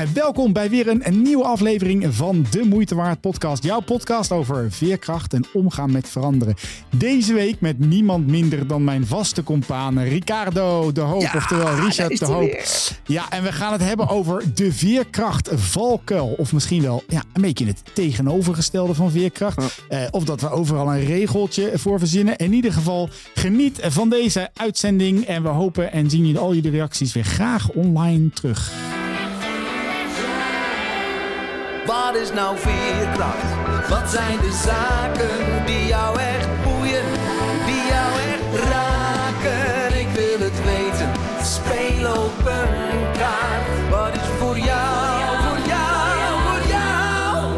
En 0.00 0.14
welkom 0.14 0.52
bij 0.52 0.70
weer 0.70 0.88
een, 0.88 1.06
een, 1.06 1.22
nieuwe 1.22 1.44
aflevering 1.44 2.14
van 2.14 2.46
de 2.50 2.64
Moeite 2.64 2.94
Waard 2.94 3.20
podcast. 3.20 3.64
Jouw 3.64 3.80
podcast 3.80 4.32
over 4.32 4.72
veerkracht 4.72 5.34
en 5.34 5.44
omgaan 5.52 5.92
met 5.92 6.08
veranderen. 6.08 6.54
Deze 6.96 7.32
week 7.32 7.60
met 7.60 7.78
niemand 7.78 8.26
minder 8.26 8.66
dan 8.66 8.84
mijn 8.84 9.06
vaste 9.06 9.42
compaan 9.42 9.98
Ricardo 9.98 10.92
de 10.92 11.00
Hoop. 11.00 11.30
oftewel 11.34 11.74
Richard 11.74 12.18
de 12.18 12.24
Hoop. 12.24 12.62
Ja, 13.06 13.30
en 13.30 13.42
we 13.42 13.52
gaan 13.52 13.72
het 13.72 13.82
hebben 13.82 14.08
over 14.08 14.54
de 14.54 14.72
veerkracht 14.72 15.50
valkuil. 15.54 16.34
Of 16.38 16.52
misschien 16.52 16.82
wel 16.82 17.02
ja, 17.08 17.22
een 17.32 17.42
beetje 17.42 17.66
het 17.66 17.82
tegenovergestelde 17.92 18.94
van 18.94 19.10
veerkracht. 19.10 19.82
Uh, 19.90 20.00
of 20.10 20.24
dat 20.24 20.40
we 20.40 20.50
overal 20.50 20.94
een 20.94 21.04
regeltje 21.04 21.70
voor 21.74 21.98
verzinnen. 21.98 22.36
In 22.36 22.52
ieder 22.52 22.72
geval 22.72 23.08
geniet 23.34 23.80
van 23.82 24.08
deze 24.08 24.50
uitzending. 24.54 25.24
En 25.24 25.42
we 25.42 25.48
hopen 25.48 25.92
en 25.92 26.10
zien 26.10 26.20
jullie 26.20 26.38
al 26.38 26.54
jullie 26.54 26.70
reacties 26.70 27.12
weer 27.12 27.24
graag 27.24 27.70
online 27.70 28.30
terug. 28.30 28.72
Wat 32.12 32.20
is 32.20 32.32
nou 32.32 32.56
veerkracht? 32.58 33.88
Wat 33.88 34.10
zijn 34.10 34.38
de 34.40 34.60
zaken 34.64 35.66
die 35.66 35.86
jou 35.86 36.18
echt 36.18 36.62
boeien, 36.62 37.04
die 37.66 37.82
jou 37.88 38.12
echt 38.32 38.64
raken? 38.70 40.00
Ik 40.00 40.08
wil 40.08 40.38
het 40.48 40.64
weten, 40.64 41.10
speel 41.42 42.10
op 42.24 42.46
een 42.46 43.12
kaart. 43.12 43.88
Wat 43.90 44.14
is 44.14 44.28
voor 44.38 44.58
jou, 44.58 45.34
voor 45.48 45.66
jou, 45.66 46.40
voor 46.46 46.68
jou? 46.68 47.52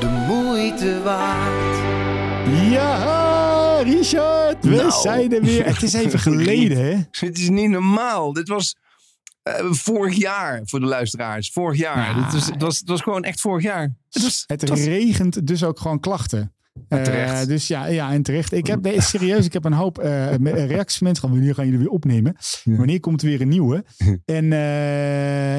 De 0.00 0.06
moeite 0.06 1.02
waard. 1.02 1.76
Ja, 2.70 3.78
Richard, 3.82 4.64
we 4.64 4.70
Nou. 4.76 4.90
zijn 4.90 5.32
er 5.32 5.42
weer. 5.42 5.66
Het 5.66 5.82
is 5.82 5.92
even 5.92 6.18
geleden, 6.28 6.78
hè? 6.84 6.96
Het 7.10 7.38
is 7.38 7.48
niet 7.48 7.70
normaal. 7.70 8.32
Dit 8.32 8.48
was 8.48 8.76
eh, 9.46 9.64
vorig 9.70 10.14
jaar 10.14 10.60
voor 10.64 10.80
de 10.80 10.86
luisteraars. 10.86 11.50
Vorig 11.50 11.78
jaar. 11.78 12.16
Ja. 12.16 12.24
Het, 12.24 12.32
was, 12.32 12.46
het, 12.46 12.62
was, 12.62 12.78
het 12.78 12.88
was 12.88 13.00
gewoon 13.00 13.24
echt 13.24 13.40
vorig 13.40 13.62
jaar. 13.62 13.82
Het 14.10 14.22
was, 14.22 14.44
Het 14.46 14.60
het 14.60 14.70
was- 14.70 14.84
regent 14.84 15.46
dus 15.46 15.64
ook 15.64 15.80
gewoon 15.80 16.00
klachten. 16.00 16.50
Eh, 16.88 17.44
dus 17.44 17.66
ja, 17.66 17.86
ja, 17.86 18.12
en 18.12 18.22
terecht. 18.22 18.52
Ik 18.52 18.66
heb 18.66 18.82
nee, 18.82 19.00
serieus, 19.00 19.44
ik 19.44 19.52
heb 19.52 19.64
een 19.64 19.72
hoop 19.72 19.98
eh, 19.98 20.34
reacties 20.66 20.96
van 20.96 21.06
mensen 21.06 21.22
gehad. 21.22 21.36
Wanneer 21.36 21.54
gaan 21.54 21.64
jullie 21.64 21.78
weer 21.78 21.88
opnemen? 21.88 22.36
Wanneer 22.64 23.00
komt 23.00 23.22
er 23.22 23.28
weer 23.28 23.40
een 23.40 23.48
nieuwe? 23.48 23.84
En 24.24 24.46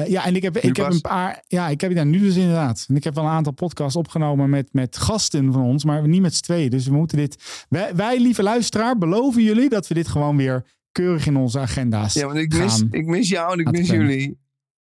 ja, 0.08 0.24
en 0.24 0.36
ik 0.36 0.42
heb, 0.42 0.56
ik 0.56 0.76
heb 0.76 0.90
een 0.92 1.00
paar. 1.00 1.44
Ja, 1.46 1.68
ik 1.68 1.80
heb 1.80 1.92
ja, 1.92 2.04
nu 2.04 2.18
dus 2.18 2.36
inderdaad. 2.36 2.84
En 2.88 2.96
ik 2.96 3.04
heb 3.04 3.14
wel 3.14 3.24
een 3.24 3.30
aantal 3.30 3.52
podcasts 3.52 3.96
opgenomen 3.96 4.50
met, 4.50 4.68
met 4.72 4.96
gasten 4.96 5.52
van 5.52 5.62
ons, 5.62 5.84
maar 5.84 6.08
niet 6.08 6.22
met 6.22 6.34
z'n 6.34 6.42
tweeën. 6.42 6.70
Dus 6.70 6.86
we 6.86 6.94
moeten 6.94 7.18
dit. 7.18 7.64
Wij, 7.68 7.94
wij, 7.94 8.20
lieve 8.20 8.42
luisteraar, 8.42 8.98
beloven 8.98 9.42
jullie 9.42 9.68
dat 9.68 9.88
we 9.88 9.94
dit 9.94 10.08
gewoon 10.08 10.36
weer 10.36 10.64
keurig 11.02 11.26
in 11.26 11.36
onze 11.36 11.58
agenda's. 11.58 12.14
ja, 12.14 12.26
want 12.26 12.38
ik 12.38 12.58
mis, 12.58 12.82
ik 12.90 13.06
mis 13.06 13.28
jou 13.28 13.52
en 13.52 13.58
ik 13.58 13.70
mis 13.70 13.86
plannen. 13.86 14.08
jullie. 14.08 14.38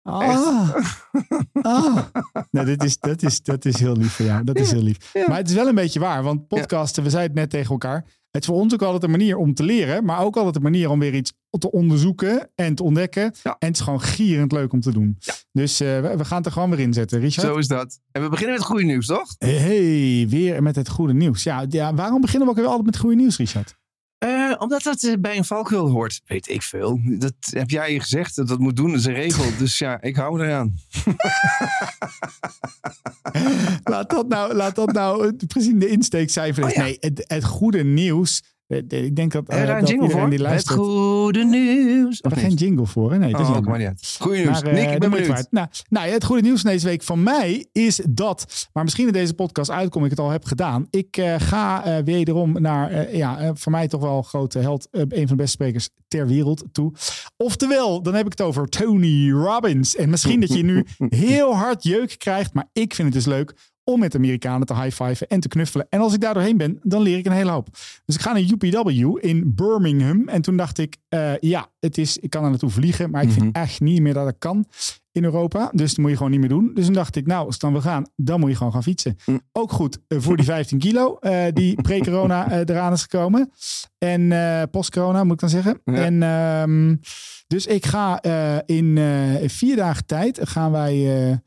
Ah. 0.04 0.76
ah. 1.62 1.98
Nou, 2.52 2.66
dit 2.66 2.84
is, 2.84 3.00
dat, 3.00 3.22
is, 3.22 3.42
dat 3.42 3.66
is 3.66 3.80
heel 3.80 3.95
lief 3.95 4.14
voor 4.14 4.26
jou. 4.26 4.44
Dat 4.44 4.59
is 4.59 4.72
heel 4.72 4.81
lief. 4.81 5.14
ja. 5.14 5.28
Maar 5.28 5.38
het 5.38 5.50
is 5.50 5.56
wel 5.56 5.68
een 5.68 5.76
beetje 5.76 6.00
waar. 6.00 6.23
Want 6.23 6.48
podcasten, 6.48 7.03
we 7.03 7.09
zeiden 7.09 7.31
het 7.31 7.40
net 7.40 7.50
tegen 7.50 7.72
elkaar. 7.72 8.06
Het 8.31 8.42
is 8.42 8.48
voor 8.48 8.58
ons 8.58 8.73
ook 8.73 8.81
altijd 8.81 9.03
een 9.03 9.12
manier 9.12 9.38
om 9.38 9.53
te 9.53 9.64
leren. 9.64 10.06
Maar 10.06 10.20
ook 10.20 10.38
altijd 10.38 10.56
een 10.56 10.62
manier 10.62 10.90
om 10.90 11.00
weer 11.00 11.14
iets 11.14 11.34
te 11.50 11.72
onderzoeken 11.72 12.50
en 12.56 12.75
te 12.75 12.84
ontdekken. 12.84 13.34
Ja. 13.44 13.56
En 13.59 13.68
het 13.68 13.75
is 13.75 13.81
gewoon 13.81 14.02
gierend 14.02 14.52
leuk 14.52 14.73
om 14.73 14.81
te 14.81 14.92
doen. 14.92 15.18
Dus 15.52 15.80
eh, 15.80 16.00
we, 16.00 16.18
we 16.18 16.25
gaan 16.25 16.38
het 16.38 16.46
er 16.46 16.52
gewoon 16.52 16.70
weer 16.70 16.80
in 16.80 16.94
zetten. 16.94 17.20
Richard? 17.20 17.48
Zo 17.48 17.58
is 17.58 17.68
dat. 17.68 18.00
En 18.12 18.22
we 18.22 18.30
beginnen 18.30 18.56
met 18.56 18.66
goede 18.66 18.84
nieuws, 18.84 19.06
toch? 19.06 19.36
Hey, 19.38 20.25
weer 20.30 20.64
met 20.64 20.75
het 20.75 20.90
goede 20.90 21.14
nieuws. 21.14 21.44
Ja, 21.44 21.66
ja, 21.70 21.94
waarom 21.94 22.22
beginnen 22.22 22.48
we 22.48 22.53
ook 22.53 22.59
weer 22.59 22.70
altijd 22.70 22.86
met 22.86 22.98
goede 22.98 23.16
nieuws, 23.16 23.38
Richard? 23.38 23.80
Eh, 24.22 24.54
omdat 24.58 24.84
dat 24.84 25.04
eh, 25.04 25.14
bij 25.20 25.38
een 25.38 25.46
valkuil 25.46 25.90
hoort. 25.90 26.22
Weet 26.26 26.50
ik 26.50 26.62
veel. 26.62 27.00
Dat 27.04 27.34
heb 27.40 27.70
jij 27.70 28.00
gezegd. 28.00 28.36
Dat 28.36 28.48
dat 28.48 28.59
moet 28.59 28.76
doen. 28.76 28.92
Dat 28.92 29.00
is 29.00 29.06
een 29.06 29.14
regel. 29.14 29.46
Dus 29.58 29.78
ja, 29.78 30.02
ik 30.02 30.16
hou 30.16 30.44
eraan. 30.44 30.74
laat 33.84 34.10
dat 34.10 34.28
nou, 34.28 34.54
laat 34.54 34.76
dat 34.76 34.92
nou 34.92 35.28
eh, 35.28 35.48
precies 35.48 35.74
de 35.76 35.88
insteekcijfer 35.88 36.64
is. 36.64 36.70
Oh 36.70 36.76
ja. 36.76 36.84
Nee, 36.84 36.98
het, 37.00 37.24
het 37.28 37.44
goede 37.44 37.84
nieuws. 37.84 38.42
Eh, 38.72 39.04
Ik 39.04 39.16
denk 39.16 39.32
dat, 39.32 39.48
eh, 39.48 39.59
iedereen 39.59 40.12
voor? 40.12 40.20
die 40.22 40.30
Het 40.32 40.40
luistert. 40.40 40.78
goede 40.80 41.44
nieuws. 41.44 42.20
We 42.22 42.28
hebben 42.28 42.40
geen 42.50 42.58
jingle 42.58 42.86
voor, 42.86 43.12
hè? 43.12 43.18
Nee, 43.18 43.32
dat 43.32 43.42
is 43.42 43.48
Oh, 43.48 43.54
jammer. 43.54 43.70
maar 43.72 43.80
niet. 43.90 44.16
Goede 44.20 44.38
nieuws. 44.38 44.62
Maar, 44.64 44.72
eh, 44.72 44.74
Nick, 44.84 44.94
ik 44.94 45.00
ben 45.00 45.09
benieuwd. 45.09 45.48
Nou, 45.50 45.68
nou 45.90 46.08
ja, 46.08 46.14
het 46.14 46.24
goede 46.24 46.42
nieuws 46.42 46.62
van 46.62 46.72
deze 46.72 46.86
week 46.88 47.04
van 47.04 47.24
mij 47.24 47.66
is 47.72 48.02
dat, 48.10 48.68
maar 48.74 48.84
misschien 48.84 49.08
in 49.08 49.14
deze 49.14 49.34
podcast 49.34 49.70
uitkom 49.72 50.04
ik 50.04 50.10
het 50.10 50.20
al 50.20 50.30
heb 50.30 50.46
gedaan. 50.46 50.88
Ik 50.90 51.18
eh, 51.18 51.36
ga 51.38 51.84
eh, 51.86 52.04
wederom 52.04 52.62
naar, 52.62 52.90
eh, 52.92 53.16
ja, 53.16 53.40
eh, 53.40 53.50
voor 53.54 53.72
mij 53.72 53.88
toch 53.88 54.02
wel 54.02 54.22
grote 54.22 54.60
held, 54.60 54.88
een 54.92 55.10
van 55.10 55.26
de 55.26 55.36
beste 55.36 55.52
sprekers 55.52 55.90
ter 56.08 56.28
wereld 56.28 56.64
toe. 56.72 56.92
Oftewel, 57.38 58.02
dan 58.02 58.14
heb 58.14 58.26
ik 58.26 58.31
het 58.31 58.42
over 58.42 58.68
Tony 58.68 59.31
Robbins. 59.31 59.96
En 59.96 60.10
misschien 60.10 60.40
dat 60.40 60.54
je 60.54 60.64
nu 60.64 60.86
heel 61.28 61.56
hard 61.56 61.84
jeuk 61.84 62.16
krijgt, 62.18 62.54
maar 62.54 62.70
ik 62.74 62.96
vind 62.96 63.08
het 63.14 63.24
dus 63.24 63.34
leuk 63.34 63.54
om 63.84 64.00
met 64.00 64.16
Amerikanen 64.16 64.68
te 64.68 64.75
high-fiven 64.75 65.28
en 65.28 65.40
te 65.40 65.47
knuffelen. 65.47 65.88
En 65.90 66.00
als 66.00 66.14
ik 66.14 66.22
daar 66.22 66.34
doorheen 66.34 66.58
ben, 66.58 66.80
dan 66.84 67.02
leer 67.02 67.18
ik 67.18 67.25
een 67.25 67.31
hele 67.31 67.52
hoop. 67.52 67.68
Dus 68.06 68.16
ik 68.16 68.22
ga 68.22 68.34
naar 68.34 68.42
UPW 68.42 69.18
in 69.25 69.52
Birmingham. 69.56 70.28
En 70.28 70.42
toen 70.42 70.58
dacht 70.58 70.78
ik, 70.78 70.97
eh, 71.09 71.38
ja, 71.40 71.68
het 71.80 71.97
is, 71.97 72.18
ik 72.18 72.30
kan 72.30 72.44
er 72.44 72.50
naartoe 72.50 72.69
vliegen, 72.69 73.09
maar 73.09 73.22
ik 73.22 73.28
Mhm. 73.30 73.40
vind 73.40 73.56
echt 73.56 73.80
niet 73.80 74.02
meer 74.02 74.14
dat 74.14 74.28
ik 74.28 74.36
kan 74.40 74.66
in 75.12 75.24
Europa. 75.24 75.69
Dus 75.74 75.90
dat 75.90 75.97
moet 75.97 76.09
je 76.09 76.16
gewoon 76.16 76.31
niet 76.31 76.40
meer 76.40 76.50
doen. 76.50 76.72
Dus 76.74 76.86
toen 76.86 76.94
dacht 76.94 77.16
ik, 77.16 77.25
nou, 77.28 77.44
als 77.46 77.53
het 77.53 77.62
dan 77.62 77.72
wil 77.72 77.81
gaan, 77.81 78.06
dan 78.16 78.40
moet 78.40 78.50
je 78.50 78.56
gewoon 78.56 78.72
gaan 78.74 78.84
fietsen. 78.84 79.18
Mm. 79.25 79.42
Ook 79.52 79.72
goed 79.72 80.00
eh, 80.08 80.18
voor 80.22 80.36
die 80.38 80.46
15 80.46 80.78
kilo 80.80 81.18
eh, 81.19 81.44
die 81.53 81.81
pre-corona 81.81 82.59
eraan 82.63 82.94
is 82.94 83.02
gekomen. 83.02 83.52
En 83.98 84.31
post-corona, 84.69 85.24
moet 85.24 85.34
ik 85.34 85.40
dan 85.40 85.50
zeggen. 85.50 85.81
Ja. 85.86 85.94
En 85.94 86.24
ehm, 86.24 86.96
dus 87.48 87.66
ik 87.66 87.86
ga 87.86 88.22
in 88.66 89.00
vier 89.46 89.75
dagen 89.75 90.06
tijd 90.06 90.40
gaan 90.44 90.72
wij 90.72 91.40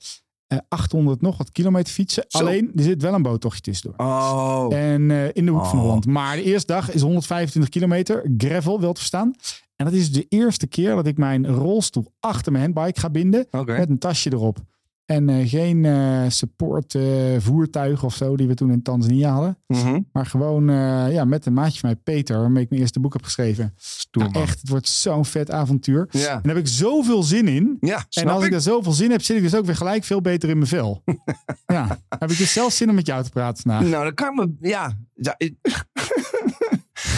800 0.69 1.21
nog 1.21 1.39
wat 1.39 1.53
kilometer 1.53 1.93
fietsen. 1.93 2.25
Zo. 2.29 2.39
Alleen, 2.39 2.71
er 2.77 2.83
zit 2.83 3.03
wel 3.03 3.15
een 3.15 3.23
boottochtje 3.23 3.63
tussendoor. 3.63 4.07
Oh. 4.07 4.67
En 4.71 5.11
eh, 5.11 5.25
in 5.33 5.45
de 5.47 5.53
hoek 5.53 5.67
van 5.67 5.79
Oh. 5.79 5.85
Holland. 5.85 6.07
Maar 6.07 6.37
de 6.37 6.43
eerste 6.43 6.73
dag 6.73 6.93
is 6.93 7.01
125 7.01 7.71
kilometer. 7.71 8.31
Gravel, 8.39 8.81
wel 8.81 8.93
te 8.93 8.99
verstaan. 9.01 9.33
En 9.77 9.85
dat 9.85 9.95
is 9.95 10.13
de 10.13 10.27
eerste 10.29 10.67
keer 10.67 10.95
dat 10.95 11.07
ik 11.07 11.19
mijn 11.19 11.47
rolstoel 11.47 12.13
achter 12.21 12.53
mijn 12.53 12.65
handbike 12.65 13.01
ga 13.01 13.11
binden. 13.11 13.47
Met 13.65 13.89
een 13.89 13.99
tasje 13.99 14.33
erop. 14.33 14.59
En 15.07 15.29
eh, 15.29 15.49
geen 15.49 15.85
eh, 15.85 16.23
support 16.29 16.95
eh, 16.95 17.03
voertuig 17.39 18.03
of 18.03 18.15
zo 18.15 18.37
die 18.37 18.47
we 18.47 18.55
toen 18.55 18.71
in 18.71 18.83
Tanzania 18.83 19.33
hadden. 19.33 19.59
Mhm. 19.67 20.01
Maar 20.13 20.27
gewoon 20.27 20.67
ja, 21.11 21.25
met 21.25 21.47
een 21.47 21.53
maatje 21.53 21.81
van 21.81 21.89
mij, 21.89 21.99
Peter, 22.15 22.39
waarmee 22.39 22.63
ik 22.63 22.71
mijn 22.71 22.81
eerste 22.81 23.01
boek 23.01 23.13
heb 23.13 23.23
geschreven. 23.23 23.75
Stoer, 23.77 24.23
Nou, 24.23 24.45
echt, 24.45 24.61
het 24.61 24.69
wordt 24.69 24.89
zo'n 24.89 25.25
vet 25.25 25.51
avontuur. 25.51 26.09
Ja. 26.11 26.33
En 26.33 26.41
daar 26.43 26.55
heb 26.55 26.65
ik 26.65 26.71
zoveel 26.71 27.23
zin 27.23 27.49
in. 27.49 27.77
Ja, 27.81 28.05
En 28.11 28.29
als 28.29 28.43
ik 28.43 28.49
ik. 28.49 28.55
er 28.55 28.61
zoveel 28.61 28.93
zin 28.93 29.11
heb, 29.11 29.23
zit 29.23 29.37
ik 29.37 29.43
dus 29.43 29.55
ook 29.55 29.67
weer 29.67 29.77
gelijk 29.77 30.05
veel 30.05 30.21
beter 30.21 30.49
in 30.49 30.57
mijn 30.57 30.69
vel. 30.69 31.03
ja, 31.67 31.99
heb 32.09 32.31
ik 32.31 32.39
dus 32.39 32.53
zelf 32.53 32.73
zin 32.73 32.89
om 32.89 32.95
met 32.95 33.07
jou 33.07 33.25
te 33.25 33.31
praten 33.31 33.63
vandaag. 33.63 33.91
Nou, 33.91 34.05
dan 34.05 34.15
kan 34.15 34.29
ik 34.29 34.35
me... 34.35 34.69
Ja. 34.69 34.99
ja 35.15 35.35
ik, 35.37 35.55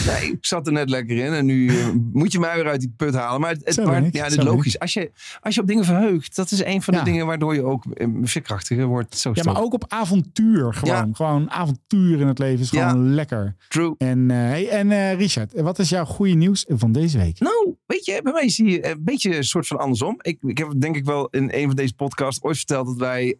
nee, 0.05 0.31
ik 0.31 0.45
zat 0.45 0.67
er 0.67 0.73
net 0.73 0.89
lekker 0.89 1.17
in. 1.17 1.33
En 1.33 1.45
nu 1.45 1.67
eh, 1.67 1.87
moet 2.13 2.31
je 2.31 2.39
mij 2.39 2.55
weer 2.55 2.67
uit 2.67 2.79
die 2.79 2.93
put 2.97 3.13
halen. 3.13 3.41
Maar 3.41 3.49
het, 3.49 3.75
ja, 4.11 4.27
dit 4.27 4.35
ben 4.35 4.45
logisch. 4.45 4.79
Als 4.79 4.93
je, 4.93 5.11
als 5.41 5.55
je 5.55 5.61
op 5.61 5.67
dingen 5.67 5.85
verheugt, 5.85 6.35
dat 6.35 6.51
is 6.51 6.63
een 6.63 6.81
van 6.81 6.93
de 6.93 7.03
dingen 7.03 7.25
waardoor 7.25 7.53
je 7.53 7.63
ook 7.63 7.85
eh, 7.85 8.07
veerkrachtiger 8.21 8.85
wordt. 8.85 9.17
Zo 9.17 9.31
is 9.31 9.43
Ja, 9.43 9.51
maar 9.51 9.61
ook 9.61 9.73
op 9.73 9.85
avontuur 9.87 10.73
gewoon. 10.73 10.95
Ja. 10.95 11.09
Gewoon 11.13 11.51
avontuur 11.51 12.19
in 12.19 12.27
het 12.27 12.39
leven 12.39 12.59
is 12.59 12.69
gewoon 12.69 13.13
lekker. 13.13 13.55
True. 13.67 13.95
En, 13.97 14.31
eh, 14.31 14.37
hey, 14.37 14.69
en 14.69 15.15
Richard, 15.15 15.61
wat 15.61 15.79
is 15.79 15.89
jouw 15.89 16.05
goede 16.05 16.33
nieuws 16.33 16.65
van 16.67 16.91
deze 16.91 17.17
week? 17.17 17.39
Nou, 17.39 17.75
weet 17.85 18.05
je, 18.05 18.19
bij 18.23 18.33
mij 18.33 18.49
zie 18.49 18.69
je 18.69 18.89
een 18.89 19.03
beetje 19.03 19.37
een 19.37 19.43
soort 19.43 19.67
van 19.67 19.77
andersom. 19.77 20.15
Ik, 20.21 20.37
ik 20.41 20.57
heb 20.57 20.73
denk 20.77 20.95
ik 20.95 21.05
wel 21.05 21.27
in 21.27 21.49
een 21.53 21.67
van 21.67 21.75
deze 21.75 21.93
podcasts 21.93 22.43
ooit 22.43 22.57
verteld 22.57 22.87
dat 22.87 22.97
wij... 22.97 23.35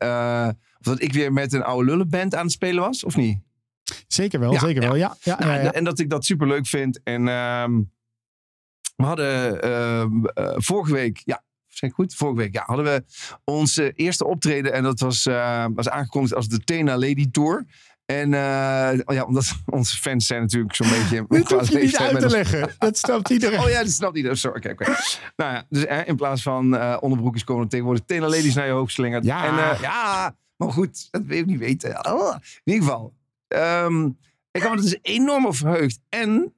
of 0.79 0.85
dat 0.85 1.01
ik 1.01 1.13
weer 1.13 1.33
met 1.33 1.53
een 1.53 1.63
oude 1.63 1.89
lullenband 1.89 2.35
aan 2.35 2.43
het 2.43 2.51
spelen 2.51 2.83
was, 2.83 3.03
of 3.03 3.15
niet? 3.15 3.45
Zeker 4.07 4.39
wel, 4.39 4.51
Ja, 4.51 4.59
zeker 4.59 4.81
wel. 4.81 4.95
Ja, 4.95 5.15
ja, 5.21 5.37
Nou, 5.39 5.51
ja, 5.51 5.61
ja. 5.61 5.71
En 5.73 5.83
dat 5.83 5.99
ik 5.99 6.09
dat 6.09 6.25
super 6.25 6.47
leuk 6.47 6.67
vind. 6.67 6.99
En 7.03 7.27
ehm, 7.27 7.77
we 8.95 9.03
hadden 9.03 9.61
ehm, 9.61 10.25
eh, 10.25 10.53
vorige 10.55 10.93
week, 10.93 11.21
ja, 11.25 11.43
zeg 11.67 11.89
ik 11.89 11.95
goed? 11.95 12.15
Vorige 12.15 12.37
week, 12.37 12.53
ja, 12.53 12.63
hadden 12.65 12.85
we 12.85 13.03
onze 13.43 13.91
eerste 13.91 14.25
optreden. 14.25 14.73
En 14.73 14.83
dat 14.83 14.99
was, 14.99 15.25
eh, 15.25 15.65
was 15.73 15.89
aangekondigd 15.89 16.33
als 16.35 16.47
de 16.47 16.59
Tena 16.63 16.97
Lady 16.97 17.31
Tour. 17.31 17.65
En 18.05 18.27
oh 19.05 19.15
ja, 19.15 19.23
omdat 19.23 19.53
onze 19.65 19.97
fans 19.97 20.27
zijn 20.27 20.41
natuurlijk 20.41 20.75
zo'n 20.75 20.89
beetje... 20.89 21.25
Dit 21.29 21.51
hoef 21.51 21.69
je 21.69 21.77
niet 21.79 21.97
uit 21.97 22.17
te 22.17 22.23
ons- 22.23 22.33
leggen. 22.33 22.69
Dat 22.77 22.97
snapt 22.97 23.29
iedereen. 23.35 23.59
Oh 23.59 23.69
ja, 23.69 23.83
dat 23.83 23.91
snapt 23.91 24.15
iedereen. 24.15 24.37
Sorry, 24.37 24.57
oké, 24.57 24.69
oké. 24.71 24.95
Nou 25.35 25.53
ja, 25.53 25.65
dus 25.69 25.85
eh, 25.85 26.07
in 26.07 26.15
plaats 26.15 26.41
van 26.41 26.77
eh, 26.77 26.97
onderbroekjes 26.99 27.43
komen 27.43 27.67
tegenwoordig 27.67 28.03
Tena 28.05 28.27
Ladies 28.27 28.55
naar 28.55 28.65
je 28.65 28.71
hoofd 28.71 28.93
slingeren. 28.93 29.23
Ja. 29.23 29.45
En, 29.45 29.81
ja, 29.81 30.35
maar 30.55 30.71
goed, 30.71 31.07
dat 31.11 31.21
wil 31.25 31.37
ik 31.37 31.45
niet 31.45 31.59
weten. 31.59 32.13
Oh, 32.13 32.35
in 32.63 32.73
ieder 32.73 32.83
geval, 32.87 33.13
ehm, 33.47 34.09
ik 34.51 34.61
had 34.61 34.75
me 34.75 34.81
dus 34.81 34.97
enorm 35.01 35.53
verheugd. 35.53 35.99
En 36.09 36.53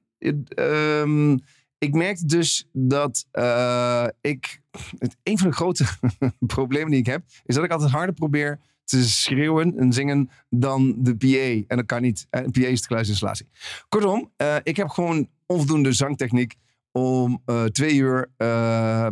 ehm, 0.48 1.32
ik 1.78 1.94
merkte 1.94 2.26
dus 2.26 2.68
dat 2.72 3.26
eh, 3.30 4.06
ik... 4.20 4.60
Het, 4.98 5.16
een 5.22 5.38
van 5.38 5.48
de 5.48 5.54
grote 5.54 5.84
problemen 6.54 6.90
die 6.90 7.00
ik 7.00 7.06
heb, 7.06 7.22
is 7.44 7.54
dat 7.54 7.64
ik 7.64 7.70
altijd 7.70 7.90
harder 7.90 8.14
probeer 8.14 8.60
te 8.84 9.08
schreeuwen 9.08 9.78
en 9.78 9.92
zingen 9.92 10.30
dan 10.48 10.94
de 10.98 11.16
PA. 11.16 11.64
En 11.68 11.76
dat 11.76 11.86
kan 11.86 12.02
niet. 12.02 12.26
En 12.30 12.44
een 12.44 12.50
PA 12.50 12.66
is 12.66 12.80
de 12.80 12.86
geluidsinstallatie. 12.86 13.48
Kortom, 13.88 14.30
eh, 14.36 14.56
ik 14.62 14.76
heb 14.76 14.88
gewoon 14.88 15.28
onvoldoende 15.46 15.92
zangtechniek 15.92 16.54
om 16.92 17.42
eh, 17.44 17.64
twee 17.64 17.94
uur 17.94 18.30
uh, 18.38 19.06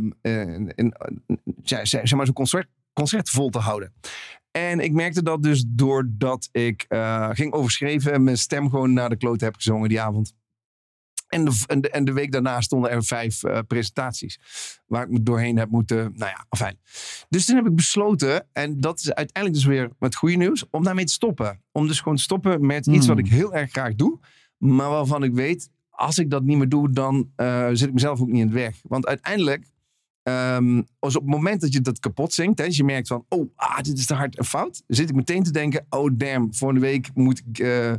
maar 2.16 2.26
zo'n 2.26 2.66
concert 2.92 3.30
vol 3.30 3.50
te 3.50 3.58
houden. 3.58 3.92
En 4.58 4.80
ik 4.80 4.92
merkte 4.92 5.22
dat 5.22 5.42
dus 5.42 5.64
doordat 5.66 6.48
ik 6.52 6.86
uh, 6.88 7.28
ging 7.32 7.52
overschreven 7.52 8.12
en 8.12 8.22
mijn 8.22 8.38
stem 8.38 8.70
gewoon 8.70 8.92
naar 8.92 9.08
de 9.08 9.16
klote 9.16 9.44
heb 9.44 9.54
gezongen 9.54 9.88
die 9.88 10.00
avond. 10.00 10.36
En 11.28 11.44
de, 11.44 11.62
en, 11.66 11.80
de, 11.80 11.90
en 11.90 12.04
de 12.04 12.12
week 12.12 12.32
daarna 12.32 12.60
stonden 12.60 12.90
er 12.90 13.04
vijf 13.04 13.42
uh, 13.42 13.58
presentaties. 13.66 14.40
Waar 14.86 15.02
ik 15.02 15.10
me 15.10 15.22
doorheen 15.22 15.58
heb 15.58 15.70
moeten. 15.70 16.12
Nou 16.14 16.30
ja, 16.30 16.44
fijn. 16.56 16.78
Dus 17.28 17.44
toen 17.44 17.56
heb 17.56 17.66
ik 17.66 17.74
besloten. 17.74 18.46
En 18.52 18.80
dat 18.80 18.98
is 18.98 19.14
uiteindelijk 19.14 19.54
dus 19.54 19.64
weer 19.74 19.90
met 19.98 20.14
goede 20.14 20.36
nieuws. 20.36 20.64
Om 20.70 20.84
daarmee 20.84 21.04
te 21.04 21.12
stoppen. 21.12 21.62
Om 21.72 21.86
dus 21.86 22.00
gewoon 22.00 22.16
te 22.16 22.22
stoppen 22.22 22.66
met 22.66 22.86
iets 22.86 23.06
Hmm. 23.06 23.06
wat 23.06 23.18
ik 23.18 23.28
heel 23.28 23.54
erg 23.54 23.70
graag 23.70 23.94
doe. 23.94 24.18
Maar 24.56 24.90
waarvan 24.90 25.22
ik 25.22 25.32
weet. 25.32 25.70
Als 25.90 26.18
ik 26.18 26.30
dat 26.30 26.42
niet 26.42 26.56
meer 26.56 26.68
doe. 26.68 26.90
Dan 26.90 27.30
uh, 27.36 27.68
zit 27.72 27.88
ik 27.88 27.94
mezelf 27.94 28.20
ook 28.20 28.28
niet 28.28 28.40
in 28.40 28.46
het 28.46 28.54
weg. 28.54 28.80
Want 28.82 29.06
uiteindelijk. 29.06 29.66
Um, 30.22 30.86
als 30.98 31.16
op 31.16 31.22
het 31.22 31.30
moment 31.30 31.60
dat 31.60 31.72
je 31.72 31.80
dat 31.80 31.98
kapot 31.98 32.32
zingt. 32.32 32.58
Hè, 32.58 32.64
als 32.64 32.76
je 32.76 32.84
merkt 32.84 33.08
van. 33.08 33.24
Oh, 33.28 33.50
ah, 33.54 33.80
dit 33.80 33.98
is 33.98 34.06
te 34.06 34.14
hard 34.14 34.36
en 34.36 34.44
fout. 34.44 34.82
Zit 34.86 35.08
ik 35.08 35.14
meteen 35.14 35.42
te 35.42 35.50
denken. 35.50 35.86
Oh 35.90 36.10
damn. 36.12 36.54
Volgende 36.54 36.82
week 36.82 37.10
moet 37.14 37.42
ik 37.46 37.58
uh, 37.58 37.92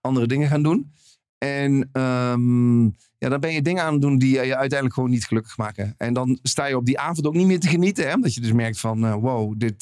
andere 0.00 0.26
dingen 0.26 0.48
gaan 0.48 0.62
doen. 0.62 0.92
En 1.38 1.72
um, 1.92 2.84
ja, 3.18 3.28
dan 3.28 3.40
ben 3.40 3.52
je 3.52 3.62
dingen 3.62 3.82
aan 3.82 3.92
het 3.92 4.02
doen 4.02 4.18
die 4.18 4.30
je 4.30 4.38
uiteindelijk 4.56 4.94
gewoon 4.94 5.10
niet 5.10 5.26
gelukkig 5.26 5.56
maken. 5.56 5.94
En 5.98 6.12
dan 6.12 6.38
sta 6.42 6.66
je 6.66 6.76
op 6.76 6.86
die 6.86 6.98
avond 6.98 7.26
ook 7.26 7.34
niet 7.34 7.46
meer 7.46 7.60
te 7.60 7.68
genieten. 7.68 8.06
Hè? 8.06 8.14
Omdat 8.14 8.34
je 8.34 8.40
dus 8.40 8.52
merkt 8.52 8.80
van, 8.80 9.04
uh, 9.04 9.14
wow, 9.14 9.54
dit, 9.56 9.80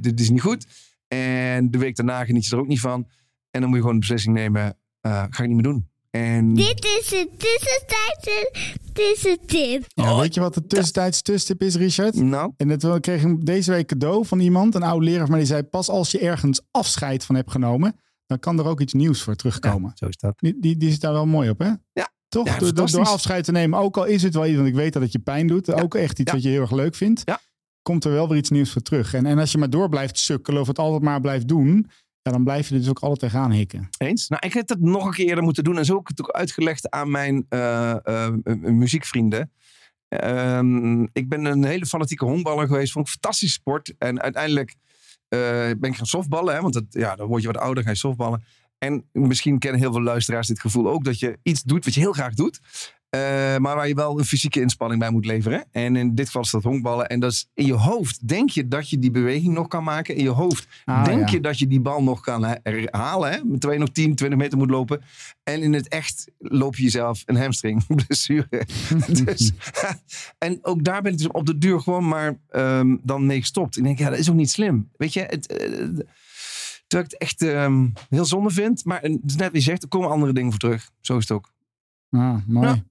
dit 0.00 0.20
is 0.20 0.30
niet 0.30 0.42
goed. 0.42 0.66
En 1.08 1.70
de 1.70 1.78
week 1.78 1.96
daarna 1.96 2.24
geniet 2.24 2.46
je 2.46 2.54
er 2.54 2.62
ook 2.62 2.68
niet 2.68 2.80
van. 2.80 3.08
En 3.50 3.60
dan 3.60 3.68
moet 3.68 3.78
je 3.78 3.84
gewoon 3.84 4.00
de 4.00 4.06
beslissing 4.06 4.34
nemen, 4.34 4.76
ga 5.00 5.42
ik 5.42 5.46
niet 5.46 5.54
meer 5.54 5.62
doen. 5.62 5.88
En... 6.18 6.54
Dit 6.54 6.84
is 6.84 7.10
het 7.10 7.28
tussentijdse 7.38 8.50
tussentip. 8.92 9.84
Ja, 9.86 10.16
weet 10.16 10.34
je 10.34 10.40
wat 10.40 10.54
de 10.54 10.66
tussentijds 10.66 11.22
tussentip 11.22 11.66
is, 11.66 11.76
Richard? 11.76 12.14
Nou? 12.14 12.52
En 12.56 12.78
dat 12.78 13.00
kreeg 13.00 13.22
ik 13.22 13.46
deze 13.46 13.70
week 13.70 13.86
cadeau 13.86 14.26
van 14.26 14.40
iemand, 14.40 14.74
een 14.74 14.82
oude 14.82 15.04
leraar, 15.04 15.28
maar 15.28 15.38
die 15.38 15.46
zei, 15.46 15.62
pas 15.62 15.88
als 15.88 16.10
je 16.10 16.18
ergens 16.18 16.60
afscheid 16.70 17.24
van 17.24 17.34
hebt 17.34 17.50
genomen, 17.50 18.00
dan 18.26 18.38
kan 18.38 18.58
er 18.58 18.66
ook 18.66 18.80
iets 18.80 18.92
nieuws 18.92 19.22
voor 19.22 19.34
terugkomen. 19.34 19.88
Ja, 19.88 19.96
zo 19.96 20.06
is 20.06 20.16
dat. 20.16 20.38
Die, 20.38 20.56
die, 20.60 20.76
die 20.76 20.90
zit 20.90 21.00
daar 21.00 21.12
wel 21.12 21.26
mooi 21.26 21.50
op, 21.50 21.58
hè? 21.58 21.72
Ja. 21.92 22.08
Toch? 22.28 22.46
Ja, 22.46 22.58
door, 22.58 22.90
door, 22.90 23.06
afscheid 23.06 23.44
te 23.44 23.52
nemen, 23.52 23.78
ook 23.78 23.96
al 23.96 24.04
is 24.04 24.22
het 24.22 24.34
wel 24.34 24.46
iets, 24.46 24.56
want 24.56 24.68
ik 24.68 24.74
weet 24.74 24.92
dat 24.92 25.02
het 25.02 25.12
je 25.12 25.18
pijn 25.18 25.46
doet, 25.46 25.66
ja. 25.66 25.74
ook 25.74 25.94
echt 25.94 26.18
iets 26.18 26.32
wat 26.32 26.42
je 26.42 26.48
heel 26.48 26.60
erg 26.60 26.70
leuk 26.70 26.94
vindt, 26.94 27.24
komt 27.82 28.04
er 28.04 28.12
wel 28.12 28.28
weer 28.28 28.38
iets 28.38 28.50
nieuws 28.50 28.70
voor 28.72 28.82
terug. 28.82 29.14
En, 29.14 29.26
en 29.26 29.38
als 29.38 29.52
je 29.52 29.58
maar 29.58 29.70
door 29.70 29.88
blijft 29.88 30.18
sukkelen 30.18 30.60
of 30.60 30.66
het 30.66 30.78
altijd 30.78 31.02
maar 31.02 31.20
blijft 31.20 31.48
doen, 31.48 31.90
dan 32.30 32.44
blijf 32.44 32.68
je 32.68 32.74
er 32.74 32.80
dus 32.80 32.88
ook 32.88 32.98
altijd 32.98 33.20
tegenaan 33.20 33.50
hikken. 33.50 33.88
Eens? 33.98 34.28
Nou, 34.28 34.46
ik 34.46 34.52
heb 34.52 34.68
het 34.68 34.80
nog 34.80 35.04
een 35.06 35.12
keer 35.12 35.42
moeten 35.42 35.64
doen 35.64 35.78
en 35.78 35.84
zo 35.84 35.92
heb 35.92 36.02
ik 36.02 36.08
het 36.08 36.20
ook 36.20 36.30
uitgelegd 36.30 36.90
aan 36.90 37.10
mijn 37.10 37.46
uh, 37.50 37.96
uh, 38.04 38.28
muziekvrienden. 38.60 39.52
Um, 40.24 41.08
ik 41.12 41.28
ben 41.28 41.44
een 41.44 41.64
hele 41.64 41.86
fanatieke 41.86 42.24
honkballer 42.24 42.66
geweest, 42.66 42.92
vond 42.92 43.08
ik 43.08 43.24
een 43.24 43.48
sport. 43.48 43.94
En 43.98 44.20
uiteindelijk 44.20 44.74
uh, 45.28 45.40
ben 45.78 45.90
ik 45.90 45.96
gaan 45.96 46.06
softballen, 46.06 46.54
hè, 46.54 46.60
want 46.60 46.74
dat, 46.74 46.84
ja, 46.88 47.16
dan 47.16 47.28
word 47.28 47.42
je 47.42 47.46
wat 47.52 47.56
ouder, 47.56 47.82
ga 47.82 47.90
je 47.90 47.96
softballen. 47.96 48.44
En 48.78 49.08
misschien 49.12 49.58
kennen 49.58 49.80
heel 49.80 49.92
veel 49.92 50.02
luisteraars 50.02 50.46
dit 50.46 50.60
gevoel 50.60 50.88
ook, 50.88 51.04
dat 51.04 51.18
je 51.18 51.38
iets 51.42 51.62
doet 51.62 51.84
wat 51.84 51.94
je 51.94 52.00
heel 52.00 52.12
graag 52.12 52.34
doet. 52.34 52.60
Uh, 53.10 53.20
maar 53.56 53.76
waar 53.76 53.88
je 53.88 53.94
wel 53.94 54.18
een 54.18 54.24
fysieke 54.24 54.60
inspanning 54.60 55.00
bij 55.00 55.10
moet 55.10 55.24
leveren. 55.24 55.64
En 55.70 55.96
in 55.96 56.14
dit 56.14 56.26
geval 56.26 56.42
is 56.42 56.50
dat 56.50 56.62
honkballen. 56.62 57.08
En 57.08 57.20
dat 57.20 57.32
is 57.32 57.48
in 57.54 57.66
je 57.66 57.72
hoofd 57.72 58.28
denk 58.28 58.50
je 58.50 58.68
dat 58.68 58.90
je 58.90 58.98
die 58.98 59.10
beweging 59.10 59.54
nog 59.54 59.68
kan 59.68 59.84
maken. 59.84 60.14
In 60.14 60.22
je 60.22 60.30
hoofd 60.30 60.66
ah, 60.84 61.04
denk 61.04 61.28
ja. 61.28 61.34
je 61.34 61.40
dat 61.40 61.58
je 61.58 61.66
die 61.66 61.80
bal 61.80 62.02
nog 62.02 62.20
kan 62.20 62.58
halen. 62.90 63.32
Hè? 63.32 63.44
Met 63.44 63.60
twee 63.60 63.78
nog 63.78 63.88
10, 63.88 64.14
20 64.14 64.38
meter 64.38 64.58
moet 64.58 64.70
lopen. 64.70 65.00
En 65.42 65.62
in 65.62 65.72
het 65.72 65.88
echt 65.88 66.30
loop 66.38 66.76
je 66.76 66.82
jezelf 66.82 67.22
een 67.26 67.36
hamstring 67.36 67.86
blessure. 68.06 68.66
dus, 69.24 69.52
en 70.38 70.58
ook 70.62 70.84
daar 70.84 71.02
ben 71.02 71.12
ik 71.12 71.18
dus 71.18 71.28
op 71.28 71.46
de 71.46 71.58
duur 71.58 71.80
gewoon 71.80 72.08
maar 72.08 72.38
um, 72.50 73.00
dan 73.02 73.26
mee 73.26 73.40
gestopt. 73.40 73.76
Ik 73.76 73.84
denk, 73.84 73.98
ja, 73.98 74.10
dat 74.10 74.18
is 74.18 74.30
ook 74.30 74.36
niet 74.36 74.50
slim. 74.50 74.88
Weet 74.96 75.12
je, 75.12 75.20
het... 75.20 75.60
Uh, 75.60 76.04
Terwijl 76.86 77.08
ik 77.10 77.18
het 77.18 77.28
echt 77.28 77.42
um, 77.42 77.92
heel 78.08 78.24
zonde 78.24 78.50
vind. 78.50 78.84
Maar 78.84 79.00
het 79.00 79.20
is 79.26 79.36
net 79.36 79.46
wat 79.46 79.56
je 79.56 79.60
zegt, 79.60 79.82
er 79.82 79.88
komen 79.88 80.10
andere 80.10 80.32
dingen 80.32 80.50
voor 80.50 80.60
terug. 80.60 80.90
Zo 81.00 81.16
is 81.16 81.28
het 81.28 81.32
ook. 81.32 81.52
Ah, 82.10 82.36
mooi. 82.46 82.66
Ja. 82.66 82.82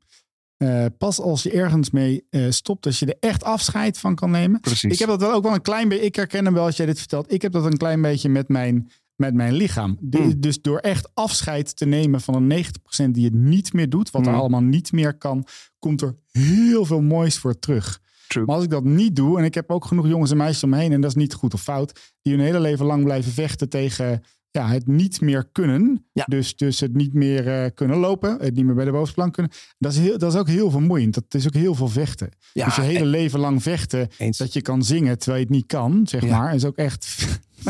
Uh, 0.57 0.85
pas 0.97 1.19
als 1.19 1.43
je 1.43 1.51
ergens 1.51 1.89
mee 1.89 2.25
uh, 2.29 2.51
stopt, 2.51 2.85
als 2.85 2.99
je 2.99 3.05
er 3.05 3.29
echt 3.29 3.43
afscheid 3.43 3.97
van 3.99 4.15
kan 4.15 4.31
nemen. 4.31 4.59
Precies. 4.59 4.93
Ik 4.93 4.99
heb 4.99 5.07
dat 5.09 5.21
wel 5.21 5.31
ook 5.33 5.43
wel 5.43 5.53
een 5.53 5.61
klein 5.61 5.89
beetje. 5.89 6.05
Ik 6.05 6.15
herken 6.15 6.45
hem 6.45 6.53
wel 6.53 6.65
als 6.65 6.77
jij 6.77 6.85
dit 6.85 6.99
vertelt. 6.99 7.31
Ik 7.31 7.41
heb 7.41 7.51
dat 7.51 7.65
een 7.65 7.77
klein 7.77 8.01
beetje 8.01 8.29
met 8.29 8.47
mijn, 8.47 8.91
met 9.15 9.33
mijn 9.33 9.53
lichaam. 9.53 9.97
De, 9.99 10.17
Hmm. 10.17 10.39
Dus 10.41 10.61
door 10.61 10.77
echt 10.79 11.09
afscheid 11.13 11.77
te 11.77 11.85
nemen 11.85 12.21
van 12.21 12.35
een 12.35 12.47
90% 12.47 13.11
die 13.11 13.25
het 13.25 13.33
niet 13.33 13.73
meer 13.73 13.89
doet, 13.89 14.11
wat 14.11 14.25
Hmm. 14.25 14.33
er 14.33 14.39
allemaal 14.39 14.63
niet 14.63 14.91
meer 14.91 15.17
kan, 15.17 15.45
komt 15.79 16.01
er 16.01 16.15
heel 16.31 16.85
veel 16.85 17.01
moois 17.01 17.37
voor 17.37 17.59
terug. 17.59 18.01
True. 18.27 18.45
Maar 18.45 18.55
als 18.55 18.63
ik 18.63 18.69
dat 18.69 18.83
niet 18.83 19.15
doe, 19.15 19.39
en 19.39 19.45
ik 19.45 19.53
heb 19.53 19.71
ook 19.71 19.85
genoeg 19.85 20.07
jongens 20.07 20.31
en 20.31 20.37
meisjes 20.37 20.63
om 20.63 20.69
me 20.69 20.77
heen, 20.77 20.91
en 20.91 21.01
dat 21.01 21.09
is 21.09 21.15
niet 21.15 21.33
goed 21.33 21.53
of 21.53 21.61
fout, 21.61 22.13
die 22.21 22.33
hun 22.33 22.43
hele 22.43 22.59
leven 22.59 22.85
lang 22.85 23.03
blijven 23.03 23.31
vechten 23.31 23.69
tegen 23.69 24.23
ja, 24.57 24.67
het 24.67 24.87
niet 24.87 25.21
meer 25.21 25.49
kunnen. 25.51 26.05
Ja. 26.13 26.23
Dus, 26.27 26.55
dus 26.55 26.79
het 26.79 26.93
niet 26.95 27.13
meer 27.13 27.63
uh, 27.63 27.69
kunnen 27.75 27.97
lopen, 27.97 28.37
het 28.41 28.55
niet 28.55 28.65
meer 28.65 28.75
bij 28.75 28.85
de 28.85 28.91
bovenste 28.91 29.15
plank 29.15 29.33
kunnen. 29.33 29.51
Dat 29.77 29.91
is, 29.91 29.97
heel, 29.99 30.17
dat 30.17 30.33
is 30.33 30.39
ook 30.39 30.47
heel 30.47 30.71
vermoeiend. 30.71 31.13
Dat 31.13 31.23
is 31.29 31.47
ook 31.47 31.53
heel 31.53 31.75
veel 31.75 31.87
vechten. 31.87 32.29
Ja, 32.53 32.65
dus 32.65 32.75
je 32.75 32.81
hele 32.81 32.99
en- 32.99 33.05
leven 33.05 33.39
lang 33.39 33.63
vechten, 33.63 34.07
Eens. 34.17 34.37
dat 34.37 34.53
je 34.53 34.61
kan 34.61 34.83
zingen 34.83 35.17
terwijl 35.17 35.39
je 35.39 35.45
het 35.47 35.55
niet 35.55 35.65
kan, 35.65 36.01
zeg 36.07 36.23
Ja. 36.23 36.37
maar, 36.37 36.55
is 36.55 36.65
ook 36.65 36.77
echt... 36.77 37.15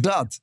Dat. 0.00 0.40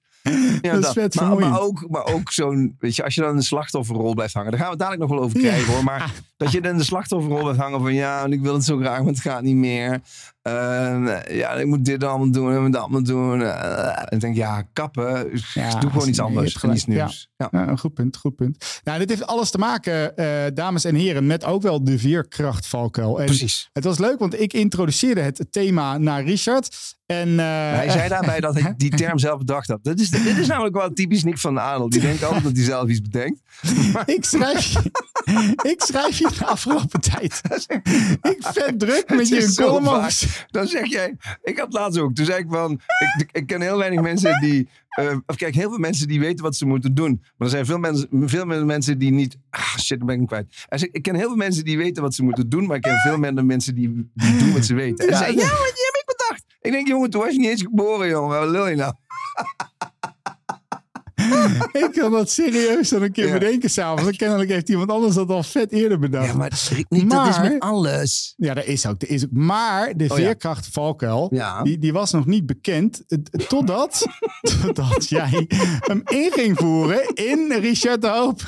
Ja, 0.62 0.74
Dat 0.74 0.83
is 0.83 0.92
vet 0.92 1.15
maar, 1.15 1.60
ook, 1.62 1.86
maar 1.89 2.06
ook 2.06 2.31
zo'n, 2.31 2.75
weet 2.80 2.95
je, 2.95 3.04
als 3.04 3.15
je 3.15 3.22
dan 3.22 3.30
in 3.30 3.36
de 3.36 3.44
slachtofferrol 3.44 4.13
blijft 4.13 4.33
hangen, 4.33 4.51
daar 4.51 4.60
gaan 4.60 4.69
we 4.69 4.74
het 4.75 4.81
dadelijk 4.83 5.10
nog 5.10 5.19
wel 5.19 5.27
over 5.27 5.42
Ja. 5.42 5.48
krijgen 5.48 5.74
hoor. 5.74 5.83
Maar 5.83 6.13
dat 6.38 6.51
je 6.51 6.62
dan 6.62 6.72
in 6.72 6.77
de 6.77 6.83
slachtofferrol 6.83 7.39
blijft 7.42 7.60
hangen 7.60 7.80
van 7.81 7.94
ja, 7.94 8.24
en 8.24 8.31
ik 8.31 8.42
wil 8.42 8.54
het 8.54 8.63
zo 8.63 8.77
graag, 8.77 8.98
maar 9.00 9.07
het 9.07 9.19
gaat 9.22 9.42
niet 9.42 9.56
meer. 9.56 10.01
Uh, 10.54 11.38
ja, 11.38 11.51
ik 11.54 11.66
moet 11.66 11.86
dit 11.86 12.04
allemaal 12.04 12.31
doen 12.31 12.54
en 12.66 12.72
dat 12.72 12.81
allemaal 12.81 13.04
doen. 13.04 13.40
Uh, 13.40 14.00
en 14.00 14.07
ik 14.10 14.19
denk, 14.19 14.36
ja, 14.36 14.63
kappen, 14.74 15.30
Ja, 15.54 15.80
doe 15.80 15.90
gewoon 15.90 16.07
iets 16.07 16.19
anders. 16.19 16.46
hebt 16.48 16.57
Gewoon 16.60 16.75
iets 16.75 16.84
gelijk. 16.84 17.01
nieuws. 17.04 17.30
Ja. 17.51 17.75
Goed 17.75 17.94
punt, 17.94 18.18
goed 18.18 18.36
punt. 18.36 18.80
Nou, 18.84 19.00
dit 19.00 19.10
heeft 19.10 19.25
alles 19.28 19.50
te 19.51 19.57
maken, 19.57 20.16
eh, 20.18 20.25
dames 20.54 20.84
en 20.86 20.96
heren, 20.96 21.28
met 21.28 21.46
ook 21.46 21.62
wel 21.62 21.84
de 21.84 22.00
veerkrachtvalkuil. 22.00 23.19
En 23.19 23.25
Precies. 23.25 23.69
Het 23.74 23.84
was 23.84 23.98
leuk, 23.98 24.19
want 24.19 24.40
ik 24.42 24.54
introduceerde 24.54 25.22
het 25.22 25.46
thema 25.50 25.98
naar 25.98 26.24
Richard. 26.24 26.98
En, 27.06 27.38
Hij 27.38 27.90
zei 27.90 28.10
daarbij 28.10 28.40
dat 28.40 28.60
hij 28.60 28.74
die 28.77 28.89
term 28.96 29.18
zelf 29.20 29.38
bedacht 29.38 29.68
had. 29.68 29.84
Dat 29.84 30.00
is, 30.00 30.10
dit 30.10 30.38
is 30.38 30.48
namelijk 30.48 30.75
wel 30.75 30.94
typisch 30.94 31.24
Nick 31.24 31.38
van 31.38 31.53
de 31.53 31.60
Adel. 31.60 31.89
Die 31.89 32.01
denkt 32.01 32.24
altijd 32.24 32.44
dat 32.44 32.56
hij 32.56 32.63
zelf 32.65 32.89
iets 32.89 33.01
bedenkt. 33.01 33.41
ik 34.15 34.25
schrijf 34.25 34.65
je, 34.65 34.91
ik 35.72 35.82
schrijf 35.82 36.18
je 36.18 36.29
de 36.39 36.46
afgelopen 36.46 37.01
tijd. 37.01 37.41
Ik 38.22 38.38
vet 38.39 38.79
druk 38.79 39.10
met 39.10 39.27
je 39.27 39.53
column 39.56 39.88
over- 39.88 40.38
Dan 40.48 40.67
zeg 40.67 40.86
jij, 40.86 41.17
ik 41.43 41.58
had 41.58 41.74
laatst 41.74 42.00
ook. 42.00 42.13
Toen 42.13 42.25
zei 42.25 42.39
ik 42.39 42.46
van, 42.50 42.81
ik, 43.17 43.29
ik 43.31 43.48
ken 43.48 43.62
heel 43.62 43.77
weinig 43.77 44.01
mensen 44.01 44.41
die, 44.41 44.69
eh, 44.89 45.17
of 45.25 45.36
kijk, 45.36 45.55
heel 45.55 45.69
veel 45.69 45.79
mensen 45.79 46.08
die 46.08 46.19
weten 46.19 46.43
wat 46.43 46.55
ze 46.55 46.65
moeten 46.65 46.93
doen. 46.93 47.19
Maar 47.38 47.48
er 47.48 47.50
zijn 47.50 47.65
veel 47.65 47.77
mensen, 47.77 48.10
veel 48.12 48.46
meer 48.46 48.65
mensen 48.65 48.98
die 48.98 49.12
niet, 49.12 49.38
ah 49.50 49.77
shit, 49.77 49.98
dan 49.98 50.08
ben 50.08 50.15
ik 50.15 50.19
hem 50.19 50.27
kwijt. 50.27 50.65
Hij 50.69 50.77
zegt, 50.77 50.96
ik 50.96 51.01
ken 51.01 51.15
heel 51.15 51.27
veel 51.27 51.36
mensen 51.36 51.65
die 51.65 51.77
weten 51.77 52.03
wat 52.03 52.15
ze 52.15 52.24
moeten 52.24 52.50
doen, 52.50 52.65
maar 52.65 52.75
ik 52.75 52.81
ken 52.81 52.98
veel 52.98 53.17
minder 53.17 53.46
mensen 53.46 53.75
die, 53.75 54.10
die 54.13 54.38
doen 54.38 54.53
wat 54.53 54.65
ze 54.65 54.74
weten. 54.74 55.08
Hij 55.08 55.17
zei, 55.17 55.31
ja, 55.31 55.48
die 55.48 55.86
heb 55.86 55.96
ik 56.01 56.03
bedacht. 56.05 56.43
Ik 56.62 56.72
denk, 56.72 56.88
jongen, 56.88 57.10
toen 57.10 57.22
was 57.22 57.31
je 57.31 57.39
niet 57.39 57.50
eens 57.50 57.62
geboren, 57.62 58.08
jongen. 58.10 58.39
Wat 58.39 58.50
lul 58.50 58.67
je 58.67 58.75
nou? 58.75 58.93
Ik 61.83 61.89
kan 61.93 62.12
dat 62.12 62.29
serieus 62.29 62.89
dan 62.89 63.01
een 63.01 63.12
keer 63.12 63.27
Ja. 63.27 63.33
bedenken 63.33 63.69
s'avonds. 63.69 64.09
En 64.12 64.17
kennelijk 64.17 64.50
heeft 64.50 64.69
iemand 64.69 64.91
anders 64.91 65.15
dat 65.15 65.29
al 65.29 65.43
vet 65.43 65.71
eerder 65.71 66.00
bedacht. 66.00 66.27
Ja, 66.27 66.33
maar 66.33 66.51
niet, 66.89 67.09
dat 67.09 67.27
is 67.27 67.39
met 67.41 67.59
alles. 67.59 68.33
Ja, 68.38 68.53
dat 68.53 68.65
is 68.65 68.86
ook. 68.86 69.00
Dat 69.00 69.09
is 69.09 69.24
ook. 69.24 69.31
Maar 69.31 69.98
de 69.98 70.03
Oh 70.03 70.17
ja. 70.17 70.24
veerkrachtvalkuil, 70.24 71.27
Ja. 71.33 71.62
die, 71.63 71.77
die 71.77 71.93
was 71.93 72.12
nog 72.12 72.25
niet 72.25 72.45
bekend. 72.45 73.03
Totdat, 73.48 74.05
totdat 74.62 75.09
jij 75.09 75.45
hem 75.79 76.01
in 76.05 76.31
ging 76.31 76.57
voeren 76.57 77.15
in 77.15 77.51
Richard 77.59 78.01
de 78.01 78.07
Hoop. 78.07 78.41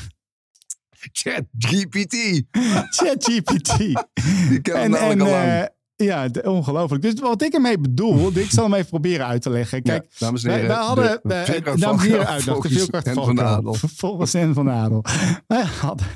Chat, 1.12 1.44
GPT. 1.58 2.44
ChatGPT. 2.90 3.80
Ik 4.52 4.68
En, 4.68 4.94
en 4.96 5.22
eh, 5.22 5.64
ja, 6.04 6.28
de- 6.28 6.44
ongelooflijk. 6.52 7.02
Dus 7.02 7.14
wat 7.20 7.42
ik 7.42 7.54
ermee 7.54 7.78
bedoel, 7.80 8.32
ik 8.38 8.50
zal 8.52 8.64
hem 8.64 8.74
even 8.74 8.90
proberen 8.90 9.26
uit 9.26 9.42
te 9.42 9.50
leggen. 9.50 9.82
Kijk, 9.84 10.04
Ja, 10.10 10.26
dames 10.26 10.44
en 10.44 10.50
wij, 10.50 10.60
heren, 10.60 10.76
wij 10.76 10.86
hadden, 10.86 11.20
de 11.24 11.34
eh, 11.34 11.44
veerkracht 11.44 11.80
dames 11.80 12.02
en 12.04 12.08
heren, 12.10 12.26
van- 12.26 12.34
uitdacht, 12.34 12.62
de 12.92 12.98
Hen 13.04 13.14
van 13.14 13.26
van 13.26 13.36
de 13.36 13.42
Adel. 13.42 13.58
Adel. 13.74 13.90
Volgens 13.96 14.34
Hen 14.34 14.54
van 14.54 14.66
de 14.66 14.72
Adel. 14.72 15.04
Wij 15.48 15.64
hadden, 15.82 16.08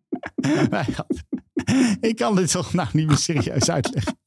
wij 0.70 0.86
hadden, 0.96 1.24
ik 2.00 2.16
kan 2.16 2.36
dit 2.36 2.50
toch 2.50 2.72
nou 2.72 2.88
niet 2.92 3.06
meer 3.06 3.16
serieus 3.16 3.70
uitleggen. 3.70 4.18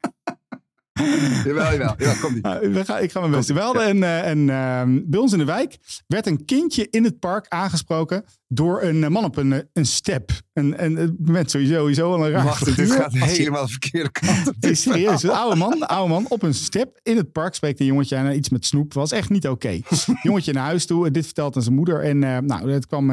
Jawel, 1.46 1.72
jawel. 1.72 1.94
Ja, 1.98 2.14
kom 2.14 2.34
niet. 2.34 2.44
Nou, 2.44 2.74
we 2.74 2.86
gaan, 2.86 3.02
ik 3.04 3.12
ga 3.12 3.20
mijn 3.20 3.32
best 3.32 3.48
doen. 3.48 3.58
We 3.58 3.64
hadden 3.64 3.90
een, 3.90 4.04
eh, 4.04 4.30
een, 4.30 4.50
ehm, 4.50 5.00
bij 5.06 5.20
ons 5.20 5.32
in 5.32 5.38
de 5.38 5.46
wijk 5.46 5.78
werd 6.08 6.28
een 6.28 6.46
kindje 6.46 6.88
in 6.90 7.04
het 7.04 7.20
park 7.20 7.46
aangesproken 7.48 8.24
door 8.48 8.82
een 8.82 9.04
eh, 9.04 9.10
man 9.10 9.24
op 9.24 9.38
een, 9.38 9.54
eh, 9.54 9.60
een 9.74 9.86
step. 9.86 10.32
Een, 10.54 10.84
een 10.84 11.18
moment 11.20 11.52
sowieso, 11.52 11.74
sowieso 11.74 12.10
wel 12.10 12.26
een 12.26 12.32
raar 12.32 12.44
Wacht, 12.44 12.76
dit 12.76 12.92
gaat 12.92 13.14
helemaal 13.14 13.66
de 13.66 13.72
verkeerde 13.72 14.12
kant 14.12 14.48
op. 14.48 14.56
Serieus. 14.72 15.24
Een 15.24 15.30
oude 15.30 15.56
man, 15.56 15.88
oude 15.88 16.14
man 16.14 16.26
op 16.30 16.44
een 16.44 16.54
step 16.54 17.00
in 17.04 17.18
het 17.18 17.32
park 17.32 17.56
spreekt 17.56 17.80
een 17.80 17.86
jongetje 17.86 18.16
aan. 18.16 18.32
Iets 18.32 18.50
met 18.50 18.66
snoep 18.66 18.94
was 18.94 19.12
echt 19.12 19.30
niet 19.30 19.48
oké. 19.48 19.82
jongetje 20.22 20.54
naar 20.54 20.64
huis 20.64 20.86
toe. 20.86 21.06
en 21.06 21.14
Dit 21.14 21.26
vertelt 21.26 21.56
aan 21.56 21.62
zijn 21.62 21.76
moeder. 21.76 22.04
En 22.04 22.24
eh, 22.24 22.38
nou, 22.38 22.72
het 22.72 22.86
kwam 22.86 23.12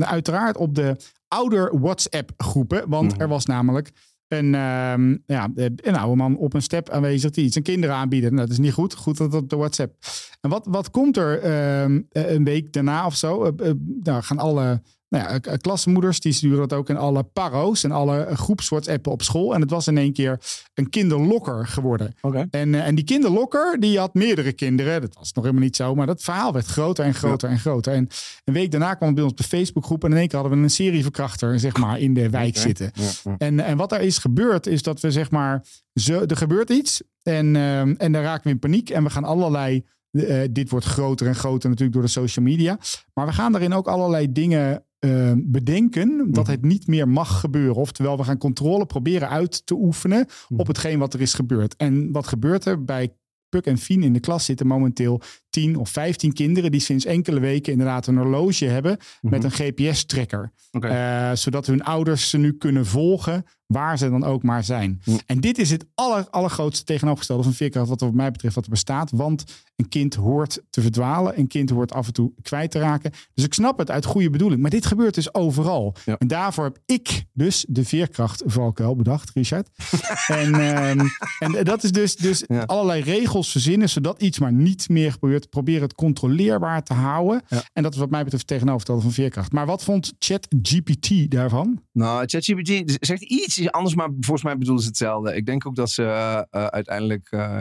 uiteraard 0.00 0.56
op 0.56 0.74
de 0.74 0.96
ouder 1.28 1.80
WhatsApp 1.80 2.30
groepen. 2.36 2.88
Want 2.88 3.20
er 3.20 3.28
was 3.28 3.46
namelijk 3.46 3.90
een, 4.30 4.54
ehm, 4.54 5.16
ja, 5.26 5.50
een 5.54 5.96
oude 5.96 6.16
man 6.16 6.36
op 6.36 6.54
een 6.54 6.62
step 6.62 6.90
aanwezig 6.90 7.30
die 7.30 7.44
iets 7.44 7.56
aan 7.56 7.62
kinderen 7.62 7.96
aanbieden. 7.96 8.34
Nou, 8.34 8.46
dat 8.46 8.50
is 8.50 8.62
niet 8.62 8.72
goed. 8.72 8.94
Goed 8.94 9.16
dat 9.16 9.32
dat 9.32 9.50
de 9.50 9.56
WhatsApp. 9.56 9.94
En 10.40 10.50
wat, 10.50 10.66
wat 10.70 10.90
komt 10.90 11.16
er 11.16 11.40
ehm, 11.40 12.00
eh, 12.10 12.30
een 12.30 12.44
week 12.44 12.72
daarna 12.72 13.06
of 13.06 13.16
zo? 13.16 13.44
Eh, 13.44 13.68
eh, 13.68 13.74
nou, 14.02 14.22
gaan 14.22 14.38
alle 14.38 14.82
nou 15.10 15.24
ja, 15.24 15.40
eh, 15.40 15.56
klassenmoeders 15.56 16.20
die 16.20 16.32
sturen 16.32 16.58
dat 16.58 16.72
ook 16.72 16.88
in 16.88 16.96
alle 16.96 17.22
paro's 17.22 17.84
en 17.84 17.90
alle 17.90 18.28
groeps 18.32 18.68
WhatsAppen 18.68 19.12
op 19.12 19.22
school. 19.22 19.54
En 19.54 19.60
het 19.60 19.70
was 19.70 19.86
in 19.86 19.98
één 19.98 20.12
keer 20.12 20.40
een 20.74 20.90
kinderlokker 20.90 21.66
geworden. 21.66 22.14
Oké. 22.20 22.46
En, 22.50 22.74
eh, 22.74 22.86
en 22.86 22.94
die 22.94 23.04
kinderlokker, 23.04 23.80
die 23.80 23.98
had 23.98 24.14
meerdere 24.14 24.52
kinderen. 24.52 25.00
Dat 25.00 25.14
was 25.14 25.32
nog 25.32 25.44
helemaal 25.44 25.64
niet 25.64 25.76
zo, 25.76 25.94
maar 25.94 26.06
dat 26.06 26.22
verhaal 26.22 26.52
werd 26.52 26.66
groter 26.66 27.04
en 27.04 27.14
groter 27.14 27.48
en 27.48 27.58
groter. 27.58 27.92
En 27.92 28.08
een 28.44 28.54
week 28.54 28.70
daarna 28.70 28.94
kwam 28.94 29.06
het 29.06 29.14
bij 29.14 29.24
ons 29.24 29.32
op 29.32 29.38
de 29.38 29.56
Facebookgroep 29.56 30.04
en 30.04 30.10
in 30.10 30.16
één 30.16 30.28
keer 30.28 30.38
hadden 30.38 30.58
we 30.58 30.64
een 30.64 30.70
serieverkrachter, 30.70 31.60
zeg 31.60 31.76
maar, 31.76 31.98
in 31.98 32.14
de 32.14 32.30
wijk 32.30 32.56
zitten. 32.56 32.92
En, 33.38 33.60
en 33.60 33.76
wat 33.76 33.92
er 33.92 34.00
is 34.00 34.18
gebeurd, 34.18 34.66
is 34.66 34.82
dat 34.82 35.00
we 35.00 35.10
zeg 35.10 35.30
maar, 35.30 35.64
zo, 35.94 36.24
er 36.26 36.36
gebeurt 36.36 36.70
iets 36.70 37.02
en, 37.22 37.56
en 37.96 38.12
dan 38.12 38.22
raken 38.22 38.44
we 38.44 38.50
in 38.50 38.58
paniek 38.58 38.90
en 38.90 39.04
we 39.04 39.10
gaan 39.10 39.24
allerlei, 39.24 39.84
eh, 40.10 40.40
dit 40.50 40.70
wordt 40.70 40.86
groter 40.86 41.26
en 41.26 41.34
groter 41.34 41.68
natuurlijk 41.68 41.94
door 41.94 42.04
de 42.04 42.12
social 42.12 42.44
media, 42.44 42.78
maar 43.14 43.26
we 43.26 43.32
gaan 43.32 43.52
daarin 43.52 43.72
ook 43.72 43.88
allerlei 43.88 44.32
dingen 44.32 44.84
eh, 45.00 45.32
bedenken 45.36 46.32
dat 46.32 46.46
het 46.46 46.62
niet 46.62 46.86
meer 46.86 47.08
mag 47.08 47.40
gebeuren. 47.40 47.74
Oftewel, 47.74 48.16
we 48.16 48.24
gaan 48.24 48.38
controle 48.38 48.86
proberen 48.86 49.28
uit 49.28 49.66
te 49.66 49.74
oefenen 49.74 50.26
op 50.56 50.66
hetgeen 50.66 50.98
wat 50.98 51.14
er 51.14 51.20
is 51.20 51.34
gebeurd. 51.34 51.76
En 51.76 52.12
wat 52.12 52.26
gebeurt 52.26 52.64
er 52.64 52.84
bij 52.84 53.14
Puk 53.48 53.66
en 53.66 53.78
Fien 53.78 54.02
in 54.02 54.12
de 54.12 54.20
klas 54.20 54.44
zitten 54.44 54.66
momenteel 54.66 55.20
10 55.50 55.76
of 55.76 55.88
15 55.90 56.32
kinderen 56.32 56.70
die 56.70 56.80
sinds 56.80 57.04
enkele 57.04 57.40
weken 57.40 57.72
inderdaad 57.72 58.06
een 58.06 58.16
horloge 58.16 58.64
hebben 58.64 58.96
met 59.20 59.44
een 59.44 59.50
GPS-tracker. 59.50 60.52
Eh, 60.70 61.30
zodat 61.34 61.66
hun 61.66 61.82
ouders 61.84 62.30
ze 62.30 62.38
nu 62.38 62.52
kunnen 62.52 62.86
volgen 62.86 63.44
waar 63.66 63.98
ze 63.98 64.10
dan 64.10 64.24
ook 64.24 64.42
maar 64.42 64.64
zijn. 64.64 65.02
En 65.26 65.40
dit 65.40 65.58
is 65.58 65.70
het 65.70 65.84
aller, 65.94 66.26
allergrootste 66.30 66.84
tegenovergestelde 66.84 67.42
van 67.42 67.52
veerkracht 67.52 67.88
wat 67.88 68.00
er 68.00 68.06
wat 68.06 68.16
mij 68.16 68.30
betreft 68.30 68.54
wat 68.54 68.64
er 68.64 68.70
bestaat. 68.70 69.10
Want 69.10 69.44
een 69.76 69.88
kind 69.88 70.14
hoort 70.14 70.62
te 70.70 70.80
verdwalen. 70.82 71.38
Een 71.38 71.46
kind 71.46 71.70
hoort 71.70 71.92
af 71.92 72.06
en 72.06 72.12
toe 72.12 72.32
kwijt 72.42 72.70
te 72.70 72.78
raken. 72.78 73.12
Dus 73.34 73.44
ik 73.44 73.54
snap 73.54 73.78
het 73.78 73.90
uit 73.90 74.04
goede 74.04 74.30
bedoeling. 74.30 74.60
Maar 74.60 74.70
dit 74.70 74.86
gebeurt 74.86 75.14
dus 75.14 75.34
overal. 75.34 75.94
Ja. 76.04 76.16
En 76.18 76.26
daarvoor 76.28 76.64
heb 76.64 76.78
ik 76.86 77.24
dus 77.32 77.64
de 77.68 77.84
veerkrachtvalkuil 77.84 78.96
bedacht, 78.96 79.30
Richard. 79.34 79.68
en, 80.26 80.54
ehm, 80.54 81.06
en 81.38 81.64
dat 81.64 81.82
is 81.84 81.92
dus, 81.92 82.16
dus 82.16 82.44
Ja. 82.46 82.62
allerlei 82.62 83.02
regels 83.02 83.50
verzinnen 83.50 83.88
zodat 83.88 84.22
iets 84.22 84.38
maar 84.38 84.52
niet 84.52 84.88
meer 84.88 85.12
gebeurt. 85.12 85.39
Proberen 85.48 85.82
het 85.82 85.94
controleerbaar 85.94 86.82
te 86.82 86.94
houden. 86.94 87.42
Ja. 87.48 87.62
En 87.72 87.82
dat 87.82 87.92
is 87.92 87.98
wat 87.98 88.10
mij 88.10 88.24
betreft 88.24 88.46
tegenovergestelde 88.46 89.02
van 89.02 89.12
veerkracht. 89.12 89.52
Maar 89.52 89.66
wat 89.66 89.84
vond 89.84 90.12
ChatGPT 90.18 91.30
daarvan? 91.30 91.82
Nou, 91.92 92.26
ChatGPT 92.26 92.96
zegt 93.06 93.22
iets 93.22 93.70
anders, 93.70 93.94
maar 93.94 94.08
volgens 94.20 94.42
mij 94.42 94.58
bedoelen 94.58 94.82
ze 94.82 94.88
hetzelfde. 94.88 95.34
Ik 95.34 95.46
denk 95.46 95.66
ook 95.66 95.76
dat 95.76 95.90
ze 95.90 96.02
eh, 96.02 96.42
eh, 96.50 96.66
uiteindelijk, 96.66 97.28
eh, 97.30 97.60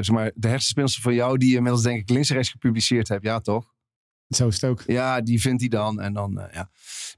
zeg 0.00 0.10
maar, 0.10 0.30
de 0.34 0.48
hersenspinsel 0.48 1.02
van 1.02 1.14
jou, 1.14 1.38
die 1.38 1.50
je 1.50 1.56
inmiddels 1.56 1.82
denk 1.82 2.00
ik 2.00 2.10
links 2.10 2.28
en 2.28 2.34
rechts 2.34 2.50
gepubliceerd 2.50 3.08
hebt, 3.08 3.24
ja 3.24 3.40
toch? 3.40 3.74
Zo 4.28 4.48
is 4.48 4.60
het 4.60 4.70
ook. 4.70 4.82
Ja, 4.86 5.20
die 5.20 5.40
vindt 5.40 5.60
hij 5.60 5.68
dan 5.68 6.00
en 6.00 6.12
dan, 6.12 6.48
ja. 6.52 6.70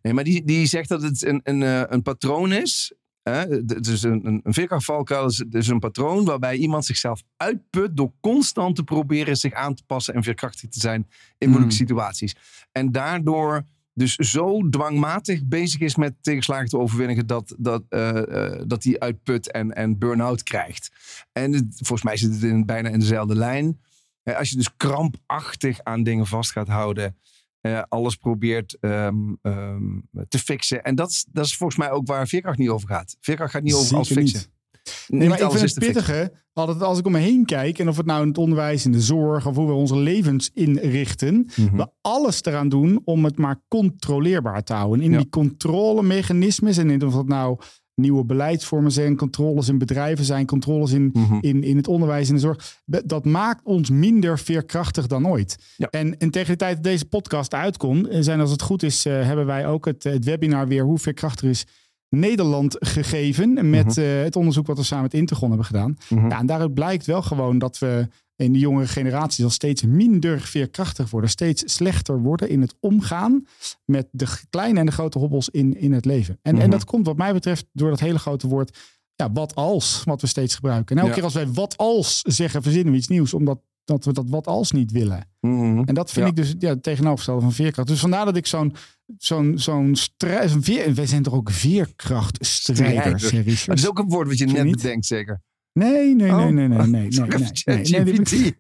Nee, 0.03 0.12
maar 0.12 0.25
die, 0.25 0.45
die 0.45 0.67
zegt 0.67 0.89
dat 0.89 1.03
het 1.03 1.25
een, 1.25 1.41
een, 1.45 1.61
een 1.93 2.03
patroon 2.03 2.53
is. 2.53 2.93
D- 3.23 3.85
Dus 3.85 4.02
een, 4.02 4.26
een, 4.26 4.41
een 4.45 4.52
veerkrachtvalkuil 4.55 5.26
is 5.26 5.45
dus 5.49 5.67
een 5.69 5.79
patroon 5.79 6.25
waarbij 6.25 6.57
iemand 6.57 6.85
zichzelf 6.85 7.23
uitput 7.37 7.97
door 7.97 8.12
constant 8.21 8.76
te 8.76 8.83
proberen 8.85 9.37
zich 9.37 9.52
aan 9.52 9.75
te 9.75 9.83
passen 9.87 10.14
en 10.14 10.23
veerkrachtig 10.23 10.71
te 10.71 10.81
zijn 10.81 11.09
in 11.38 11.49
moeilijke 11.49 11.76
situaties. 11.76 12.35
En 12.73 12.93
daardoor 12.93 13.62
dus 13.95 14.14
zo 14.14 14.69
dwangmatig 14.69 15.45
bezig 15.45 15.81
is 15.81 15.97
met 15.97 16.14
tegenslagen 16.21 16.69
te 16.69 16.79
overwinnen 16.79 17.26
dat, 17.26 17.55
dat, 17.59 17.83
eh, 17.88 18.52
eh, 18.55 18.61
dat 18.67 18.85
hij 18.85 18.99
uitput 18.99 19.50
en, 19.50 19.73
en 19.73 19.99
burn-out 19.99 20.43
krijgt. 20.43 20.91
En 21.33 21.52
het- 21.52 21.75
volgens 21.76 22.02
mij 22.02 22.17
zit 22.17 22.33
het 22.33 22.43
in, 22.43 22.67
bijna 22.67 22.88
in 22.88 22.99
dezelfde 22.99 23.35
lijn. 23.37 23.81
Als 24.25 24.50
je 24.50 24.57
dus 24.57 24.76
krampachtig 24.76 25.81
aan 25.83 26.02
dingen 26.02 26.26
vast 26.26 26.52
gaat 26.52 26.69
houden, 26.69 27.17
eh, 27.62 27.83
alles 27.88 28.16
probeert 28.16 28.76
ehm, 28.81 29.16
ehm, 29.42 29.99
te 30.28 30.38
fixen. 30.38 30.83
En 30.83 30.95
dat, 30.95 31.11
is- 31.11 31.26
dat 31.33 31.45
is 31.45 31.57
volgens 31.57 31.78
mij 31.78 31.90
ook 31.90 32.07
waar 32.07 32.26
veerkracht 32.28 32.59
niet 32.59 32.69
over 32.69 32.88
gaat. 32.88 33.16
Veerkracht 33.21 33.52
gaat 33.52 33.62
niet 33.62 33.75
over 33.75 33.95
alles 33.95 34.09
Zeker 34.09 34.23
fixen. 34.23 34.50
Nee, 35.09 35.28
maar 35.28 35.40
ik 35.40 35.50
vind 35.50 35.62
is 35.62 35.75
het 35.75 35.85
pittige, 35.85 36.33
altijd 36.52 36.83
als 36.83 36.99
ik 36.99 37.07
om 37.07 37.12
me 37.12 37.19
heen 37.19 37.45
kijk, 37.45 37.78
en 37.78 37.88
of 37.88 37.97
het 37.97 38.07
nou 38.07 38.23
in 38.23 38.28
het 38.28 38.38
onderwijs, 38.38 38.85
in 38.85 38.92
de 38.92 39.00
zorg, 39.00 39.47
of 39.47 39.57
hoe 39.57 39.66
we 39.66 39.73
onze 39.73 39.97
levens 39.97 40.50
inrichten, 40.54 41.49
Mhm. 41.57 41.76
we 41.76 41.88
alles 42.00 42.42
eraan 42.45 42.69
doen 42.69 43.00
om 43.04 43.25
het 43.25 43.38
maar 43.38 43.62
controleerbaar 43.69 44.62
te 44.62 44.73
houden. 44.73 45.00
In 45.04 45.11
Ja. 45.11 45.19
die 45.19 45.28
controlemechanismes, 45.28 46.76
en 46.76 46.90
in 46.90 47.04
of 47.07 47.14
dat 47.14 47.26
nou 47.28 47.59
nieuwe 47.95 48.25
beleidsvormen 48.25 48.93
zijn, 48.93 49.17
controles 49.17 49.69
in 49.69 49.79
bedrijven 49.79 50.25
zijn, 50.25 50.47
controles 50.47 50.93
in, 50.93 51.11
Mhm. 51.13 51.39
in, 51.41 51.63
in 51.63 51.77
het 51.77 51.89
onderwijs 51.89 52.29
en 52.29 52.35
de 52.35 52.41
zorg, 52.41 52.77
dat 53.05 53.25
maakt 53.25 53.65
ons 53.65 53.91
minder 53.91 54.39
veerkrachtig 54.39 55.07
dan 55.07 55.27
ooit. 55.29 55.57
Ja. 55.77 55.89
En, 55.91 56.19
en 56.19 56.31
tegen 56.31 56.51
de 56.51 56.57
tijd 56.57 56.75
dat 56.75 56.85
deze 56.85 57.05
podcast 57.05 57.55
uitkomt, 57.55 58.09
eh, 58.09 58.21
zijn 58.21 58.41
als 58.41 58.51
het 58.51 58.63
goed 58.63 58.83
is, 58.83 59.05
eh, 59.07 59.13
hebben 59.13 59.47
wij 59.47 59.67
ook 59.67 59.85
het, 59.85 60.03
het 60.05 60.25
webinar 60.25 60.69
weer 60.69 60.83
Hoe 60.85 60.99
veerkrachtig 60.99 61.49
is 61.49 61.65
Nederland 62.09 62.77
gegeven. 62.79 63.71
Met 63.71 63.97
eh, 63.99 64.05
het 64.23 64.37
onderzoek 64.37 64.67
wat 64.67 64.77
we 64.77 64.83
samen 64.85 65.03
met 65.05 65.15
Intergon 65.15 65.49
hebben 65.49 65.67
gedaan. 65.67 65.97
Mhm. 66.09 66.29
Ja, 66.29 66.39
en 66.39 66.47
daaruit 66.47 66.75
blijkt 66.75 67.07
wel 67.07 67.23
gewoon 67.23 67.59
dat 67.59 67.79
we 67.79 68.09
in 68.37 68.53
de 68.53 68.59
jongere 68.59 68.87
generaties 68.87 69.45
al 69.45 69.51
steeds 69.51 69.83
minder 69.83 70.41
veerkrachtig 70.41 71.11
worden. 71.11 71.31
Steeds 71.31 71.62
slechter 71.75 72.19
worden 72.21 72.49
in 72.49 72.61
het 72.61 72.75
omgaan 72.81 73.47
met 73.85 74.09
de 74.11 74.27
kleine 74.51 74.79
en 74.81 74.87
de 74.87 74.93
grote 74.93 75.19
hobbels 75.19 75.49
in, 75.49 75.77
in 75.77 75.93
het 75.93 76.05
leven. 76.05 76.39
En, 76.43 76.55
en 76.55 76.61
Mhm. 76.61 76.71
dat 76.71 76.85
komt 76.85 77.07
wat 77.07 77.17
mij 77.17 77.33
betreft 77.33 77.67
door 77.73 77.91
dat 77.91 78.01
hele 78.01 78.19
grote 78.19 78.49
woord 78.49 78.79
ja, 79.15 79.33
wat 79.33 79.55
als, 79.55 80.03
wat 80.05 80.21
we 80.21 80.27
steeds 80.27 80.55
gebruiken. 80.55 80.97
En 80.97 81.03
elke 81.03 81.09
Ja. 81.09 81.15
keer 81.15 81.25
als 81.25 81.35
wij 81.35 81.49
wat 81.49 81.77
als 81.77 82.21
zeggen, 82.21 82.62
verzinnen 82.62 82.93
we 82.93 82.99
iets 82.99 83.09
nieuws. 83.09 83.35
Omdat 83.35 83.61
dat 83.85 84.05
we 84.05 84.12
dat 84.12 84.29
wat 84.29 84.47
als 84.47 84.71
niet 84.71 84.91
willen. 84.91 85.29
Mhm. 85.41 85.83
En 85.85 85.95
dat 85.95 86.11
vind 86.11 86.25
Ja. 86.25 86.31
ik 86.31 86.37
dus 86.37 86.55
ja, 86.59 86.77
tegenovergestelde 86.81 87.41
van 87.41 87.53
veerkracht. 87.53 87.89
Dus 87.89 88.01
vandaar 88.01 88.25
dat 88.25 88.37
ik 88.37 88.47
zo'n 88.47 88.75
zo'n 89.19 89.59
zo'n 89.59 89.97
strijd... 89.97 90.57
Veer, 90.61 90.95
wij 90.95 91.07
zijn 91.07 91.23
toch 91.23 91.35
ook 91.35 91.51
veerkrachtstrijders, 91.51 93.31
hè, 93.31 93.43
Dat 93.67 93.79
is 93.79 93.89
ook 93.89 93.99
een 93.99 94.09
woord 94.09 94.29
wat 94.29 94.39
je 94.39 94.47
net 94.47 94.65
niet? 94.65 94.77
bedenkt, 94.77 95.07
zeker. 95.07 95.43
Nee, 95.73 96.14
nee, 96.14 96.31
Oh. 96.31 96.37
nee, 96.37 96.52
nee, 96.52 96.69
nee, 96.69 96.69
nee, 96.87 96.87
nee, 96.87 96.87
nee, 96.88 97.07
even 97.09 97.29
nee, 97.29 97.38
nee, 97.64 97.76
nee, 97.76 97.85
ChatGPT. 97.85 98.33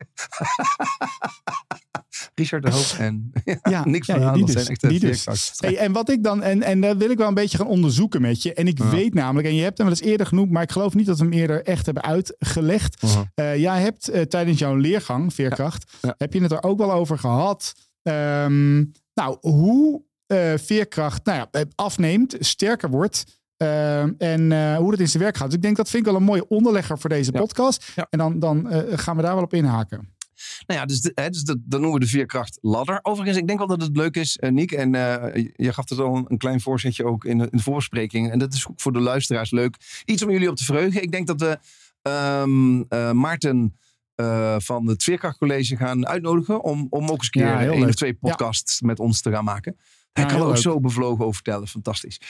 Richard 2.34 2.62
de 2.62 2.70
Hoop 2.70 2.84
en 2.98 3.32
Ja, 3.70 3.84
Nick 3.84 4.04
ja, 4.04 4.18
van 4.20 4.32
die 4.32 4.44
dat 4.46 4.54
dus, 4.54 4.64
zijn 4.64 4.66
echt 4.76 4.88
die 4.88 5.00
dus. 5.00 5.08
veerkrachtstrijders. 5.22 5.78
Hey, 5.80 5.86
en 5.88 5.92
wat 5.92 6.10
ik 6.10 6.22
dan, 6.22 6.42
en, 6.42 6.62
en 6.62 6.80
dat 6.80 6.96
wil 6.96 7.10
ik 7.10 7.18
wel 7.18 7.28
een 7.28 7.34
beetje 7.34 7.58
gaan 7.58 7.66
onderzoeken 7.66 8.20
met 8.20 8.42
je. 8.42 8.54
En 8.54 8.66
ik 8.66 8.78
Ja. 8.78 8.90
weet 8.90 9.14
namelijk, 9.14 9.48
en 9.48 9.54
je 9.54 9.62
hebt 9.62 9.78
hem 9.78 9.86
wel 9.86 9.96
eens 9.96 10.06
eerder 10.06 10.26
genoemd, 10.26 10.50
maar 10.50 10.62
ik 10.62 10.72
geloof 10.72 10.94
niet 10.94 11.06
dat 11.06 11.18
we 11.18 11.24
hem 11.24 11.32
eerder 11.32 11.62
echt 11.64 11.84
hebben 11.84 12.02
uitgelegd. 12.04 13.02
Mhm. 13.02 13.22
Eh, 13.34 13.56
jij 13.56 13.80
hebt 13.80 14.08
eh, 14.08 14.22
tijdens 14.22 14.58
jouw 14.58 14.74
leergang, 14.76 15.34
veerkracht, 15.34 15.92
Ja. 16.02 16.14
heb 16.18 16.32
je 16.32 16.42
het 16.42 16.52
er 16.52 16.62
ook 16.62 16.78
wel 16.78 16.92
over 16.92 17.18
gehad. 17.18 17.72
Ehm, 18.02 18.78
nou, 19.14 19.36
hoe 19.40 20.02
eh, 20.26 20.52
veerkracht 20.56 21.24
nou 21.24 21.38
ja, 21.38 21.48
eh, 21.50 21.62
afneemt, 21.74 22.36
sterker 22.40 22.90
wordt. 22.90 23.24
Ehm, 23.62 24.12
en 24.18 24.52
eh, 24.52 24.76
hoe 24.76 24.90
dat 24.90 25.00
in 25.00 25.08
zijn 25.08 25.22
werk 25.22 25.36
gaat. 25.36 25.46
Dus 25.46 25.56
ik 25.56 25.62
denk 25.62 25.76
dat 25.76 25.90
vind 25.90 26.06
ik 26.06 26.12
wel 26.12 26.20
een 26.20 26.26
mooie 26.26 26.48
onderlegger 26.48 26.98
voor 26.98 27.10
deze 27.10 27.32
Ja. 27.32 27.40
podcast. 27.40 27.92
Ja. 27.96 28.06
En 28.10 28.18
dan, 28.18 28.38
dan 28.38 28.70
eh, 28.70 28.98
gaan 28.98 29.16
we 29.16 29.22
daar 29.22 29.34
wel 29.34 29.44
op 29.44 29.54
inhaken. 29.54 30.10
Nou 30.66 30.80
ja, 30.80 30.86
dus, 30.86 31.00
de, 31.00 31.12
hè, 31.14 31.30
dus 31.30 31.42
dat, 31.42 31.58
dat 31.60 31.80
noemen 31.80 31.98
we 31.98 32.04
de 32.04 32.10
veerkracht 32.10 32.58
ladder. 32.60 32.98
Overigens, 33.02 33.38
ik 33.38 33.46
denk 33.46 33.58
wel 33.58 33.68
dat 33.68 33.82
het 33.82 33.96
leuk 33.96 34.16
is, 34.16 34.36
eh, 34.38 34.50
Niek. 34.50 34.72
En 34.72 34.94
eh, 34.94 35.44
je 35.56 35.72
gaf 35.72 35.88
het 35.88 35.98
al 35.98 36.16
een, 36.16 36.24
een 36.28 36.38
klein 36.38 36.60
voorzetje 36.60 37.04
ook 37.04 37.24
in 37.24 37.38
de, 37.38 37.44
in 37.50 37.56
de 37.56 37.62
voorbespreking. 37.62 38.30
En 38.30 38.38
dat 38.38 38.54
is 38.54 38.68
ook 38.68 38.80
voor 38.80 38.92
de 38.92 39.00
luisteraars 39.00 39.50
leuk. 39.50 39.76
Iets 40.04 40.22
om 40.22 40.30
jullie 40.30 40.48
op 40.50 40.56
te 40.56 40.64
verheugen. 40.64 41.02
Ik 41.02 41.12
denk 41.12 41.26
dat 41.26 41.40
we 41.40 41.58
eh, 42.02 43.12
Maarten 43.12 43.76
van 44.58 44.86
het 44.88 45.02
Veerkrachtcollege 45.02 45.76
gaan 45.76 46.06
uitnodigen. 46.06 46.62
Om, 46.62 46.86
om 46.90 47.02
ook 47.04 47.10
eens 47.16 47.24
een 47.24 47.30
keer 47.30 47.46
Ja, 47.62 47.74
leuk. 47.74 47.88
of 47.88 47.94
twee 47.94 48.14
podcasts 48.14 48.80
met 48.80 48.98
ons 49.00 49.20
te 49.20 49.30
gaan 49.30 49.44
maken. 49.44 49.76
Hij 50.12 50.24
Ja, 50.24 50.30
kan 50.30 50.38
er 50.38 50.44
ook 50.46 50.52
leuk. 50.52 50.62
zo 50.62 50.80
bevlogen 50.80 51.20
over 51.20 51.34
vertellen. 51.34 51.68
Fantastisch. 51.68 52.20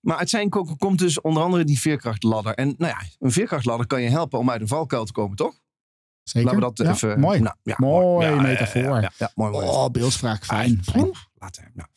Maar 0.00 0.16
uit 0.16 0.30
zijn 0.30 0.48
koken 0.48 0.76
komt 0.76 0.98
dus 0.98 1.20
onder 1.20 1.42
andere 1.42 1.64
die 1.64 1.80
veerkrachtladder. 1.80 2.54
En 2.54 2.74
nou 2.78 2.92
ja, 2.92 3.02
een 3.18 3.32
veerkrachtladder 3.32 3.86
kan 3.86 4.02
je 4.02 4.08
helpen 4.08 4.38
om 4.38 4.50
uit 4.50 4.60
een 4.60 4.68
valkuil 4.68 5.04
te 5.04 5.12
komen, 5.12 5.36
toch? 5.36 5.54
Zeker? 6.22 6.50
Laten 6.50 6.74
we 6.74 6.74
dat 6.74 6.86
Ja, 6.86 6.92
even... 7.08 7.20
Mooi. 7.20 7.40
Nou, 7.40 7.56
ja, 7.62 7.76
ja, 8.30 8.40
metafoor. 8.40 9.00
Ja, 9.18 9.32
mooi, 9.34 9.50
mooi. 9.50 9.66
Oh, 9.66 9.88
beeldspraak. 9.90 10.44
Fijn. 10.44 10.78
Ah, 10.84 10.92
fijn. 10.92 11.04
oeh, 11.04 11.16
Later. 11.34 11.70
Nou. 11.74 11.88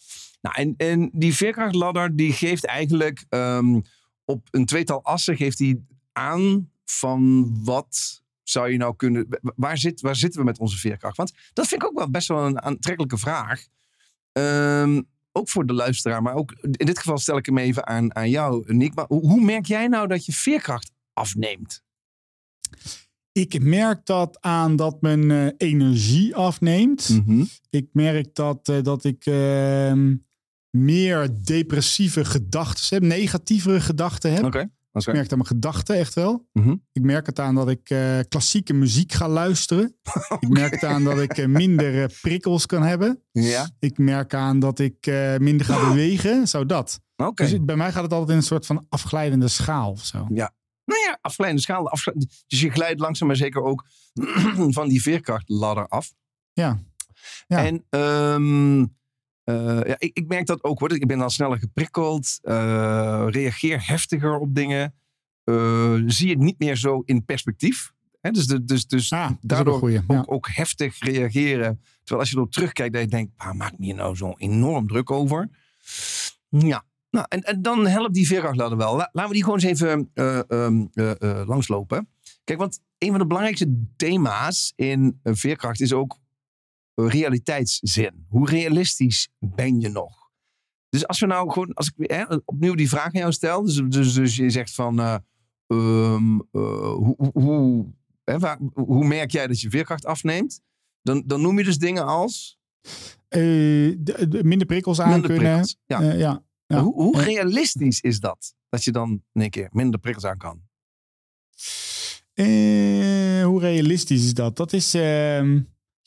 Nou, 0.41 0.55
en, 0.55 0.73
en 0.77 1.09
die 1.13 1.35
veerkrachtladder 1.35 2.15
die 2.15 2.33
geeft 2.33 2.65
eigenlijk 2.65 3.25
ehm, 3.29 3.79
op 4.25 4.47
een 4.51 4.65
tweetal 4.65 5.03
assen 5.03 5.37
geeft 5.37 5.59
hij 5.59 5.81
aan 6.11 6.71
van 6.85 7.51
wat 7.63 8.21
zou 8.43 8.69
je 8.71 8.77
nou 8.77 8.95
kunnen... 8.95 9.27
Waar, 9.55 9.77
zit, 9.77 10.01
waar 10.01 10.15
zitten 10.15 10.39
we 10.39 10.45
met 10.45 10.59
onze 10.59 10.77
veerkracht? 10.77 11.17
Want 11.17 11.33
dat 11.53 11.67
vind 11.67 11.81
ik 11.81 11.87
ook 11.87 11.97
wel 11.97 12.09
best 12.09 12.27
wel 12.27 12.45
een 12.45 12.61
aantrekkelijke 12.61 13.17
vraag. 13.17 13.65
Ehm, 14.31 15.01
ook 15.39 15.49
voor 15.49 15.65
de 15.65 15.73
luisteraar, 15.73 16.21
maar 16.21 16.33
ook 16.33 16.51
in 16.61 16.85
dit 16.85 16.97
geval 16.97 17.17
stel 17.17 17.37
ik 17.37 17.45
hem 17.45 17.57
even 17.57 17.87
aan, 17.87 18.15
aan 18.15 18.29
jou, 18.29 18.73
Nick. 18.73 18.95
Maar 18.95 19.05
hoe, 19.07 19.41
merk 19.41 19.65
jij 19.65 19.87
nou 19.87 20.07
dat 20.07 20.25
je 20.25 20.33
veerkracht 20.33 20.91
afneemt? 21.13 21.83
Ik 23.31 23.61
merk 23.61 24.05
dat 24.05 24.37
aan 24.41 24.75
dat 24.75 25.01
mijn 25.01 25.31
eh, 25.31 25.47
energie 25.57 26.35
afneemt. 26.35 27.09
Mhm. 27.09 27.43
Ik 27.69 27.87
merk 27.91 28.35
dat, 28.35 28.69
eh, 28.69 28.81
dat 28.81 29.03
ik 29.03 29.25
ehm, 29.25 30.15
meer 30.69 31.29
depressieve 31.43 32.25
gedachten 32.25 32.97
heb, 32.97 33.03
negatievere 33.03 33.81
gedachten 33.81 34.33
heb. 34.33 34.69
Ik 34.91 35.05
merk 35.13 35.29
dat 35.29 35.37
mijn 35.37 35.45
gedachten 35.49 35.95
echt 35.97 36.13
wel. 36.13 36.47
Mhm. 36.53 36.75
Ik 36.91 37.01
merk 37.01 37.25
het 37.25 37.39
aan 37.39 37.55
dat 37.55 37.69
ik 37.69 37.89
eh, 37.89 38.19
klassieke 38.29 38.73
muziek 38.73 39.11
ga 39.11 39.27
luisteren. 39.29 39.95
Ik 40.39 40.49
merk 40.49 40.71
het 40.71 40.83
aan 40.83 41.03
dat 41.03 41.17
ik 41.19 41.37
eh, 41.37 41.45
minder 41.45 42.01
eh, 42.03 42.09
prikkels 42.21 42.65
kan 42.65 42.83
hebben. 42.83 43.23
Ja, 43.31 43.69
Ik 43.79 43.97
merk 43.97 44.33
aan 44.33 44.59
dat 44.59 44.79
ik 44.79 45.05
minder 45.37 45.65
ga 45.65 45.79
bewegen. 45.89 46.47
Zo 46.47 46.65
dat. 46.65 46.99
oké. 47.15 47.43
Dus 47.43 47.51
het- 47.51 47.65
bij 47.65 47.75
mij 47.75 47.91
gaat 47.91 48.03
het 48.03 48.11
altijd 48.13 48.29
in 48.31 48.35
een 48.37 48.43
soort 48.43 48.65
van 48.65 48.85
afglijdende 48.89 49.47
schaal 49.47 49.91
of 49.91 50.05
zo. 50.05 50.25
Nou 50.85 51.01
ja, 51.07 51.17
afgeleide 51.21 51.59
schaal. 51.61 51.91
Dus 52.47 52.59
je 52.61 52.69
glijdt 52.69 52.99
langzaam 52.99 53.27
maar 53.27 53.37
zeker 53.37 53.61
ook 53.61 53.85
van 54.77 54.87
die 54.87 55.01
veerkrachtladder 55.01 55.87
af. 55.87 56.13
Ja. 56.53 56.79
Ja. 57.47 57.65
En 57.65 57.85
ehm, 57.89 58.85
eh, 59.49 59.87
ja, 59.87 59.95
ik, 59.97 60.17
ik 60.17 60.27
merk 60.27 60.45
dat 60.45 60.63
ook 60.63 60.79
hoor. 60.79 60.93
Ik 60.93 61.07
ben 61.07 61.17
dan 61.17 61.31
sneller 61.31 61.57
geprikkeld. 61.59 62.39
eh, 62.41 63.25
reageer 63.29 63.87
heftiger 63.87 64.37
op 64.39 64.55
dingen. 64.55 64.93
eh, 65.43 65.93
zie 66.05 66.29
het 66.29 66.39
niet 66.39 66.59
meer 66.59 66.75
zo 66.75 67.01
in 67.05 67.25
perspectief. 67.25 67.91
Hè, 68.21 68.31
dus 68.31 68.47
de, 68.47 68.63
dus, 68.63 68.87
dus 68.87 69.11
Ah, 69.13 69.23
ook 69.23 69.29
een 69.29 69.37
daardoor 69.41 69.79
goeie. 69.79 69.97
ook, 70.07 70.11
Ja. 70.11 70.23
ook 70.25 70.47
heftig 70.51 70.99
reageren. 70.99 71.81
Terwijl 71.97 72.19
als 72.19 72.29
je 72.29 72.35
erop 72.35 72.51
terugkijkt, 72.51 72.93
dat 72.93 73.01
je 73.01 73.07
denkt, 73.07 73.31
waar 73.37 73.55
maak 73.55 73.71
ik 73.71 73.79
me 73.79 73.85
hier 73.85 73.95
nou 73.95 74.15
zo 74.15 74.33
enorm 74.37 74.87
druk 74.87 75.11
over? 75.11 75.49
Ja, 76.49 76.83
nou, 77.09 77.25
en, 77.29 77.41
en 77.41 77.61
dan 77.61 77.87
helpt 77.87 78.13
die 78.13 78.27
veerkrachtladder 78.27 78.77
wel. 78.77 78.95
La- 78.95 79.09
laten 79.11 79.29
we 79.29 79.35
die 79.35 79.43
gewoon 79.43 79.59
eens 79.59 79.81
even 79.81 80.09
eh, 80.13 80.37
ehm, 80.49 80.85
eh, 80.93 81.21
eh, 81.21 81.47
langslopen. 81.47 82.09
Kijk, 82.43 82.59
want 82.59 82.81
een 82.97 83.09
van 83.09 83.19
de 83.19 83.25
belangrijkste 83.27 83.85
thema's 83.95 84.73
in 84.75 85.19
veerkracht 85.23 85.81
is 85.81 85.93
ook 85.93 86.17
realiteitszin. 87.07 88.25
Hoe 88.29 88.49
realistisch 88.49 89.29
ben 89.39 89.79
je 89.79 89.89
nog? 89.89 90.17
Dus 90.89 91.07
als 91.07 91.19
we 91.19 91.25
nou 91.25 91.51
gewoon, 91.51 91.73
als 91.73 91.91
ik 91.95 92.11
hè, 92.11 92.23
opnieuw 92.45 92.75
die 92.75 92.89
vraag 92.89 93.05
aan 93.05 93.19
jou 93.19 93.31
stel, 93.31 93.61
dus, 93.63 93.75
dus, 93.87 94.13
dus 94.13 94.35
je 94.35 94.49
zegt 94.49 94.73
van, 94.73 94.99
eh, 94.99 95.15
ehm, 95.67 96.39
eh, 96.51 96.91
hoe, 96.93 97.15
hoe, 97.17 97.31
hoe, 97.33 97.85
hè, 98.23 98.39
waar- 98.39 98.59
hoe 98.73 99.05
merk 99.07 99.31
jij 99.31 99.47
dat 99.47 99.61
je 99.61 99.69
veerkracht 99.69 100.05
afneemt? 100.05 100.61
Dan, 101.01 101.23
dan 101.25 101.41
noem 101.41 101.57
je 101.57 101.63
dus 101.63 101.77
dingen 101.77 102.05
als 102.05 102.57
Eh, 103.27 103.39
de- 103.99 104.25
de- 104.29 104.43
minder 104.43 104.67
prikkels 104.67 104.99
aan 104.99 105.09
minder 105.09 105.29
kunnen. 105.29 105.45
prikkels. 105.47 105.77
Ja. 105.85 106.01
Ja. 106.01 106.43
Ja. 106.67 106.81
Hoe, 106.81 106.93
hoe 106.93 107.21
realistisch 107.21 108.01
is 108.01 108.19
dat? 108.19 108.55
Dat 108.69 108.83
je 108.83 108.91
dan 108.91 109.09
in 109.33 109.41
één 109.41 109.49
keer 109.49 109.69
minder 109.71 109.99
prikkels 109.99 110.25
aan 110.25 110.37
kan. 110.37 110.61
Hoe 113.43 113.59
realistisch 113.59 114.23
is 114.23 114.33
dat? 114.33 114.55
Dat 114.55 114.73
is. 114.73 114.93
ehm, 114.93 115.59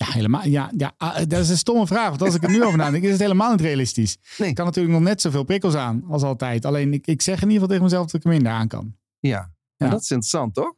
ja, 0.06 0.12
helemaal. 0.12 0.46
Ja, 0.46 0.70
ja, 0.76 0.92
ah, 0.96 1.16
dat 1.28 1.40
is 1.40 1.48
een 1.48 1.56
stomme 1.56 1.86
vraag. 1.86 2.08
Want 2.08 2.22
als 2.22 2.34
ik 2.34 2.42
er 2.42 2.50
nu 2.50 2.64
over 2.64 2.78
nadenk, 2.78 3.04
is 3.04 3.10
het 3.10 3.20
helemaal 3.20 3.50
niet 3.50 3.60
realistisch. 3.60 4.16
Nee. 4.38 4.48
Ik 4.48 4.54
kan 4.54 4.64
natuurlijk 4.64 4.94
nog 4.94 5.02
net 5.02 5.20
zoveel 5.20 5.44
prikkels 5.44 5.74
aan 5.74 6.04
als 6.08 6.22
altijd. 6.22 6.64
Alleen 6.64 6.92
ik, 6.92 7.06
ik 7.06 7.22
zeg 7.22 7.34
in 7.34 7.40
ieder 7.42 7.52
geval 7.52 7.68
tegen 7.68 7.82
mezelf 7.84 8.06
dat 8.06 8.14
ik 8.14 8.24
er 8.24 8.30
minder 8.30 8.52
aan 8.52 8.68
kan. 8.68 8.96
Ja, 9.20 9.50
dat 9.76 10.00
is 10.00 10.10
interessant, 10.10 10.54
toch? 10.54 10.74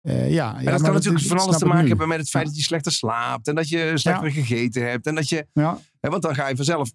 Eh, 0.00 0.30
ja, 0.32 0.58
En 0.58 0.64
dat 0.64 0.82
kan 0.82 0.92
natuurlijk 0.92 1.24
van 1.24 1.38
alles 1.38 1.58
te 1.58 1.66
maken 1.66 1.88
hebben. 1.88 2.08
met 2.08 2.18
het 2.18 2.28
feit 2.28 2.46
dat 2.46 2.56
je 2.56 2.62
slechter 2.62 2.92
slaapt. 2.92 3.48
En 3.48 3.54
dat 3.54 3.68
je 3.68 3.92
slechter 3.94 4.30
gegeten 4.30 4.88
hebt. 4.88 5.06
En 5.06 5.14
dat 5.14 5.28
je, 5.28 5.46
Ja, 5.52 5.78
hè, 6.00 6.10
want 6.10 6.22
dan 6.22 6.34
ga 6.34 6.48
je 6.48 6.56
vanzelf 6.56 6.92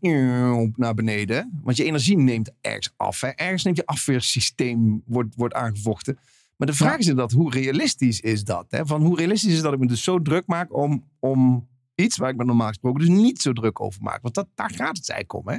naar 0.75 0.93
beneden. 0.93 1.59
Want 1.63 1.77
je 1.77 1.83
energie 1.83 2.17
neemt 2.17 2.51
ergens 2.61 2.93
af. 2.97 3.21
Hè. 3.21 3.27
Ergens 3.27 3.63
neemt 3.63 3.77
je 3.77 3.85
afweersysteem, 3.85 5.01
wordt, 5.05 5.35
wordt 5.35 5.53
aangevochten. 5.53 6.17
Maar 6.63 6.71
de 6.71 6.77
vraag 6.77 6.91
Ja. 6.91 6.97
is 6.97 7.07
inderdaad, 7.07 7.31
hoe 7.31 7.51
realistisch 7.51 8.19
is 8.19 8.43
dat? 8.43 8.65
Hè? 8.69 8.85
Van 8.85 9.01
hoe 9.01 9.17
realistisch 9.17 9.53
is 9.53 9.61
dat 9.61 9.73
ik 9.73 9.79
me 9.79 9.87
dus 9.87 10.03
zo 10.03 10.21
druk 10.21 10.43
maak 10.45 10.75
om, 10.75 11.09
om 11.19 11.67
iets 11.95 12.17
waar 12.17 12.29
ik 12.29 12.35
me 12.35 12.43
normaal 12.43 12.67
gesproken 12.67 12.99
dus 12.99 13.09
niet 13.09 13.41
zo 13.41 13.53
druk 13.53 13.81
over 13.81 14.01
maak? 14.01 14.21
Want 14.21 14.33
dat, 14.33 14.47
daar 14.55 14.69
gaat 14.69 14.97
het 14.97 15.09
eigenlijk 15.09 15.33
om, 15.33 15.53
hè? 15.53 15.57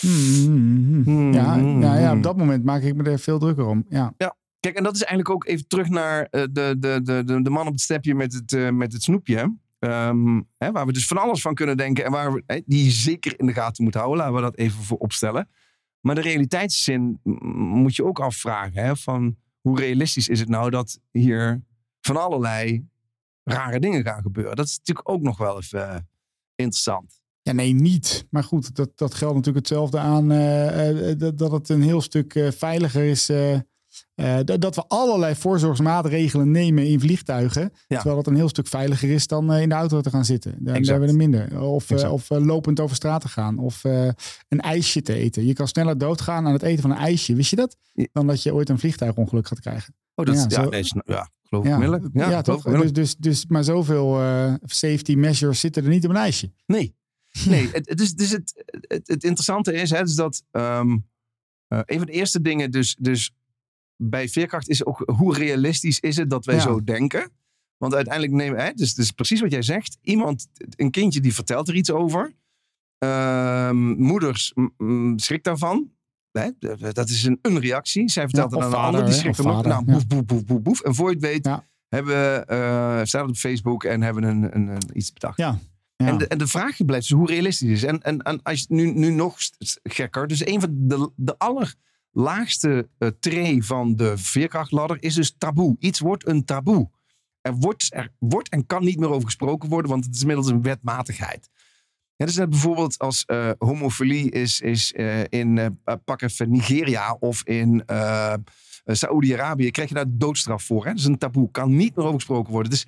Hmm, 0.00 1.02
hmm, 1.04 1.32
ja, 1.32 1.58
hmm, 1.58 1.82
ja, 1.82 1.98
ja, 1.98 2.16
op 2.16 2.22
dat 2.22 2.36
moment 2.36 2.64
maak 2.64 2.82
ik 2.82 2.94
me 2.94 3.02
er 3.02 3.18
veel 3.18 3.38
drukker 3.38 3.66
om. 3.66 3.84
Ja, 3.88 4.14
Kijk, 4.60 4.76
en 4.76 4.82
dat 4.82 4.94
is 4.94 5.02
eigenlijk 5.02 5.30
ook 5.30 5.46
even 5.46 5.68
terug 5.68 5.88
naar 5.88 6.22
eh, 6.22 6.42
de, 6.42 6.76
de, 6.78 7.00
de, 7.02 7.24
de, 7.24 7.42
de 7.42 7.50
man 7.50 7.66
op 7.66 7.72
het 7.72 7.80
stepje 7.80 8.14
met 8.14 8.32
het, 8.32 8.52
eh, 8.52 8.70
met 8.70 8.92
het 8.92 9.02
snoepje. 9.02 9.56
Ehm, 9.78 10.40
hè, 10.58 10.72
waar 10.72 10.86
we 10.86 10.92
dus 10.92 11.06
van 11.06 11.18
alles 11.18 11.40
van 11.40 11.54
kunnen 11.54 11.76
denken. 11.76 12.04
En 12.04 12.10
waar 12.10 12.32
we, 12.32 12.42
hè, 12.46 12.60
die 12.66 12.90
zeker 12.90 13.38
in 13.38 13.46
de 13.46 13.52
gaten 13.52 13.84
moet 13.84 13.94
houden. 13.94 14.18
Laten 14.18 14.34
we 14.34 14.40
dat 14.40 14.56
even 14.56 14.82
voor 14.82 14.98
opstellen. 14.98 15.48
Maar 16.00 16.14
de 16.14 16.20
realiteitszin 16.20 17.20
moet 17.22 17.96
je 17.96 18.04
ook 18.04 18.20
afvragen. 18.20 18.84
Hè, 18.84 18.96
van 18.96 19.36
hoe 19.60 19.78
realistisch 19.78 20.28
is 20.28 20.40
het 20.40 20.48
nou 20.48 20.70
dat 20.70 21.00
hier 21.10 21.62
van 22.00 22.16
allerlei 22.16 22.88
rare 23.44 23.80
dingen 23.80 24.04
gaan 24.04 24.22
gebeuren. 24.22 24.56
Dat 24.56 24.66
is 24.66 24.78
natuurlijk 24.78 25.08
ook 25.08 25.22
nog 25.22 25.38
wel 25.38 25.58
even 25.58 25.88
eh, 25.90 26.00
interessant. 26.54 27.20
Ja, 27.42 27.52
nee, 27.52 27.72
niet. 27.72 28.26
Maar 28.30 28.44
goed, 28.44 28.74
dat, 28.74 28.90
dat 28.94 29.14
geldt 29.14 29.34
natuurlijk 29.34 29.66
hetzelfde 29.66 29.98
aan 29.98 30.30
eh, 30.30 31.10
eh, 31.10 31.18
dat, 31.18 31.38
dat 31.38 31.52
het 31.52 31.68
een 31.68 31.82
heel 31.82 32.00
stuk 32.00 32.52
veiliger 32.56 33.04
is. 33.04 33.28
Eh, 34.14 34.38
dat, 34.58 34.74
we 34.74 34.84
allerlei 34.88 35.34
voorzorgsmaatregelen 35.34 36.50
nemen 36.50 36.86
in 36.86 37.00
vliegtuigen. 37.00 37.72
Terwijl 37.86 38.16
dat 38.16 38.26
een 38.26 38.34
heel 38.34 38.48
stuk 38.48 38.66
veiliger 38.66 39.10
is 39.10 39.26
dan 39.26 39.52
eh, 39.52 39.62
in 39.62 39.68
de 39.68 39.74
auto 39.74 40.00
te 40.00 40.10
gaan 40.10 40.24
zitten. 40.24 40.54
Dan 40.58 40.74
Exact. 40.74 40.86
hebben 40.86 41.06
we 41.06 41.12
er 41.12 41.30
minder. 41.30 41.62
Of, 41.62 41.90
eh, 41.90 42.12
of 42.12 42.28
lopend 42.28 42.80
over 42.80 42.96
straat 42.96 43.20
te 43.20 43.28
gaan. 43.28 43.58
Of 43.58 43.84
een 43.84 44.60
ijsje 44.60 45.02
te 45.02 45.14
eten. 45.14 45.46
Je 45.46 45.52
kan 45.52 45.68
sneller 45.68 45.98
doodgaan 45.98 46.46
aan 46.46 46.52
het 46.52 46.62
eten 46.62 46.82
van 46.82 46.90
een 46.90 46.96
ijsje. 46.96 47.34
Wist 47.34 47.50
je 47.50 47.56
dat? 47.56 47.76
Dan 48.12 48.26
dat 48.26 48.42
je 48.42 48.54
ooit 48.54 48.68
een 48.68 48.78
vliegtuigongeluk 48.78 49.46
gaat 49.46 49.60
krijgen. 49.60 49.94
Oh, 50.14 50.26
dat 50.26 50.34
Ja, 50.34 50.40
ja, 50.40 50.48
zo- 50.48 50.68
nee, 50.68 50.84
ja 51.04 51.28
geloof 51.42 51.64
ik 52.04 52.10
Ja. 52.12 52.30
Ja, 52.30 52.42
toch? 52.42 52.62
Dus, 52.62 52.92
dus, 52.92 53.16
dus, 53.16 53.46
maar 53.46 53.64
zoveel 53.64 54.14
safety 54.64 55.14
measures 55.14 55.60
zitten 55.60 55.84
er 55.84 55.88
niet 55.88 56.04
op 56.04 56.10
een 56.10 56.16
ijsje. 56.16 56.52
Nee. 56.66 56.98
Nee, 57.48 57.68
het, 57.72 57.88
het, 57.88 58.00
is, 58.00 58.14
dus 58.14 58.30
het, 58.30 58.64
het, 58.66 59.08
het 59.08 59.24
interessante 59.24 59.72
is, 59.72 59.90
hè, 59.90 60.02
dus 60.02 60.14
dat 60.14 60.42
eh, 61.70 61.84
een 61.86 61.98
van 61.98 62.06
de 62.06 62.12
eerste 62.12 62.40
dingen 62.40 62.70
dus, 62.70 62.96
dus 63.00 63.34
bij 64.02 64.28
veerkracht 64.28 64.68
is 64.68 64.84
ook 64.84 65.02
hoe 65.16 65.34
realistisch 65.34 66.00
is 66.00 66.16
het 66.16 66.30
dat 66.30 66.44
wij 66.44 66.54
Ja. 66.54 66.60
zo 66.60 66.84
denken. 66.84 67.30
Want 67.76 67.94
uiteindelijk 67.94 68.34
nemen, 68.34 68.60
hè, 68.64 68.72
dus, 68.74 68.94
dus 68.94 69.10
precies 69.10 69.40
wat 69.40 69.50
jij 69.50 69.62
zegt, 69.62 69.98
iemand, 70.02 70.48
een 70.76 70.90
kindje 70.90 71.20
die 71.20 71.34
vertelt 71.34 71.68
er 71.68 71.74
iets 71.74 71.90
over. 71.90 72.32
Ehm, 72.98 73.76
moeders 74.02 74.52
schrikt 75.16 75.44
daarvan. 75.44 75.90
Hè, 76.32 76.50
dat 76.92 77.08
is 77.08 77.24
een, 77.24 77.38
een 77.42 77.58
reactie. 77.60 78.08
Zij 78.10 78.24
vertelt 78.24 78.50
Ja, 78.50 78.56
het 78.56 78.64
aan 78.66 78.72
vader, 78.72 78.86
ander, 78.86 79.04
die 79.04 79.14
schrikt 79.20 79.40
ook. 79.40 79.46
vader, 79.46 79.68
Nou, 79.70 79.84
boef, 79.84 80.06
boef, 80.06 80.24
boef, 80.24 80.44
boef, 80.44 80.62
boef. 80.62 80.80
En 80.80 80.94
voor 80.94 81.08
je 81.08 81.14
het 81.14 81.24
weet, 81.24 81.44
Ja. 81.46 81.66
hebben 81.88 82.14
we, 82.14 83.00
staat 83.04 83.20
het 83.20 83.30
op 83.30 83.36
Facebook 83.36 83.84
en 83.84 84.02
hebben 84.02 84.22
een, 84.22 84.56
een, 84.56 84.68
een, 84.68 84.78
iets 84.92 85.12
bedacht. 85.12 85.36
Ja. 85.38 85.58
Ja. 85.96 86.06
En, 86.06 86.18
de, 86.18 86.26
en 86.26 86.38
de 86.38 86.46
vraag 86.46 86.84
blijft 86.84 87.08
dus 87.08 87.18
hoe 87.18 87.26
realistisch 87.26 87.70
is. 87.70 87.82
En, 87.82 88.02
en, 88.02 88.22
en 88.22 88.42
als 88.42 88.60
je 88.60 88.66
nu, 88.68 88.92
nu 88.92 89.10
nog 89.10 89.36
gekker. 89.82 90.26
Dus 90.26 90.46
een 90.46 90.60
van 90.60 90.70
de, 90.72 91.10
de 91.16 91.38
allerlaagste 92.12 92.88
uh, 92.98 93.08
tree 93.20 93.64
van 93.64 93.96
de 93.96 94.18
veerkrachtladder 94.18 95.02
is 95.02 95.14
dus 95.14 95.34
taboe. 95.38 95.76
Iets 95.78 96.00
wordt 96.00 96.26
een 96.26 96.44
taboe. 96.44 96.90
Er 97.40 97.54
wordt, 97.54 97.94
er 97.94 98.12
wordt 98.18 98.48
en 98.48 98.66
kan 98.66 98.84
niet 98.84 98.98
meer 98.98 99.10
over 99.10 99.24
gesproken 99.24 99.68
worden, 99.68 99.90
want 99.90 100.04
het 100.04 100.14
is 100.14 100.20
inmiddels 100.20 100.48
een 100.48 100.62
wetmatigheid. 100.62 101.50
Ja, 102.16 102.26
dus 102.26 102.36
net 102.36 102.50
bijvoorbeeld 102.50 102.98
als 102.98 103.24
uh, 103.26 103.50
homofilie 103.58 104.30
is, 104.30 104.60
is 104.60 104.92
uh, 104.92 105.24
in 105.28 105.56
uh, 105.56 105.66
pak 106.04 106.22
even 106.22 106.50
Nigeria 106.50 107.16
of 107.20 107.42
in 107.44 107.82
Saoedi-Arabië, 108.84 109.70
krijg 109.70 109.88
je 109.88 109.94
daar 109.94 110.04
doodstraf 110.08 110.62
voor. 110.62 110.84
Hè? 110.84 110.90
Dat 110.90 110.98
is 110.98 111.04
een 111.04 111.18
taboe, 111.18 111.50
kan 111.50 111.76
niet 111.76 111.96
meer 111.96 112.04
over 112.04 112.18
gesproken 112.18 112.52
worden. 112.52 112.70
Dus 112.70 112.86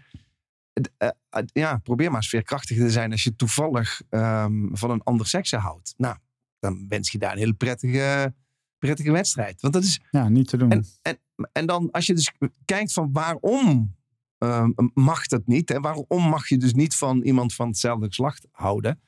ja, 1.53 1.77
probeer 1.77 2.07
maar 2.07 2.21
eens 2.21 2.29
veerkrachtiger 2.29 2.85
te 2.85 2.91
zijn 2.91 3.11
als 3.11 3.25
je 3.25 3.37
toevallig 3.37 4.03
um, 4.11 4.71
van 4.73 4.91
een 4.91 5.03
ander 5.03 5.27
sekse 5.27 5.57
houdt. 5.57 5.95
Nou, 5.97 6.17
dan 6.59 6.89
wens 6.89 7.11
je 7.11 7.19
daar 7.19 7.33
een 7.33 7.39
hele 7.39 7.53
prettige, 7.53 8.35
prettige 8.87 9.12
wedstrijd. 9.12 9.61
Want 9.61 9.75
dat 9.75 9.83
is. 9.83 10.01
Ja, 10.11 10.29
niet 10.29 10.49
te 10.49 10.57
doen. 10.57 10.71
En, 10.71 10.85
en, 11.03 11.18
en 11.53 11.66
dan 11.66 11.90
als 11.90 12.07
je 12.07 12.14
dus 12.14 12.33
kijkt 12.64 12.92
van 12.92 13.12
waarom 13.12 13.97
um, 14.38 14.75
mag 14.95 15.27
dat 15.27 15.47
niet? 15.47 15.71
En 15.71 15.83
waarom 15.83 16.29
mag 16.29 16.49
je 16.49 16.57
dus 16.57 16.75
niet 16.75 16.95
van 16.95 17.23
iemand 17.23 17.55
van 17.55 17.68
hetzelfde 17.68 18.07
geslacht 18.07 18.47
houden? 18.51 19.01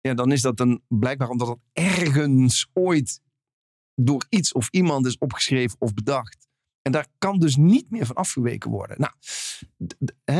Ja, 0.00 0.14
dan 0.14 0.32
is 0.32 0.40
dat 0.40 0.56
dan 0.56 0.80
blijkbaar 0.88 1.28
omdat 1.28 1.48
het 1.48 1.58
ergens 1.72 2.68
ooit 2.72 3.20
door 3.94 4.26
iets 4.28 4.52
of 4.52 4.68
iemand 4.70 5.06
is 5.06 5.18
opgeschreven 5.18 5.80
of 5.80 5.94
bedacht. 5.94 6.48
En 6.82 6.92
daar 6.92 7.06
kan 7.18 7.38
dus 7.38 7.56
niet 7.56 7.90
meer 7.90 8.06
van 8.06 8.16
afgeweken 8.16 8.70
worden. 8.70 8.96
Nou, 9.00 9.12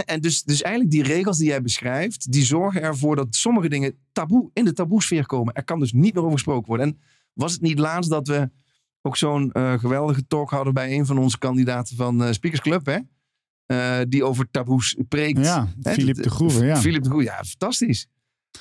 en 0.04 0.20
dus, 0.20 0.42
dus 0.42 0.62
eigenlijk 0.62 0.94
die 0.94 1.02
regels 1.02 1.38
die 1.38 1.48
jij 1.48 1.62
beschrijft, 1.62 2.32
die 2.32 2.44
zorgen 2.44 2.82
ervoor 2.82 3.16
dat 3.16 3.34
sommige 3.34 3.68
dingen 3.68 3.98
taboe 4.12 4.50
in 4.52 4.64
de 4.64 4.72
taboesfeer 4.72 5.26
komen. 5.26 5.54
Er 5.54 5.64
kan 5.64 5.78
dus 5.78 5.92
niet 5.92 6.14
meer 6.14 6.22
over 6.22 6.32
gesproken 6.32 6.68
worden. 6.68 6.86
En 6.86 6.98
was 7.34 7.52
het 7.52 7.60
niet 7.60 7.78
laatst 7.78 8.10
dat 8.10 8.28
we 8.28 8.50
ook 9.06 9.16
zo'n 9.16 9.50
uh, 9.52 9.78
geweldige 9.78 10.26
talk 10.26 10.50
hadden 10.50 10.74
bij 10.74 10.92
een 10.98 11.06
van 11.06 11.18
onze 11.18 11.38
kandidaten 11.38 11.96
van 11.96 12.22
uh, 12.22 12.32
Speakers 12.32 12.60
Club, 12.62 12.86
hè? 12.86 12.98
eh, 13.66 14.00
die 14.08 14.24
over 14.24 14.50
taboes 14.50 14.96
preekt. 15.08 15.38
Ja, 15.44 15.68
Philip 15.82 16.22
de 16.22 16.30
Groeve, 16.30 16.64
ja. 16.64 16.76
Philip 16.76 17.02
de 17.02 17.08
Groeve, 17.08 17.24
ja, 17.24 17.44
fantastisch. 17.44 18.06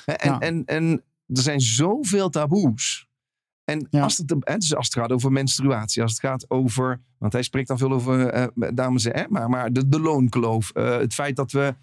En, 0.04 0.30
Ja. 0.30 0.38
en, 0.40 0.64
en 0.64 1.02
er 1.26 1.42
zijn 1.42 1.60
zoveel 1.60 2.30
taboes. 2.30 3.08
En 3.64 3.86
Ja. 3.90 4.02
als, 4.02 4.16
het, 4.16 4.34
hè, 4.40 4.56
dus 4.58 4.74
als 4.74 4.86
het 4.86 4.94
gaat 4.94 5.12
over 5.12 5.32
menstruatie, 5.32 6.02
als 6.02 6.10
het 6.10 6.20
gaat 6.20 6.50
over. 6.50 7.00
Want 7.18 7.32
hij 7.32 7.42
spreekt 7.42 7.68
dan 7.68 7.78
veel 7.78 7.92
over 7.92 8.26
eh, 8.28 8.46
dames, 8.74 9.04
hè, 9.04 9.24
maar, 9.28 9.48
maar 9.48 9.72
de, 9.72 9.88
de 9.88 10.00
loonkloof. 10.00 10.70
eh, 10.70 10.96
het 10.98 11.14
feit 11.14 11.36
dat 11.36 11.52
we. 11.52 11.74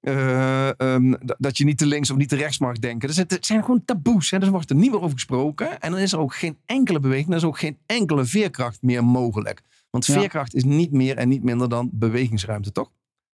Eh, 0.00 0.80
ehm, 0.80 1.14
dat 1.38 1.56
je 1.56 1.64
niet 1.64 1.78
te 1.78 1.86
links 1.86 2.10
of 2.10 2.16
niet 2.16 2.28
te 2.28 2.36
rechts 2.36 2.58
mag 2.58 2.78
denken. 2.78 3.12
Zijn, 3.14 3.26
het 3.28 3.46
zijn 3.46 3.60
gewoon 3.64 3.84
taboes. 3.84 4.30
Hè? 4.30 4.36
Dus 4.38 4.46
er 4.46 4.52
wordt 4.52 4.70
er 4.70 4.76
niet 4.76 4.90
meer 4.90 5.00
over 5.00 5.12
gesproken. 5.14 5.80
En 5.80 5.90
dan 5.90 6.00
is 6.00 6.12
er 6.12 6.18
ook 6.18 6.34
geen 6.34 6.58
enkele 6.66 7.00
beweging. 7.00 7.28
Er 7.30 7.36
is 7.36 7.44
ook 7.44 7.58
geen 7.58 7.78
enkele 7.86 8.24
veerkracht 8.24 8.82
meer 8.82 9.04
mogelijk. 9.04 9.62
Want 9.90 10.06
Ja. 10.06 10.14
veerkracht 10.14 10.54
is 10.54 10.64
niet 10.64 10.92
meer 10.92 11.16
en 11.16 11.28
niet 11.28 11.42
minder 11.42 11.68
dan 11.68 11.90
bewegingsruimte, 11.92 12.72
toch? 12.72 12.90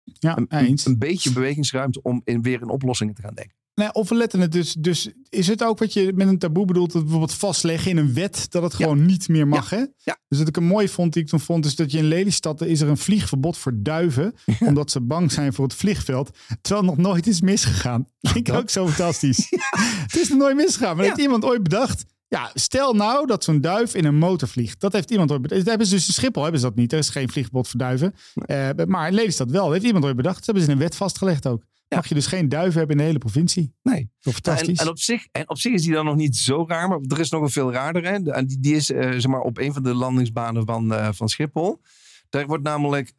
Ja, 0.05 0.37
Een, 0.49 0.79
een 0.85 0.99
beetje 0.99 1.33
bewegingsruimte 1.33 2.03
om 2.03 2.21
in, 2.25 2.43
weer 2.43 2.61
in 2.61 2.69
oplossingen 2.69 3.15
te 3.15 3.23
gaan 3.23 3.35
denken. 3.35 3.57
Nee, 3.75 3.93
of 3.93 4.09
we 4.09 4.15
letten 4.15 4.41
het 4.41 4.53
dus. 4.53 4.73
Dus 4.79 5.11
is 5.29 5.47
het 5.47 5.63
ook 5.65 5.79
wat 5.79 5.93
je 5.93 6.13
met 6.15 6.29
een 6.29 6.39
taboe 6.39 6.65
bedoelt, 6.67 6.93
dat 6.93 7.03
bijvoorbeeld 7.03 7.35
vastleggen 7.35 7.91
in 7.91 7.97
een 7.97 8.15
wet 8.15 8.47
dat 8.51 8.63
het 8.63 8.73
Ja. 8.73 8.79
gewoon 8.79 9.07
niet 9.07 9.29
meer 9.29 9.49
mag, 9.49 9.71
hè? 9.71 9.85
Ja. 9.97 10.19
Dus 10.29 10.39
wat 10.39 10.49
ik 10.49 10.57
een 10.57 10.65
mooi 10.65 10.89
vond, 10.89 11.13
die 11.13 11.23
ik 11.23 11.29
toen 11.29 11.41
vond, 11.41 11.65
is 11.65 11.77
dat 11.77 11.93
je 11.93 11.99
in 11.99 12.05
Lelystad 12.05 12.61
is 12.61 12.81
er 12.81 12.89
een 12.89 12.97
vliegverbod 12.97 13.57
voor 13.59 13.73
duiven, 13.77 14.35
omdat 14.69 14.91
ze 14.91 15.01
bang 15.01 15.33
zijn 15.33 15.53
voor 15.53 15.65
het 15.65 15.75
vliegveld, 15.75 16.31
terwijl 16.61 16.87
nog 16.87 16.97
nooit 16.97 17.27
is 17.27 17.41
misgegaan. 17.41 18.07
Vind 18.21 18.37
ik 18.37 18.45
dat- 18.47 18.57
ook 18.57 18.71
zo 18.71 18.87
fantastisch. 18.89 19.47
Het 20.07 20.17
is 20.17 20.29
nog 20.29 20.39
nooit 20.39 20.57
misgegaan, 20.57 20.97
maar 20.97 21.05
heeft 21.05 21.19
iemand 21.19 21.45
ooit 21.45 21.63
bedacht? 21.63 22.05
Ja, 22.33 22.51
stel 22.55 22.95
nou 22.95 23.27
dat 23.27 23.45
zo'n 23.45 23.61
duif 23.61 23.95
in 23.95 24.05
een 24.05 24.19
motor 24.19 24.49
vliegt. 24.49 24.81
Dat 24.81 24.93
heeft 24.93 25.11
iemand 25.11 25.31
ooit 25.31 25.43
bedacht. 25.43 25.61
Dat 25.61 25.69
hebben 25.69 25.87
ze 25.87 25.95
dus 25.95 26.07
in 26.07 26.13
Schiphol 26.13 26.43
hebben 26.43 26.61
ze 26.61 26.67
dat 26.67 26.77
niet. 26.77 26.93
Er 26.93 26.99
is 26.99 27.09
geen 27.09 27.29
vliegverbod 27.31 27.69
voor 27.69 27.79
duiven. 27.79 28.15
Eh, 28.35 28.69
maar 28.87 29.09
in 29.09 29.15
Lelystad 29.15 29.51
wel. 29.51 29.63
Dat 29.65 29.73
heeft 29.73 29.85
iemand 29.85 30.05
ooit 30.05 30.17
bedacht. 30.17 30.37
Dat 30.37 30.45
hebben 30.45 30.65
ze 30.65 30.71
in 30.71 30.75
een 30.77 30.83
wet 30.83 30.97
vastgelegd 30.97 31.47
ook. 31.47 31.63
Ja. 31.89 31.97
Mag 31.97 32.07
je 32.07 32.15
dus 32.15 32.27
geen 32.27 32.49
duiven 32.49 32.79
hebben 32.79 32.91
in 32.97 32.97
de 33.03 33.07
hele 33.09 33.19
provincie. 33.19 33.75
Nee. 33.83 34.11
Toch 34.21 34.33
fantastisch. 34.35 34.79
En, 34.79 34.85
en, 34.85 34.91
op 34.91 34.99
zich, 34.99 35.27
en 35.33 35.49
op 35.51 35.59
zich 35.59 35.73
is 35.73 35.83
die 35.83 35.93
dan 35.93 36.05
nog 36.05 36.17
niet 36.17 36.37
zo 36.37 36.65
raar, 36.69 36.89
maar 36.89 36.99
er 37.09 37.21
is 37.21 37.31
nog 37.31 37.43
een 37.43 37.51
veel 37.51 37.73
raarder. 37.73 38.05
Hè? 38.05 38.45
Die, 38.45 38.61
die 38.61 38.75
is 38.75 38.91
eh, 38.91 39.11
zeg 39.11 39.27
maar, 39.27 39.41
op 39.41 39.59
een 39.59 39.73
van 39.73 39.83
de 39.83 39.95
landingsbanen 39.95 40.67
van, 40.67 40.95
eh, 40.95 41.09
van 41.13 41.29
Schiphol. 41.29 41.81
Daar 42.29 42.47
wordt 42.47 42.63
namelijk, 42.63 43.13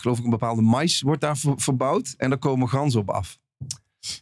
geloof 0.00 0.18
ik, 0.18 0.24
een 0.24 0.30
bepaalde 0.30 0.62
mais 0.62 1.00
wordt 1.00 1.20
daar 1.20 1.36
ver- 1.38 1.60
verbouwd. 1.60 2.14
En 2.16 2.28
daar 2.28 2.38
komen 2.38 2.68
ganzen 2.68 3.00
op 3.00 3.10
af. 3.10 3.38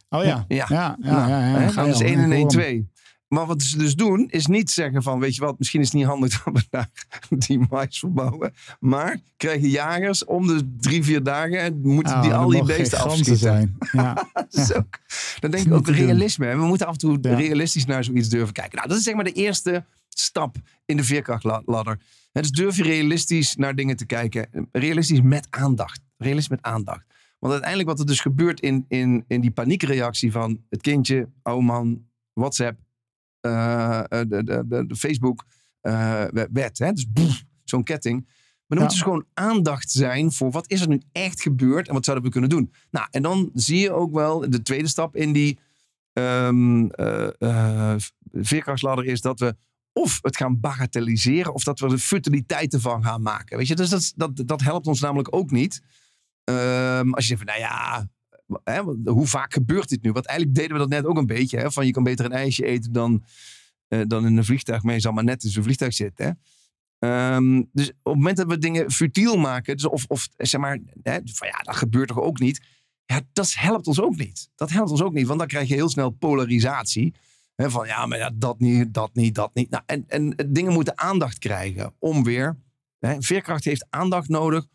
Oh 0.09 0.23
ja. 0.23 0.25
Ja. 0.25 0.45
Ja, 0.47 0.65
ja, 0.67 0.97
ja. 1.01 1.27
Nou, 1.27 1.29
ja, 1.29 1.93
al, 1.93 2.01
1 2.01 2.11
ik 2.11 2.17
en 2.17 2.19
1 2.19 2.29
hoor 2.29 2.37
hem. 2.39 2.47
2. 2.47 2.89
Maar 3.29 3.45
wat 3.45 3.61
ze 3.61 3.77
dus 3.77 3.95
doen, 3.95 4.27
is 4.29 4.45
niet 4.47 4.69
zeggen 4.69 5.03
van, 5.03 5.19
weet 5.19 5.35
je 5.35 5.41
wat, 5.41 5.59
misschien 5.59 5.79
is 5.81 5.85
het 5.87 5.95
niet 5.95 6.05
handig 6.05 6.43
dat 6.43 6.53
we 6.53 6.63
daar 6.69 6.89
die 7.29 7.59
mais 7.69 7.99
verbouwen. 7.99 8.53
Maar 8.79 9.19
krijgen 9.37 9.69
jagers 9.69 10.25
om 10.25 10.47
de 10.47 10.75
drie, 10.79 11.03
vier 11.03 11.23
dagen, 11.23 11.81
moeten 11.81 12.13
Oh, 12.15 12.21
die 12.21 12.33
al 12.33 12.49
die 12.49 12.63
beesten 12.63 12.99
afschieten. 12.99 13.37
zijn. 13.37 13.77
Ja. 13.91 14.29
Dat 14.33 14.47
is 14.53 14.73
ook, 14.73 14.99
dan 15.39 15.51
denk 15.51 15.65
ik 15.65 15.73
ook 15.73 15.85
doen. 15.85 15.95
realisme. 15.95 16.55
We 16.55 16.65
moeten 16.65 16.87
af 16.87 16.93
en 16.93 16.99
toe 16.99 17.17
Ja. 17.21 17.35
realistisch 17.35 17.85
naar 17.85 18.03
zoiets 18.03 18.29
durven 18.29 18.53
kijken. 18.53 18.75
Nou, 18.75 18.87
dat 18.87 18.97
is 18.97 19.03
zeg 19.03 19.13
maar 19.15 19.23
de 19.23 19.31
eerste 19.31 19.83
stap 20.09 20.55
in 20.85 20.97
de 20.97 21.03
veerkrachtladder. 21.03 21.99
Dus 22.31 22.51
durf 22.51 22.77
je 22.77 22.83
realistisch 22.83 23.55
naar 23.55 23.75
dingen 23.75 23.95
te 23.95 24.05
kijken. 24.05 24.67
Realistisch 24.71 25.21
met 25.21 25.47
aandacht. 25.49 25.99
Realistisch 26.17 26.49
met 26.49 26.61
aandacht. 26.61 27.05
Want 27.39 27.51
uiteindelijk 27.53 27.89
wat 27.89 27.99
er 27.99 28.05
dus 28.05 28.19
gebeurt 28.19 28.59
in, 28.59 28.85
in, 28.87 29.23
in 29.27 29.41
die 29.41 29.51
paniekreactie 29.51 30.31
van 30.31 30.59
het 30.69 30.81
kindje, 30.81 31.29
oude 31.41 31.65
man, 31.65 32.01
WhatsApp, 32.33 32.79
de, 33.39 34.25
de, 34.27 34.63
de, 34.67 34.85
de 34.87 34.95
Facebook, 34.95 35.45
eh. 35.81 36.23
Hè? 36.73 36.91
Dus 36.93 37.11
boef, 37.11 37.43
zo'n 37.63 37.83
ketting. 37.83 38.25
Maar 38.25 38.77
er 38.77 38.77
Ja. 38.77 38.81
moet 38.83 38.89
dus 38.89 39.01
gewoon 39.01 39.25
aandacht 39.33 39.91
zijn 39.91 40.31
voor 40.31 40.51
wat 40.51 40.71
is 40.71 40.81
er 40.81 40.87
nu 40.87 41.01
echt 41.11 41.41
gebeurd 41.41 41.87
en 41.87 41.93
wat 41.93 42.05
zouden 42.05 42.25
we 42.25 42.31
kunnen 42.31 42.49
doen. 42.49 42.73
Nou, 42.91 43.07
en 43.11 43.21
dan 43.21 43.49
zie 43.53 43.79
je 43.79 43.91
ook 43.91 44.13
wel 44.13 44.49
de 44.49 44.61
tweede 44.61 44.87
stap 44.87 45.15
in 45.15 45.33
die 45.33 45.59
ehm 46.13 46.85
eh, 46.85 47.29
eh, 47.37 47.95
veerkrachtsladder 48.31 49.05
is 49.05 49.21
dat 49.21 49.39
we 49.39 49.55
of 49.93 50.19
het 50.21 50.37
gaan 50.37 50.59
bagatelliseren 50.59 51.53
of 51.53 51.63
dat 51.63 51.79
we 51.79 51.87
er 51.91 51.97
futiliteit 51.97 52.73
ervan 52.73 53.03
gaan 53.03 53.21
maken. 53.21 53.57
Weet 53.57 53.67
je, 53.67 53.75
dus 53.75 53.89
dat, 53.89 54.13
dat, 54.15 54.47
dat 54.47 54.61
helpt 54.61 54.87
ons 54.87 54.99
namelijk 54.99 55.35
ook 55.35 55.51
niet. 55.51 55.81
Ehm, 56.43 57.11
als 57.11 57.27
je 57.27 57.35
zegt 57.35 57.41
van, 57.43 57.59
nou 57.59 57.59
ja, 57.59 58.07
hoe 59.03 59.27
vaak 59.27 59.53
gebeurt 59.53 59.89
dit 59.89 60.01
nu? 60.01 60.11
Want 60.11 60.25
eigenlijk 60.25 60.57
deden 60.57 60.73
we 60.73 60.79
dat 60.79 60.89
net 60.89 61.05
ook 61.05 61.17
een 61.17 61.25
beetje. 61.25 61.57
Hè, 61.57 61.71
van 61.71 61.85
je 61.85 61.91
kan 61.91 62.03
beter 62.03 62.25
een 62.25 62.31
ijsje 62.31 62.65
eten 62.65 62.91
dan, 62.91 63.23
eh, 63.87 64.01
dan 64.07 64.25
in 64.25 64.37
een 64.37 64.45
vliegtuig. 64.45 64.83
Maar 64.83 64.93
je 64.93 64.99
zal 64.99 65.11
maar 65.11 65.23
net 65.23 65.43
in 65.43 65.49
zo'n 65.49 65.63
vliegtuig 65.63 65.93
zitten. 65.93 66.25
Hè? 66.25 66.31
Ehm, 66.99 67.63
dus 67.71 67.89
op 67.89 67.95
het 68.03 68.15
moment 68.15 68.37
dat 68.37 68.47
we 68.47 68.57
dingen 68.57 68.91
futiel 68.91 69.37
maken, 69.37 69.75
dus 69.75 69.87
of, 69.87 70.05
of 70.07 70.27
zeg 70.37 70.61
maar, 70.61 70.79
hè, 71.03 71.19
van 71.23 71.47
ja, 71.47 71.57
dat 71.63 71.75
gebeurt 71.75 72.07
toch 72.07 72.19
ook 72.19 72.39
niet. 72.39 72.61
Ja, 73.05 73.21
dat 73.33 73.53
helpt 73.53 73.87
ons 73.87 74.01
ook 74.01 74.17
niet. 74.17 74.49
Dat 74.55 74.69
helpt 74.69 74.91
ons 74.91 75.01
ook 75.01 75.13
niet, 75.13 75.27
want 75.27 75.39
dan 75.39 75.47
krijg 75.47 75.67
je 75.67 75.73
heel 75.73 75.89
snel 75.89 76.09
polarisatie. 76.09 77.13
Hè, 77.55 77.69
van 77.69 77.87
ja, 77.87 78.05
maar 78.05 78.31
dat 78.35 78.59
niet, 78.59 78.93
dat 78.93 79.13
niet, 79.13 79.35
dat 79.35 79.53
niet. 79.53 79.69
Nou, 79.69 79.83
en, 79.85 80.03
en 80.07 80.35
dingen 80.47 80.73
moeten 80.73 80.97
aandacht 80.97 81.37
krijgen 81.37 81.93
om 81.99 82.23
weer. 82.23 82.57
Hè, 82.99 83.21
veerkracht 83.21 83.63
heeft 83.63 83.85
aandacht 83.89 84.29
nodig. 84.29 84.65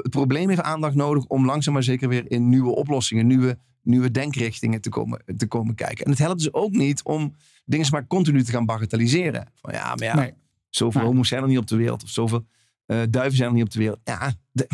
Het 0.00 0.10
probleem 0.10 0.48
heeft 0.48 0.60
aandacht 0.60 0.94
nodig 0.94 1.24
om 1.24 1.46
langzaam 1.46 1.74
maar 1.74 1.82
zeker 1.82 2.08
weer 2.08 2.30
in 2.30 2.48
nieuwe 2.48 2.74
oplossingen, 2.74 3.26
nieuwe, 3.26 3.58
nieuwe 3.82 4.10
denkrichtingen 4.10 4.80
te 4.80 4.88
komen, 4.88 5.22
te 5.36 5.46
komen 5.46 5.74
kijken. 5.74 6.04
En 6.04 6.10
het 6.10 6.20
helpt 6.20 6.38
dus 6.38 6.52
ook 6.52 6.70
niet 6.72 7.02
om 7.02 7.34
dingen 7.64 7.86
maar 7.90 8.06
continu 8.06 8.42
te 8.44 8.50
gaan 8.50 8.66
bagatelliseren. 8.66 9.50
Van 9.54 9.72
ja, 9.72 9.94
maar 9.94 10.04
ja, 10.04 10.14
Nee. 10.14 10.32
zoveel 10.68 11.00
Nee. 11.00 11.10
homo's 11.10 11.28
zijn 11.28 11.42
er 11.42 11.48
niet 11.48 11.58
op 11.58 11.66
de 11.66 11.76
wereld. 11.76 12.02
Of 12.02 12.08
zoveel 12.08 12.46
eh, 12.86 13.02
duiven 13.10 13.36
zijn 13.36 13.48
er 13.48 13.54
niet 13.54 13.64
op 13.64 13.70
de 13.70 13.78
wereld. 13.78 14.00
Ja, 14.04 14.32
de- 14.52 14.68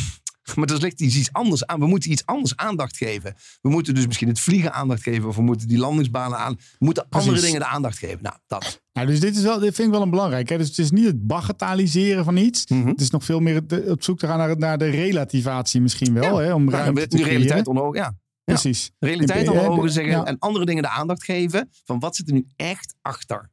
maar 0.57 0.69
er 0.71 0.79
ligt 0.79 1.01
iets, 1.01 1.33
anders 1.33 1.67
aan. 1.67 1.81
We 1.81 1.87
moeten 1.87 2.11
iets 2.11 2.27
anders 2.27 2.57
aandacht 2.57 2.97
geven. 2.97 3.35
We 3.61 3.69
moeten 3.69 3.95
dus 3.95 4.07
misschien 4.07 4.29
het 4.29 4.41
vliegen 4.41 4.73
aandacht 4.73 5.03
geven. 5.03 5.29
Of 5.29 5.37
we 5.37 5.43
moeten 5.43 5.69
die 5.69 5.79
landingsbanen 5.79 6.39
aan. 6.39 6.55
We 6.55 6.85
moeten 6.85 7.07
andere 7.11 7.25
Precies. 7.33 7.47
dingen 7.47 7.61
de 7.61 7.67
aandacht 7.67 7.99
geven. 7.99 8.19
Nou, 8.23 8.37
dat. 8.47 8.83
Nou, 8.93 9.07
dus 9.07 9.21
dit, 9.21 9.37
is 9.37 9.43
wel, 9.43 9.59
dit 9.59 9.75
vind 9.75 9.89
ik 9.89 9.95
wel 9.95 10.03
een 10.03 10.11
belangrijk. 10.11 10.49
Hè? 10.49 10.59
Dus 10.59 10.69
het 10.69 10.79
is 10.79 10.91
niet 10.91 11.05
het 11.05 11.27
bagatelliseren 11.27 12.25
van 12.25 12.37
iets. 12.37 12.67
Mhm. 12.67 12.87
Het 12.87 13.01
is 13.01 13.11
nog 13.11 13.25
veel 13.25 13.41
meer 13.41 13.63
op 13.89 14.03
zoek 14.03 14.19
te 14.19 14.27
gaan 14.27 14.39
naar, 14.39 14.59
naar 14.59 14.79
de 14.79 14.89
relativatie 14.89 15.81
misschien 15.81 16.15
wel. 16.15 16.41
Ja. 16.41 16.47
Hè? 16.47 16.55
Om 16.55 16.71
ruimte 16.71 17.07
te 17.07 17.23
realiteit 17.23 17.67
onder 17.67 17.83
ogen. 17.83 17.99
Ja, 18.01 18.15
Precies. 18.45 18.91
realiteit 18.99 19.49
onder 19.49 19.65
en- 19.65 19.71
ogen 19.71 19.91
zeggen. 19.91 20.25
En 20.27 20.39
andere 20.39 20.65
dingen 20.65 20.83
de 20.83 20.89
aandacht 20.89 21.25
geven. 21.25 21.69
Van 21.85 21.99
wat 21.99 22.17
zit 22.17 22.29
er 22.29 22.35
nu 22.35 22.47
echt 22.57 22.95
achter? 23.03 23.51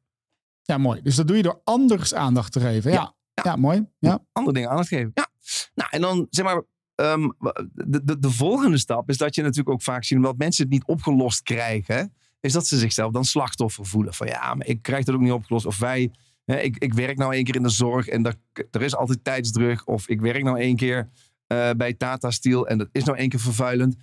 Ja, 0.62 0.78
mooi. 0.78 1.02
Dus 1.02 1.16
dat 1.16 1.28
doe 1.28 1.38
je 1.38 1.44
door 1.44 1.62
anders 1.64 2.14
aandacht 2.14 2.52
te 2.52 2.60
geven. 2.60 2.92
Ja, 2.92 3.14
ja. 3.44 3.56
mooi. 3.56 3.86
Ja. 4.00 4.20
andere 4.32 4.54
dingen 4.56 4.70
aandacht 4.70 4.88
geven. 4.88 5.12
Ja. 5.14 5.28
Nou, 5.76 5.90
en 5.92 6.02
dan 6.02 6.28
zeg 6.30 6.46
maar. 6.46 6.64
Ehm, 6.96 7.30
de, 7.74 8.04
de, 8.04 8.20
de 8.20 8.32
volgende 8.32 8.78
stap 8.78 9.10
is 9.10 9.18
dat 9.18 9.36
je 9.36 9.42
natuurlijk 9.42 9.70
ook 9.70 9.82
vaak 9.82 10.04
ziet, 10.04 10.18
omdat 10.18 10.38
mensen 10.38 10.64
het 10.64 10.74
niet 10.74 10.86
opgelost 10.86 11.42
krijgen, 11.42 12.14
is 12.40 12.54
dat 12.54 12.68
ze 12.68 12.78
zichzelf 12.78 13.12
dan 13.12 13.26
slachtoffer 13.26 13.86
voelen. 13.86 14.14
Van 14.14 14.28
ja, 14.28 14.54
maar 14.54 14.68
ik 14.68 14.82
krijg 14.82 15.06
dat 15.06 15.16
ook 15.16 15.22
niet 15.22 15.32
opgelost. 15.32 15.66
Of 15.66 15.80
wij, 15.80 16.12
hè, 16.46 16.60
ik, 16.60 16.78
ik 16.78 16.94
werk 16.94 17.18
nou 17.18 17.34
één 17.34 17.44
keer 17.44 17.56
in 17.56 17.64
de 17.64 17.70
zorg 17.70 18.08
en 18.08 18.38
er, 18.72 18.82
is 18.82 18.96
altijd 18.96 19.24
tijdsdruk. 19.24 19.88
Of 19.88 20.08
ik 20.08 20.22
werk 20.22 20.44
nou 20.44 20.60
één 20.60 20.76
keer 20.76 21.10
eh, 21.48 21.70
bij 21.78 21.94
Tata 21.94 22.32
Steel 22.32 22.68
en 22.68 22.78
dat 22.78 22.90
is 22.92 23.04
nou 23.04 23.18
één 23.18 23.30
keer 23.30 23.40
vervuilend. 23.40 23.96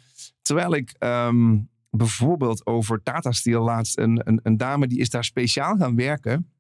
Terwijl 0.43 0.75
ik 0.75 0.95
ehm, 0.99 1.59
bijvoorbeeld 1.91 2.67
over 2.67 3.03
Tata 3.03 3.33
Steel 3.33 3.63
laatst 3.63 3.99
een, 3.99 4.21
een, 4.25 4.41
een 4.43 4.57
dame 4.57 4.87
die 4.87 4.99
is 4.99 5.11
daar 5.11 5.25
speciaal 5.25 5.77
gaan 5.77 5.97
werken 5.97 6.53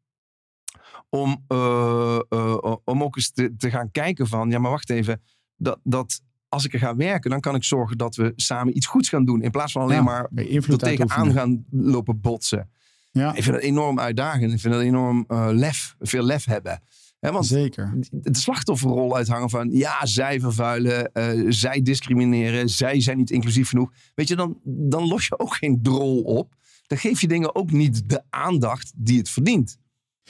om, 1.08 1.44
eh, 1.48 2.20
eh, 2.28 2.76
om 2.84 3.02
ook 3.02 3.16
eens 3.16 3.32
te 3.32 3.70
gaan 3.70 3.90
kijken 3.90 4.26
van, 4.26 4.50
ja 4.50 4.58
maar 4.58 4.70
wacht 4.70 4.90
even, 4.90 5.22
dat, 5.56 5.78
dat 5.82 6.20
als 6.48 6.64
ik 6.64 6.72
er 6.72 6.78
ga 6.78 6.96
werken, 6.96 7.30
dan 7.30 7.40
kan 7.40 7.54
ik 7.54 7.64
zorgen 7.64 7.98
dat 7.98 8.16
we 8.16 8.32
samen 8.36 8.76
iets 8.76 8.86
goeds 8.86 9.08
gaan 9.08 9.24
doen. 9.24 9.42
In 9.42 9.50
plaats 9.50 9.72
van 9.72 9.82
alleen 9.82 9.96
Ja, 9.96 10.02
maar 10.02 10.28
er 10.34 10.78
tegenaan 10.78 11.32
gaan 11.32 11.64
lopen 11.70 12.20
botsen. 12.20 12.70
Ja, 13.10 13.34
Ik 13.34 13.42
vind 13.42 13.54
dat 13.54 13.64
enorm 13.64 14.00
uitdagend. 14.00 14.52
Ik 14.52 14.60
vind 14.60 14.74
dat 14.74 14.82
enorm 14.82 15.24
eh, 15.28 15.48
lef, 15.50 15.94
veel 15.98 16.22
lef 16.22 16.44
hebben. 16.44 16.82
Hè, 17.18 17.32
want 17.32 17.46
zeker. 17.46 17.98
de 18.10 18.36
slachtofferrol 18.36 19.16
uithangen 19.16 19.50
van 19.50 19.70
ja, 19.70 20.06
zij 20.06 20.40
vervuilen, 20.40 21.12
eh, 21.12 21.46
zij 21.48 21.82
discrimineren, 21.82 22.68
zij 22.68 23.00
zijn 23.00 23.16
niet 23.16 23.30
inclusief 23.30 23.68
genoeg. 23.68 23.92
Weet 24.14 24.28
je, 24.28 24.36
dan, 24.36 24.58
dan 24.64 25.06
los 25.06 25.26
je 25.26 25.38
ook 25.38 25.54
geen 25.54 25.82
drol 25.82 26.22
op. 26.22 26.54
Dan 26.86 26.98
geef 26.98 27.20
je 27.20 27.28
dingen 27.28 27.54
ook 27.54 27.70
niet 27.70 28.08
de 28.08 28.22
aandacht 28.30 28.92
die 28.96 29.18
het 29.18 29.28
verdient. 29.28 29.78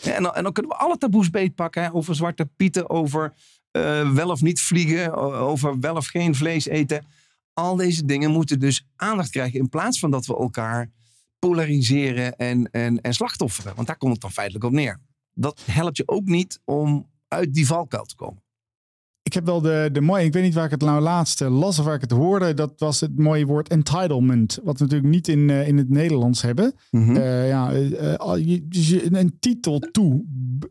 En 0.02 0.22
dan, 0.22 0.35
en 0.35 0.42
dan 0.42 0.52
kunnen 0.52 0.72
we 0.72 0.78
alle 0.78 0.98
taboes 0.98 1.30
beetpakken 1.30 1.82
hè, 1.82 1.92
over 1.92 2.14
zwarte 2.14 2.50
pieten, 2.56 2.90
over 2.90 3.35
eh, 3.72 4.11
wel 4.11 4.30
of 4.30 4.40
niet 4.40 4.61
vliegen, 4.61 5.14
over 5.16 5.80
wel 5.80 5.96
of 5.96 6.06
geen 6.06 6.35
vlees 6.35 6.66
eten. 6.66 7.06
Al 7.52 7.76
deze 7.76 8.04
dingen 8.04 8.30
moeten 8.30 8.61
dus 8.61 8.87
aandacht 8.96 9.30
krijgen 9.30 9.58
in 9.61 9.68
plaats 9.68 9.98
van 9.98 10.11
dat 10.11 10.26
we 10.26 10.37
elkaar 10.37 10.90
polariseren 11.38 12.37
en, 12.37 12.70
en, 12.70 13.00
en 13.00 13.14
slachtofferen. 13.14 13.74
Want 13.74 13.87
daar 13.87 13.96
komt 13.96 14.12
het 14.12 14.20
dan 14.20 14.32
feitelijk 14.32 14.64
op 14.64 14.72
neer. 14.72 15.00
Dat 15.35 15.62
helpt 15.64 15.96
je 15.96 16.08
ook 16.08 16.24
niet 16.24 16.61
om 16.64 17.11
uit 17.28 17.54
die 17.54 17.66
valkuil 17.66 18.04
te 18.04 18.14
komen. 18.14 18.41
Ik 19.33 19.38
heb 19.38 19.47
wel 19.47 19.61
de, 19.61 19.88
de 19.92 20.01
mooie, 20.01 20.25
ik 20.25 20.33
weet 20.33 20.42
niet 20.42 20.55
waar 20.55 20.64
ik 20.64 20.71
het 20.71 20.81
nou 20.81 21.01
laatst 21.01 21.40
eh, 21.40 21.59
las 21.59 21.79
of 21.79 21.85
waar 21.85 21.95
ik 21.95 22.01
het 22.01 22.11
hoorde. 22.11 22.55
Dat 22.55 22.73
was 22.77 23.01
het 23.01 23.18
mooie 23.18 23.47
woord 23.47 23.68
entitlement. 23.68 24.59
Wat 24.64 24.79
we 24.79 24.85
natuurlijk 24.85 25.11
niet 25.14 25.29
in, 25.29 25.51
eh, 25.51 25.68
in 25.68 25.77
het 25.77 25.88
Nederlands 25.90 26.42
hebben. 26.42 26.75
Mhm. 26.90 27.16
Eh, 27.16 27.49
ja, 27.49 27.73
al 28.16 28.37
je- 28.37 28.66
dus 28.68 28.88
je- 28.88 29.16
een 29.18 29.37
titel 29.40 29.79
toe 29.79 30.23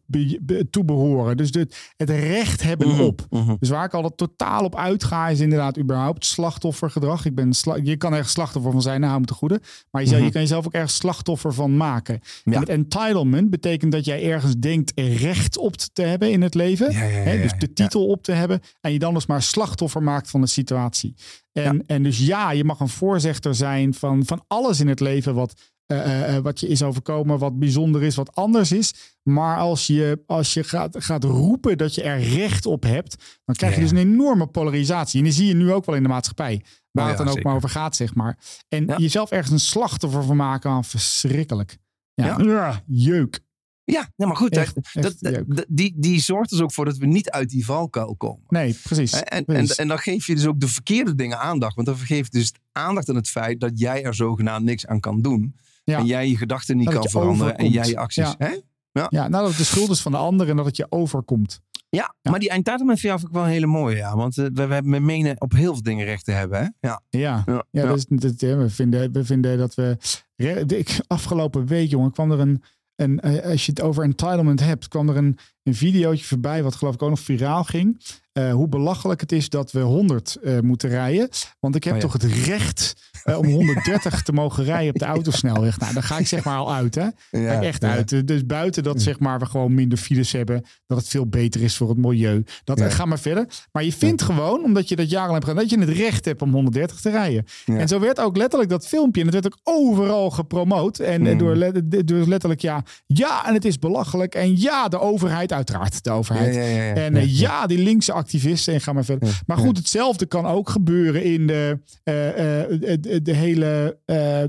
be- 0.06 0.40
be- 0.42 0.68
toebehoren. 0.70 1.38
Dus 1.38 1.52
de, 1.52 1.68
het 1.98 2.10
recht 2.10 2.64
hebben 2.64 2.88
Mhm, 2.88 3.02
op. 3.02 3.26
mhm. 3.30 3.56
Dus 3.60 3.70
waar 3.70 3.86
ik 3.86 3.94
altijd 3.94 4.18
totaal 4.18 4.64
op 4.64 4.76
uitga, 4.76 5.28
is 5.30 5.40
inderdaad 5.40 5.78
überhaupt 5.80 6.26
slachtoffergedrag. 6.26 7.26
Ik 7.26 7.36
ben 7.36 7.54
sla- 7.54 7.78
je 7.84 7.98
kan 7.98 8.14
ergens 8.14 8.32
slachtoffer 8.34 8.72
van 8.72 8.82
zijn, 8.82 9.02
nou, 9.02 9.24
te 9.24 9.34
goede. 9.34 9.62
Maar 9.92 10.02
je, 10.02 10.08
zou- 10.08 10.18
Mhm. 10.20 10.28
je 10.28 10.34
kan 10.34 10.42
jezelf 10.42 10.66
ook 10.66 10.74
ergens 10.74 10.96
slachtoffer 10.96 11.54
van 11.54 11.78
maken. 11.78 12.20
Ja. 12.44 12.54
En 12.54 12.60
het 12.60 12.70
entitlement 12.70 13.50
betekent 13.50 13.92
dat 13.92 14.06
jij 14.06 14.32
ergens 14.32 14.56
denkt 14.60 14.92
recht 14.96 15.58
op 15.58 15.76
te 15.76 16.02
hebben 16.02 16.32
in 16.32 16.42
het 16.42 16.54
leven. 16.54 16.92
Ja, 16.92 17.00
ja, 17.04 17.08
ja, 17.08 17.24
Hè, 17.24 17.32
ja, 17.32 17.42
dus 17.42 17.54
de 17.60 17.74
titel 17.74 18.08
op 18.08 18.24
te 18.24 18.32
hebben. 18.32 18.51
En 18.82 18.92
je 18.92 19.00
dan 19.00 19.14
dus 19.14 19.26
maar 19.26 19.42
slachtoffer 19.42 20.04
maakt 20.04 20.30
van 20.30 20.42
de 20.42 20.48
situatie. 20.48 21.16
En, 21.52 21.84
en 21.88 22.04
dus 22.04 22.20
ja, 22.20 22.52
je 22.52 22.64
mag 22.64 22.80
een 22.80 22.90
voorzichter 22.90 23.56
zijn 23.56 23.94
van, 23.94 24.26
van 24.26 24.44
alles 24.48 24.80
in 24.80 24.88
het 24.88 25.00
leven 25.00 25.36
wat, 25.36 25.54
eh, 25.86 26.00
eh, 26.00 26.36
eh, 26.36 26.44
wat 26.44 26.60
je 26.60 26.68
is 26.68 26.84
overkomen, 26.84 27.40
wat 27.40 27.60
bijzonder 27.60 28.04
is, 28.04 28.16
wat 28.16 28.36
anders 28.36 28.72
is. 28.72 28.94
Maar 29.24 29.58
als 29.58 29.88
je, 29.88 30.24
als 30.26 30.54
je 30.54 30.64
gaat, 30.64 31.04
gaat 31.04 31.24
roepen 31.24 31.78
dat 31.78 31.96
je 31.96 32.04
er 32.04 32.20
recht 32.20 32.66
op 32.66 32.84
hebt, 32.84 33.40
dan 33.46 33.56
krijg 33.56 33.74
je 33.76 33.82
Ja, 33.82 33.88
dus 33.88 34.00
een 34.00 34.08
enorme 34.12 34.48
polarisatie. 34.48 35.20
En 35.20 35.26
die 35.26 35.34
zie 35.34 35.48
je 35.48 35.54
nu 35.54 35.72
ook 35.72 35.86
wel 35.86 35.96
in 35.96 36.04
de 36.04 36.10
maatschappij. 36.10 36.62
Waar 36.92 37.04
Oh 37.04 37.10
het 37.10 37.18
dan 37.18 37.28
ook 37.28 37.34
zeker. 37.34 37.48
maar 37.48 37.58
over 37.58 37.70
gaat, 37.70 37.96
zeg 37.96 38.16
maar. 38.16 38.38
En 38.68 38.86
Ja. 38.86 38.98
jezelf 38.98 39.32
ergens 39.32 39.52
een 39.52 39.60
slachtoffer 39.60 40.24
van 40.24 40.36
maken, 40.36 40.72
ah, 40.72 40.84
verschrikkelijk. 40.84 41.78
Ja, 42.14 42.84
jeuk. 42.86 43.40
Ja, 43.84 44.10
nee, 44.16 44.28
maar 44.28 44.38
goed, 44.38 44.56
Echt, 44.58 44.76
dat, 44.76 44.84
echt 44.94 45.22
dat- 45.24 45.34
jeuk. 45.34 45.56
dat- 45.56 45.66
die, 45.70 45.94
die 45.98 46.20
zorgt 46.20 46.50
dus 46.50 46.62
ook 46.62 46.72
voor 46.72 46.86
dat 46.86 46.98
we 46.98 47.06
niet 47.06 47.30
uit 47.30 47.50
die 47.50 47.66
valkuil 47.66 48.16
komen. 48.16 48.44
Nee, 48.48 48.78
precies. 48.84 49.14
En, 49.14 49.26
en, 49.26 49.46
precies. 49.46 49.76
en 49.76 49.88
dan 49.88 49.98
geef 49.98 50.28
je 50.28 50.36
dus 50.36 50.46
ook 50.46 50.60
de 50.60 50.68
verkeerde 50.68 51.16
dingen 51.16 51.40
aandacht. 51.40 51.76
Want 51.76 51.88
dan 51.88 51.98
vergeef 51.98 52.24
je 52.32 52.40
dus 52.40 52.52
aandacht 52.72 53.10
aan 53.10 53.16
het 53.16 53.30
feit 53.30 53.60
dat 53.60 53.80
jij 53.80 54.04
er 54.04 54.16
zogenaamd 54.16 54.66
niks 54.66 54.88
aan 54.88 55.00
kan 55.00 55.22
doen. 55.22 55.56
Ja. 55.84 55.98
En 55.98 56.06
jij 56.06 56.28
je 56.30 56.38
gedachten 56.38 56.78
niet 56.78 56.90
kan 56.90 57.10
veranderen. 57.10 57.58
En 57.58 57.70
jij 57.70 57.88
je 57.88 57.98
acties. 57.98 58.24
Ja. 58.26 58.36
Hè? 58.38 58.56
Ja, 58.92 59.08
nou 59.10 59.32
dat 59.32 59.48
het 59.48 59.58
de 59.58 59.64
schuld 59.64 59.90
is 59.90 60.02
van 60.02 60.12
de 60.12 60.18
ander 60.18 60.50
en 60.50 60.56
dat 60.56 60.66
het 60.66 60.76
je 60.78 60.86
overkomt. 60.90 61.60
Ja, 61.90 62.16
Ja. 62.22 62.32
maar 62.32 62.40
die 62.40 62.50
entitlement 62.50 63.00
vind 63.00 63.22
ik 63.22 63.28
wel 63.32 63.44
een 63.44 63.50
hele 63.50 63.66
mooie. 63.66 63.96
Ja. 63.96 64.16
Want 64.16 64.38
eh, 64.38 64.46
we, 64.54 64.68
we, 64.68 65.00
menen 65.00 65.42
op 65.42 65.52
heel 65.52 65.74
veel 65.74 65.84
dingen 65.84 66.06
recht 66.06 66.26
te 66.26 66.32
hebben. 66.32 66.60
Hè? 66.60 66.88
Ja. 66.88 67.02
Ja, 67.10 67.20
Ja, 67.20 67.44
ja, 67.46 67.64
ja. 67.72 67.86
Dat 67.88 67.98
is, 67.98 68.06
dat, 68.10 68.40
ja, 68.40 68.56
we, 68.58 68.70
vinden, 68.70 69.12
we 69.12 69.26
vinden 69.26 69.58
dat 69.58 69.74
we... 69.76 69.98
de- 70.36 70.78
ik, 70.78 71.00
afgelopen 71.08 71.66
week, 71.66 71.90
jongen, 71.90 72.12
kwam 72.12 72.32
er 72.32 72.40
een... 72.40 72.64
een 73.02 73.20
eh, 73.20 73.50
als 73.52 73.66
je 73.66 73.72
het 73.72 73.82
over 73.82 74.04
entitlement 74.04 74.60
hebt, 74.60 74.88
kwam 74.88 75.10
er 75.10 75.18
een, 75.18 75.38
een 75.64 75.76
videootje 75.76 76.26
voorbij... 76.26 76.64
wat 76.64 76.76
geloof 76.76 76.94
ik 76.94 77.02
ook 77.02 77.10
nog 77.10 77.20
viraal 77.20 77.64
ging. 77.64 78.02
eh, 78.32 78.54
hoe 78.54 78.68
belachelijk 78.70 79.22
het 79.22 79.32
is 79.32 79.50
dat 79.50 79.72
we 79.72 79.80
100 79.80 80.36
eh, 80.44 80.60
moeten 80.60 80.90
rijden. 80.90 81.30
Want 81.60 81.76
ik 81.76 81.84
heb 81.84 81.94
Oh 81.94 82.00
ja. 82.00 82.06
toch 82.06 82.14
het 82.14 82.24
recht 82.24 82.96
eh, 83.24 83.38
om 83.38 83.46
130 83.60 84.22
te 84.24 84.32
mogen 84.34 84.64
rijden 84.64 84.94
op 84.94 85.00
de 85.00 85.06
autosnelweg. 85.06 85.80
Nou, 85.80 85.94
dan 85.94 86.04
ga 86.04 86.18
ik 86.18 86.28
zeg 86.28 86.44
maar 86.44 86.58
al 86.58 86.74
uit, 86.74 86.96
hè. 86.96 87.08
Ja, 87.32 87.62
echt 87.62 87.82
ja. 87.82 87.90
uit. 87.92 88.28
Dus 88.28 88.46
buiten 88.46 88.84
dat 88.84 89.02
zeg 89.02 89.20
maar 89.20 89.40
we 89.40 89.46
gewoon 89.46 89.74
minder 89.74 89.98
files 89.98 90.32
hebben, 90.32 90.66
dat 90.86 90.98
het 90.98 91.08
veel 91.08 91.28
beter 91.28 91.62
is 91.62 91.78
voor 91.78 91.90
het 91.90 91.98
milieu. 91.98 92.44
Dat 92.64 92.82
ga 92.82 93.06
maar 93.06 93.20
verder. 93.20 93.46
Maar 93.72 93.84
je 93.84 93.94
vindt 93.94 94.22
gewoon, 94.22 94.64
omdat 94.64 94.90
je 94.90 94.96
dat 94.96 95.10
jarenlang 95.10 95.34
hebt 95.44 95.50
gedaan, 95.50 95.70
dat 95.70 95.80
je 95.80 95.92
het 95.92 95.98
recht 95.98 96.26
hebt 96.26 96.42
om 96.42 96.52
130 96.52 97.00
te 97.02 97.10
rijden. 97.10 97.46
En 97.66 97.88
zo 97.88 98.00
werd 98.00 98.20
ook 98.20 98.38
letterlijk 98.38 98.70
dat 98.72 98.88
filmpje, 98.88 99.22
en 99.22 99.28
het 99.28 99.36
werd 99.44 99.46
ook 99.54 99.60
overal 99.64 100.30
gepromoot. 100.30 101.00
En 101.00 101.38
door, 101.38 101.56
le- 101.56 102.04
door 102.06 102.28
letterlijk 102.28 102.62
ja, 102.62 102.84
ja, 103.06 103.48
en 103.48 103.54
het 103.54 103.66
is 103.66 103.80
belachelijk. 103.80 104.36
En 104.36 104.60
ja, 104.60 104.88
de 104.88 105.00
overheid, 105.00 105.51
uiteraard, 105.52 106.04
de 106.04 106.12
overheid. 106.12 106.56
Ja, 106.56 106.62
ja, 106.62 106.68
ja, 106.68 106.84
ja. 106.84 106.94
En 106.94 107.16
eh, 107.16 107.40
ja, 107.40 107.68
die 107.68 107.78
linkse 107.78 108.14
activisten 108.14 108.74
en 108.74 108.82
ga 108.82 108.94
maar 108.94 109.06
verder. 109.06 109.42
Maar 109.46 109.58
goed, 109.58 109.78
hetzelfde 109.78 110.26
kan 110.26 110.46
ook 110.46 110.70
gebeuren 110.70 111.24
in 111.24 111.48
de, 111.48 111.80
eh, 112.04 112.62
eh, 112.62 112.68
de, 113.00 113.22
de 113.22 113.34
hele 113.34 113.98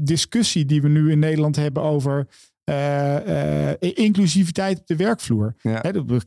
discussie 0.02 0.66
die 0.66 0.82
we 0.82 0.88
nu 0.88 1.10
in 1.10 1.18
Nederland 1.18 1.56
hebben 1.56 1.82
over 1.82 2.26
inclusiviteit 3.78 4.78
op 4.80 4.87
de 4.87 4.96
werkvloer. 4.96 5.54
Ja. 5.62 5.80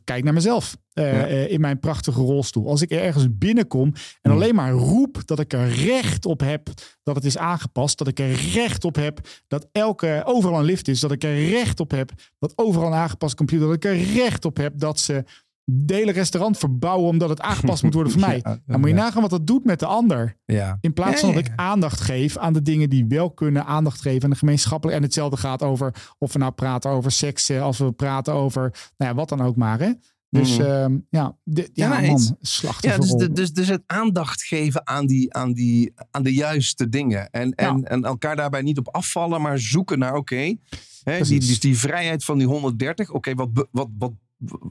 Kijk 0.04 0.24
naar 0.24 0.32
mezelf 0.32 0.76
eh, 0.92 1.12
Ja. 1.12 1.26
eh, 1.26 1.50
in 1.52 1.60
mijn 1.60 1.80
prachtige 1.80 2.20
rolstoel. 2.20 2.68
Als 2.68 2.82
ik 2.82 2.90
ergens 2.90 3.26
binnenkom 3.30 3.92
en 3.94 4.30
Hmm. 4.30 4.32
alleen 4.32 4.54
maar 4.54 4.70
roep 4.72 5.22
dat 5.24 5.40
ik 5.40 5.52
er 5.52 5.68
recht 5.68 6.26
op 6.26 6.40
heb 6.40 6.68
dat 7.02 7.14
het 7.14 7.24
is 7.24 7.38
aangepast, 7.38 7.98
dat 7.98 8.08
ik 8.08 8.18
er 8.18 8.32
recht 8.52 8.84
op 8.84 8.96
heb 8.96 9.20
dat 9.48 9.68
elke 9.72 10.22
overal 10.24 10.58
een 10.58 10.64
lift 10.64 10.88
is, 10.88 11.00
dat 11.00 11.12
ik 11.12 11.24
er 11.24 11.48
recht 11.48 11.80
op 11.80 11.90
heb 11.90 12.12
dat 12.38 12.52
overal 12.56 12.86
een 12.86 12.98
aangepast 12.98 13.34
computer, 13.34 13.66
dat 13.66 13.76
ik 13.76 13.84
er 13.84 13.96
recht 14.14 14.44
op 14.44 14.56
heb 14.56 14.72
dat 14.76 15.00
ze 15.00 15.24
de 15.68 15.94
hele 15.94 16.12
restaurant 16.12 16.58
verbouwen 16.58 17.08
omdat 17.08 17.28
het 17.28 17.40
aangepast 17.40 17.82
moet 17.82 17.94
worden 17.94 18.12
voor 18.12 18.20
mij. 18.28 18.40
Ja, 18.42 18.58
Dan 18.66 18.80
moet 18.80 18.88
je 18.88 18.94
ja. 18.94 19.02
nagaan 19.02 19.20
wat 19.22 19.30
dat 19.30 19.46
doet 19.46 19.64
met 19.64 19.78
de 19.78 19.86
ander. 19.86 20.36
Ja. 20.44 20.78
In 20.80 20.92
plaats 20.92 21.20
van 21.20 21.34
dat 21.34 21.46
ik 21.46 21.52
aandacht 21.56 22.00
geef 22.00 22.36
aan 22.36 22.52
de 22.52 22.62
dingen 22.62 22.90
die 22.90 23.04
wel 23.08 23.30
kunnen 23.30 23.64
aandacht 23.66 24.00
geven 24.00 24.24
aan 24.24 24.30
de 24.30 24.36
gemeenschappelijke. 24.36 25.00
En 25.00 25.06
hetzelfde 25.06 25.36
gaat 25.36 25.62
over 25.62 26.14
of 26.18 26.32
we 26.32 26.38
nou 26.38 26.52
praten 26.52 26.90
over 26.90 27.10
seks, 27.10 27.50
als 27.50 27.78
we 27.78 27.92
praten 27.92 28.32
over 28.32 28.60
nou 28.96 29.10
ja, 29.10 29.14
wat 29.16 29.28
dan 29.28 29.40
ook 29.40 29.56
maar. 29.56 29.78
Hè? 29.80 29.92
Dus 30.30 30.58
Mhm. 30.58 30.66
ehm, 30.68 30.98
ja, 31.10 31.36
de, 31.42 31.70
ja, 31.72 31.84
Ja, 31.88 32.00
man, 32.00 32.20
het- 32.20 32.34
Ja, 32.80 32.96
dus, 32.98 33.10
dus, 33.32 33.52
dus 33.52 33.68
het 33.68 33.82
aandacht 33.86 34.42
geven 34.42 34.86
aan, 34.86 35.06
die, 35.06 35.34
aan, 35.34 35.52
die, 35.52 35.92
aan 36.10 36.22
de 36.22 36.34
juiste 36.34 36.88
dingen. 36.88 37.30
En, 37.30 37.54
en, 37.54 37.84
en 37.84 38.04
elkaar 38.04 38.36
daarbij 38.36 38.62
niet 38.62 38.78
op 38.78 38.88
afvallen, 38.88 39.40
maar 39.42 39.58
zoeken 39.58 39.98
naar, 39.98 40.14
oké, 40.14 40.36
hè, 40.36 40.44
die, 40.44 40.56
Precies. 41.02 41.46
dus 41.46 41.60
die 41.60 41.78
vrijheid 41.78 42.24
van 42.24 42.38
die 42.38 42.46
130. 42.46 43.10
Oké, 43.10 43.34
wat, 43.34 43.48
wat, 43.70 43.88
wat, 43.98 44.12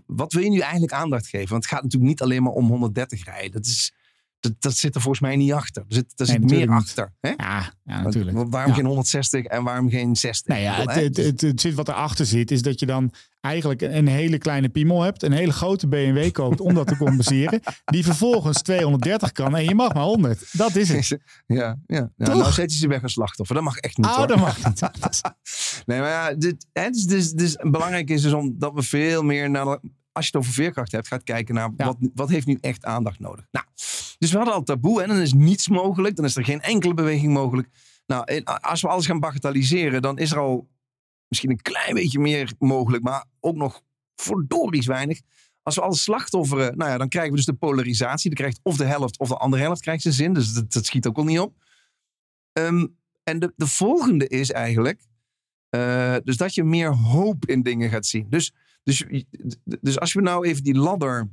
wat 0.06 0.34
wil 0.34 0.44
je 0.44 0.50
nu 0.50 0.60
eigenlijk 0.60 0.94
aandacht 0.94 1.28
geven? 1.28 1.50
Want 1.50 1.64
het 1.64 1.74
gaat 1.74 1.84
natuurlijk 1.84 2.12
niet 2.12 2.22
alleen 2.22 2.44
maar 2.44 2.52
om 2.52 2.68
130 2.68 3.26
rijden. 3.26 3.52
Dat, 3.52 3.66
is, 3.66 3.94
dat, 4.50 4.62
dat 4.62 4.78
zit 4.78 4.96
er 4.96 5.02
volgens 5.02 5.22
mij 5.22 5.36
niet 5.36 5.54
achter. 5.54 5.82
Er 5.88 5.96
zit, 5.96 6.14
er 6.16 6.26
Nee, 6.28 6.36
zit 6.36 6.50
meer 6.50 6.70
achter. 6.70 7.14
Hè? 7.22 7.30
ja, 7.30 7.74
ja, 7.84 8.02
natuurlijk. 8.02 8.38
want 8.38 8.52
Waarom 8.52 8.70
Ja. 8.72 8.78
geen 8.78 8.86
160 8.86 9.46
en 9.46 9.64
waarom 9.64 9.90
geen 9.90 10.16
60? 10.16 10.48
Nou 10.48 10.62
ja, 10.62 10.74
het, 10.74 10.94
hè? 10.94 11.02
het, 11.02 11.18
het, 11.18 11.42
het 11.42 11.62
zit 11.62 11.74
wat 11.74 11.88
erachter 11.88 12.26
zit, 12.26 12.52
is 12.52 12.62
dat 12.62 12.80
je 12.80 12.86
dan 12.86 13.14
eigenlijk 13.42 13.82
een 13.82 14.08
hele 14.08 14.38
kleine 14.38 14.70
piemel 14.70 15.02
hebt, 15.02 15.24
een 15.24 15.32
hele 15.32 15.52
grote 15.52 15.88
BMW 15.88 16.32
koopt 16.32 16.60
om 16.60 16.74
dat 16.74 16.88
te 16.88 16.98
compenseren, 16.98 17.60
die 17.86 18.04
vervolgens 18.04 18.62
230 18.62 19.32
kan 19.32 19.56
en 19.56 19.64
je 19.64 19.76
mag 19.76 19.94
maar 19.94 20.04
100. 20.04 20.50
Dat 20.52 20.76
is 20.76 20.90
het. 20.90 21.18
Ja, 21.48 21.78
ja. 21.86 22.12
ja 22.18 22.28
nou 22.36 22.52
zet 22.52 22.74
je 22.74 22.78
ze 22.80 22.88
weg 22.88 23.04
als 23.04 23.12
slachtoffer. 23.14 23.56
Dat 23.56 23.64
mag 23.64 23.78
echt 23.78 23.98
niet. 23.98 24.06
Oh, 24.06 24.16
hoor. 24.16 24.28
dat 24.28 24.40
mag 24.40 24.66
niet. 24.66 24.82
Nee, 25.86 26.00
maar 26.00 26.10
ja, 26.10 26.34
dit, 26.34 26.68
hè, 26.74 26.90
dus, 26.90 27.04
dus, 27.06 27.32
dus 27.32 27.56
belangrijk 27.62 28.10
is 28.10 28.22
dus 28.22 28.34
om 28.34 28.56
dat 28.58 28.74
we 28.74 28.82
veel 28.82 29.24
meer 29.24 29.50
naar, 29.50 29.66
als 29.66 29.80
je 30.12 30.32
het 30.32 30.36
over 30.36 30.54
veerkracht 30.54 30.92
hebt, 30.92 31.08
gaat 31.08 31.24
kijken 31.24 31.56
naar 31.56 31.72
Ja. 31.78 31.86
wat, 31.86 31.98
wat 32.14 32.30
heeft 32.30 32.48
nu 32.48 32.58
echt 32.62 32.86
aandacht 32.86 33.20
nodig. 33.20 33.46
Nou, 33.52 33.66
dus 34.18 34.32
we 34.32 34.38
hadden 34.38 34.56
al 34.56 34.64
taboe 34.64 35.02
en 35.02 35.08
dan 35.08 35.18
is 35.18 35.34
niets 35.34 35.68
mogelijk, 35.70 36.16
dan 36.16 36.26
is 36.26 36.36
er 36.36 36.46
geen 36.46 36.62
enkele 36.62 36.94
beweging 36.94 37.34
mogelijk. 37.34 37.70
Nou, 38.06 38.24
en 38.24 38.44
als 38.44 38.82
we 38.82 38.88
alles 38.88 39.06
gaan 39.06 39.20
bagatelliseren, 39.20 40.02
dan 40.02 40.18
is 40.18 40.32
er 40.32 40.40
al 40.40 40.68
misschien 41.28 41.52
een 41.52 41.62
klein 41.62 41.94
beetje 41.94 42.20
meer 42.20 42.54
mogelijk, 42.60 43.04
maar 43.04 43.26
ook 43.40 43.56
nog 43.56 43.82
verdories 44.16 44.86
weinig. 44.86 45.22
Als 45.62 45.76
we 45.76 45.82
alles 45.82 46.04
slachtofferen, 46.04 46.78
nou 46.78 46.92
ja, 46.92 46.98
dan 46.98 47.10
krijgen 47.10 47.32
we 47.32 47.38
dus 47.38 47.46
de 47.46 47.54
polarisatie. 47.54 48.30
Dan 48.30 48.40
krijgt 48.40 48.60
of 48.64 48.78
de 48.78 48.86
helft 48.86 49.20
of 49.20 49.28
de 49.28 49.38
andere 49.38 49.64
helft 49.64 49.82
krijgt 49.82 50.02
zijn 50.02 50.14
zin. 50.14 50.34
Dus 50.34 50.54
dat, 50.54 50.74
dat 50.74 50.86
schiet 50.86 51.08
ook 51.08 51.18
al 51.18 51.24
niet 51.24 51.40
op. 51.40 51.56
Ehm, 52.52 52.88
en 53.24 53.40
de, 53.40 53.54
de 53.56 53.68
volgende 53.68 54.28
is 54.28 54.52
eigenlijk, 54.52 55.02
eh, 55.70 56.16
dus 56.24 56.38
dat 56.38 56.54
je 56.54 56.64
meer 56.64 56.94
hoop 56.94 57.46
in 57.46 57.62
dingen 57.62 57.90
gaat 57.90 58.06
zien. 58.06 58.30
Dus, 58.30 58.54
dus, 58.84 59.06
dus 59.64 60.00
als 60.00 60.14
we 60.14 60.22
nou 60.22 60.48
even 60.48 60.64
die 60.64 60.76
ladder, 60.76 61.30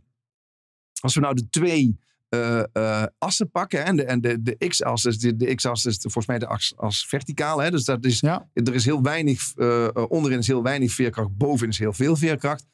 als 1.01 1.14
we 1.14 1.21
nou 1.21 1.35
de 1.35 1.49
twee 1.49 1.99
eh, 2.33 3.05
assen 3.18 3.51
pakken, 3.51 3.85
en 3.85 3.97
de, 3.97 4.05
en 4.05 4.21
de, 4.21 4.42
de 4.42 4.68
x-as, 4.68 5.03
dus 5.03 5.18
de, 5.18 5.37
de 5.37 5.55
x-as 5.55 5.85
is 5.85 5.97
volgens 6.01 6.27
mij 6.27 6.38
de 6.38 6.47
as, 6.47 6.73
as 6.77 7.07
verticaal, 7.07 7.59
hè, 7.59 7.71
dus 7.71 7.85
dat 7.85 8.05
is, 8.05 8.21
Ja, 8.21 8.49
er 8.53 8.75
is 8.75 8.85
heel 8.85 9.03
weinig, 9.03 9.53
eh, 9.57 9.88
onderin 10.09 10.38
is 10.38 10.47
heel 10.47 10.62
weinig 10.62 10.92
veerkracht, 10.92 11.37
bovenin 11.37 11.71
is 11.71 11.79
heel 11.79 11.92
veel 11.92 12.16
veerkracht. 12.16 12.66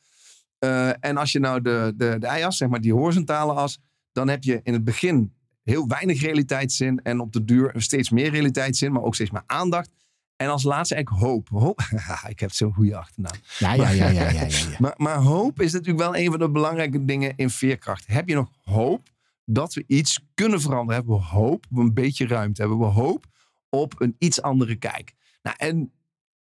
En 1.01 1.17
als 1.17 1.33
je 1.33 1.39
nou 1.39 1.63
de, 1.63 1.93
de, 1.97 2.17
de 2.19 2.27
y-as, 2.27 2.57
zeg 2.57 2.69
maar 2.69 2.81
die 2.81 2.93
horizontale 2.93 3.53
as, 3.53 3.79
dan 4.13 4.29
heb 4.29 4.45
je 4.45 4.61
in 4.63 4.73
het 4.73 4.85
begin 4.85 5.35
heel 5.63 5.89
weinig 5.89 6.21
realiteitszin 6.21 7.01
en 7.03 7.21
op 7.21 7.33
de 7.33 7.45
duur 7.45 7.73
steeds 7.77 8.11
meer 8.11 8.31
realiteitszin, 8.31 8.93
maar 8.93 9.03
ook 9.03 9.15
steeds 9.15 9.31
meer 9.31 9.45
aandacht. 9.47 9.91
En 10.37 10.49
als 10.49 10.63
laatste 10.63 10.95
eigenlijk 10.95 11.25
hoop. 11.25 11.49
hoop. 11.49 11.81
ik 12.29 12.41
heb 12.41 12.53
zo'n 12.53 12.73
goede 12.73 12.97
achternaam. 12.97 13.35
ja, 13.59 13.73
ja, 13.73 13.91
ja, 13.91 14.09
ja, 14.09 14.11
ja, 14.11 14.31
ja, 14.31 14.47
ja. 14.47 14.77
Maar, 14.79 14.95
maar 14.97 15.17
hoop 15.17 15.61
is 15.61 15.73
natuurlijk 15.73 15.99
wel 15.99 16.17
een 16.17 16.31
van 16.31 16.39
de 16.39 16.51
belangrijke 16.51 17.05
dingen 17.05 17.33
in 17.37 17.51
veerkracht. 17.51 18.07
Heb 18.07 18.29
je 18.29 18.35
nog 18.35 18.51
hoop 18.63 19.09
dat 19.51 19.75
we 19.75 19.85
iets 19.87 20.21
kunnen 20.35 20.61
veranderen? 20.61 20.95
Hebben 20.95 21.17
we 21.17 21.23
hoop 21.23 21.67
op 21.71 21.79
een 21.79 21.95
beetje 21.95 22.27
ruimte? 22.27 22.61
Hebben 22.61 22.79
we 22.79 22.85
hoop 22.85 23.27
op 23.69 24.01
een 24.01 24.17
iets 24.19 24.43
andere 24.43 24.77
kijk? 24.77 25.15
Nou, 25.43 25.57
en 25.59 25.93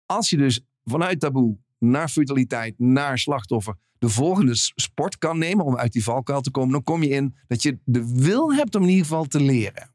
als 0.05 0.29
je 0.29 0.37
dus 0.37 0.65
vanuit 0.83 1.19
taboe 1.19 1.57
naar 1.77 2.09
vitaliteit, 2.09 2.79
naar 2.79 3.17
slachtoffer, 3.17 3.75
de 3.97 4.09
volgende 4.09 4.55
sport 4.55 5.17
kan 5.17 5.37
nemen 5.37 5.65
om 5.65 5.77
uit 5.77 5.93
die 5.93 6.03
valkuil 6.03 6.41
te 6.41 6.51
komen, 6.51 6.71
dan 6.71 6.83
kom 6.83 7.03
je 7.03 7.09
in 7.09 7.35
dat 7.47 7.61
je 7.61 7.79
de 7.83 8.13
wil 8.15 8.53
hebt 8.53 8.75
om 8.75 8.81
in 8.81 8.89
ieder 8.89 9.05
geval 9.05 9.25
te 9.25 9.41
leren. 9.41 9.91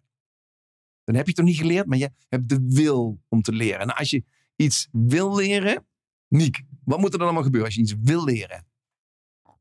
Dan 1.04 1.14
heb 1.14 1.24
je 1.24 1.30
het 1.30 1.35
toch 1.37 1.46
niet 1.46 1.56
geleerd, 1.56 1.87
maar 1.87 1.98
je 1.98 2.11
hebt 2.28 2.48
de 2.48 2.66
wil 2.68 3.20
om 3.28 3.42
te 3.42 3.52
leren. 3.52 3.80
En 3.80 3.96
als 3.96 4.11
je 4.11 4.24
iets 4.56 4.88
wil 4.92 5.37
leren, 5.37 5.87
Niek, 6.28 6.62
wat 6.85 6.98
moet 6.98 7.12
er 7.12 7.18
dan 7.18 7.26
allemaal 7.26 7.42
gebeuren 7.42 7.68
als 7.68 7.76
je 7.76 7.82
iets 7.82 7.94
wil 8.00 8.24
leren? 8.24 8.66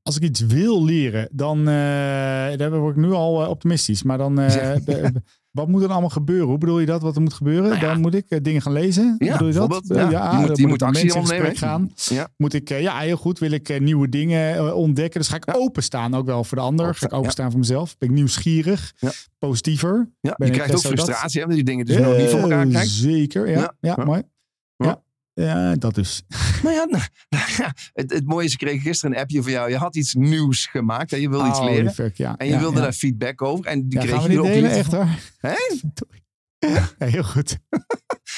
Als 0.06 0.16
ik 0.16 0.24
iets 0.24 0.40
wil 0.40 0.84
leren, 0.84 1.30
dan 1.32 1.60
uh, 1.60 1.66
daar 1.66 2.80
word 2.80 2.96
ik 2.96 3.02
nu 3.02 3.12
al 3.12 3.44
eh, 3.44 3.50
optimistisch. 3.50 4.04
Maar 4.04 4.18
dan, 4.18 4.40
eh, 4.40 4.76
Wat 5.52 5.68
moet 5.68 5.84
er 5.84 5.90
allemaal 5.90 6.10
gebeuren? 6.10 6.48
Hoe 6.48 6.58
bedoel 6.58 6.80
je 6.80 6.86
dat? 6.86 7.02
Wat 7.02 7.16
er 7.16 7.22
moet 7.22 7.34
gebeuren? 7.34 7.70
Nou 7.70 7.82
ja. 7.82 7.88
Dan 7.92 8.02
moet 8.02 8.16
ik 8.16 8.26
eh, 8.30 8.40
dingen 8.42 8.62
gaan 8.62 8.72
lezen? 8.74 9.16
Ja, 9.20 9.32
bedoel 9.32 9.48
je 9.48 9.54
dat? 9.54 9.90
Eh, 9.90 10.10
ja. 10.12 10.32
Je 10.32 10.38
moet- 10.38 10.48
dan 10.48 10.56
je 10.56 10.62
moet 10.68 10.72
met 10.72 10.82
actie 10.82 11.04
mensen 11.04 11.22
in 11.22 11.28
gesprek 11.28 11.58
gaan. 11.58 11.92
Moet 12.38 12.54
ik, 12.54 12.70
eh, 12.70 12.82
ja, 12.82 13.00
heel 13.00 13.18
goed. 13.18 13.40
Wil 13.40 13.52
ik 13.52 13.70
eh, 13.70 13.80
nieuwe 13.80 14.10
dingen 14.10 14.56
eh, 14.56 14.76
ontdekken? 14.76 15.20
Dus 15.20 15.30
ga 15.30 15.36
ik 15.36 15.46
openstaan 15.58 16.14
ook 16.16 16.26
wel 16.26 16.44
voor 16.44 16.58
de 16.58 16.64
ander. 16.64 16.96
Ga 16.96 17.06
ik 17.06 17.14
Openstaan, 17.14 17.50
voor 17.52 17.60
mezelf? 17.60 17.98
Ben 17.98 18.10
ik 18.10 18.16
nieuwsgierig? 18.16 18.94
Positiever? 19.40 20.10
Ja, 20.22 20.34
Ben 20.38 20.48
je 20.48 20.54
krijgt 20.54 20.72
eh, 20.72 20.78
ook 20.78 20.84
dat? 20.84 20.92
frustratie 20.92 21.42
hè, 21.42 21.48
met 21.48 21.56
die 21.56 21.66
dingen 21.66 21.86
die 21.86 21.96
je 21.96 22.02
nog 22.02 22.18
niet 22.18 22.30
voor 22.30 22.40
elkaar 22.40 22.64
Eh, 22.66 22.70
krijgt. 22.70 22.90
Zeker, 22.92 23.48
ja. 23.50 23.60
Ja, 23.60 23.74
Ja. 23.80 23.94
Ja. 23.98 24.06
mooi. 24.06 24.22
Ja. 24.78 25.02
Ja. 25.36 25.76
Dat 25.76 25.96
dus. 25.96 26.24
Nou 26.64 26.76
ja, 26.78 26.86
nou, 26.86 27.04
ja, 27.58 27.74
het, 27.94 28.12
het 28.14 28.26
mooie 28.26 28.46
is, 28.46 28.52
ik 28.52 28.58
kreeg 28.58 28.82
gisteren 28.82 29.16
een 29.16 29.22
appje 29.22 29.42
van 29.44 29.52
jou. 29.52 29.70
Je 29.70 29.78
had 29.78 29.96
iets 29.96 30.14
nieuws 30.14 30.66
gemaakt 30.66 31.14
en 31.14 31.22
je 31.22 31.30
wilde 31.30 31.48
iets 31.48 31.60
Oh, 31.60 31.66
leren. 31.66 31.94
fuck, 31.94 32.16
ja. 32.18 32.36
En 32.38 32.46
je 32.48 32.54
Ja, 32.54 32.60
wilde 32.60 32.82
daar 32.82 32.94
feedback 32.94 33.42
over. 33.42 33.66
En 33.66 33.90
die 33.90 34.00
kreeg 34.00 34.28
je 34.28 34.40
ook 34.40 34.46
delen? 34.46 34.70
niet. 34.70 34.72
Echt 34.78 34.92
hoor. 34.92 35.08
Hè? 35.40 35.54
Ja, 37.00 37.06
heel 37.08 37.24
goed. 37.24 37.58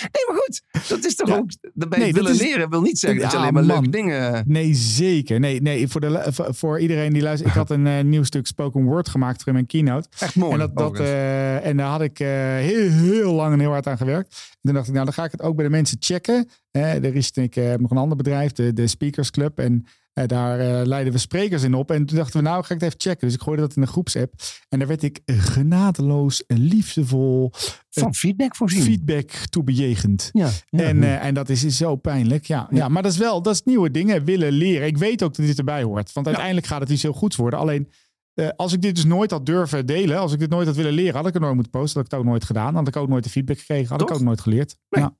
Nee, 0.01 0.23
maar 0.27 0.35
goed. 0.45 0.61
Dat 0.87 1.05
is 1.05 1.15
toch 1.15 1.27
Ja. 1.27 1.35
ook... 1.35 1.49
Daarbij 1.73 1.99
Nee, 1.99 2.07
dat 2.13 2.21
willen 2.21 2.31
is- 2.35 2.41
leren 2.41 2.69
wil 2.69 2.81
niet 2.81 2.99
zeggen 2.99 3.21
dat 3.21 3.31
je 3.31 3.37
alleen 3.37 3.53
maar 3.53 3.63
leuke 3.63 3.89
dingen... 3.89 4.43
Nee, 4.47 4.73
zeker. 4.73 5.39
Nee, 5.39 5.61
nee 5.61 5.87
voor, 5.87 6.01
de, 6.01 6.23
voor- 6.33 6.79
iedereen 6.79 7.13
die 7.13 7.21
luistert. 7.21 7.49
Ik 7.49 7.55
had 7.55 7.69
een 7.69 7.87
eh, 7.87 8.03
nieuw 8.03 8.23
stuk 8.23 8.47
spoken 8.47 8.83
word 8.83 9.09
gemaakt 9.09 9.37
voor 9.37 9.47
in 9.47 9.53
mijn 9.53 9.65
keynote. 9.65 10.07
Echt 10.19 10.35
mooi. 10.35 10.51
en, 10.53 10.59
dat, 10.59 10.75
dat, 10.77 10.99
eh, 10.99 11.65
en 11.65 11.77
daar 11.77 11.89
had 11.89 12.01
ik 12.01 12.19
eh, 12.19 12.27
heel, 12.55 12.89
heel 12.91 13.33
lang 13.33 13.53
en 13.53 13.59
heel 13.59 13.71
hard 13.71 13.87
aan 13.87 13.97
gewerkt. 13.97 14.33
En 14.51 14.57
toen 14.61 14.73
dacht 14.73 14.87
ik, 14.87 14.93
nou 14.93 15.05
dan 15.05 15.13
ga 15.13 15.23
ik 15.23 15.31
het 15.31 15.41
ook 15.41 15.55
bij 15.55 15.65
de 15.65 15.71
mensen 15.71 15.97
checken. 15.99 16.49
Er 16.71 17.15
is 17.15 17.31
ik 17.31 17.55
eh, 17.55 17.67
heb 17.69 17.79
nog 17.79 17.91
een 17.91 17.97
ander 17.97 18.17
bedrijf, 18.17 18.51
de, 18.51 18.73
de 18.73 18.87
Speakers 18.87 19.31
Club. 19.31 19.59
En 19.59 19.85
eh, 20.17 20.27
daar 20.27 20.59
eh, 20.59 20.85
leiden 20.85 21.13
we 21.13 21.19
sprekers 21.19 21.63
in 21.63 21.73
op. 21.73 21.91
En 21.91 22.05
toen 22.05 22.17
dachten 22.17 22.37
we, 22.43 22.47
nou 22.49 22.63
ga 22.63 22.73
ik 22.73 22.79
het 22.81 22.89
even 22.89 22.99
checken. 22.99 23.27
Dus 23.27 23.35
ik 23.35 23.41
gooide 23.41 23.61
dat 23.61 23.75
in 23.75 23.81
een 23.81 23.87
groepsapp. 23.87 24.33
En 24.69 24.79
daar 24.79 24.87
werd 24.87 25.03
ik 25.03 25.19
genadeloos, 25.25 26.43
liefdevol, 26.47 27.51
Van 27.89 28.15
feedback 28.15 28.55
voorzien. 28.55 28.81
feedback 28.83 29.29
toe 29.31 29.63
bejegend. 29.63 30.29
ja. 30.33 30.49
ja. 30.69 30.83
En, 30.83 31.03
eh, 31.03 31.25
en 31.25 31.33
dat 31.33 31.49
is 31.49 31.63
is 31.63 31.77
zo 31.77 31.95
pijnlijk. 31.95 32.45
Ja, 32.45 32.67
ja. 32.71 32.87
maar 32.87 33.03
dat 33.03 33.11
is 33.11 33.17
wel, 33.17 33.41
dat 33.41 33.53
is 33.53 33.61
nieuwe 33.63 33.91
dingen 33.91 34.23
willen 34.25 34.51
leren. 34.51 34.87
Ik 34.87 34.97
weet 34.97 35.23
ook 35.23 35.35
dat 35.35 35.45
dit 35.45 35.57
erbij 35.57 35.83
hoort. 35.83 36.13
Want 36.13 36.25
uiteindelijk 36.27 36.65
gaat 36.67 36.79
het 36.79 36.89
iets 36.89 37.01
heel 37.01 37.13
goeds 37.13 37.35
worden. 37.35 37.59
Alleen, 37.59 37.89
eh, 38.33 38.47
als 38.55 38.73
ik 38.73 38.81
dit 38.81 38.95
dus 38.95 39.05
nooit 39.05 39.31
had 39.31 39.45
durven 39.45 39.85
delen, 39.85 40.17
als 40.19 40.33
ik 40.33 40.39
dit 40.39 40.49
nooit 40.49 40.67
had 40.67 40.75
willen 40.75 40.93
leren, 40.93 41.15
had 41.15 41.27
ik 41.27 41.33
het 41.33 41.41
nooit 41.41 41.53
moeten 41.55 41.71
posten. 41.71 41.95
Had 41.97 42.05
ik 42.05 42.11
het 42.11 42.19
ook 42.19 42.25
nooit 42.27 42.43
gedaan. 42.45 42.75
Had 42.75 42.87
ik 42.87 42.95
ook 42.95 43.07
nooit 43.09 43.23
de 43.23 43.29
feedback 43.29 43.57
gekregen. 43.59 43.87
Had 43.87 44.01
ik 44.01 44.11
ook 44.11 44.21
nooit 44.21 44.41
geleerd. 44.41 44.75
Nee. 44.89 45.03
Ja. 45.03 45.15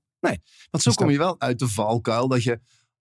Want 0.72 0.84
zo 0.84 0.90
is 0.90 0.96
kom 0.96 1.06
dat- 1.06 1.16
je 1.16 1.22
wel 1.22 1.36
uit 1.40 1.60
de 1.60 1.68
valkuil 1.68 2.28
dat 2.28 2.44
je 2.44 2.60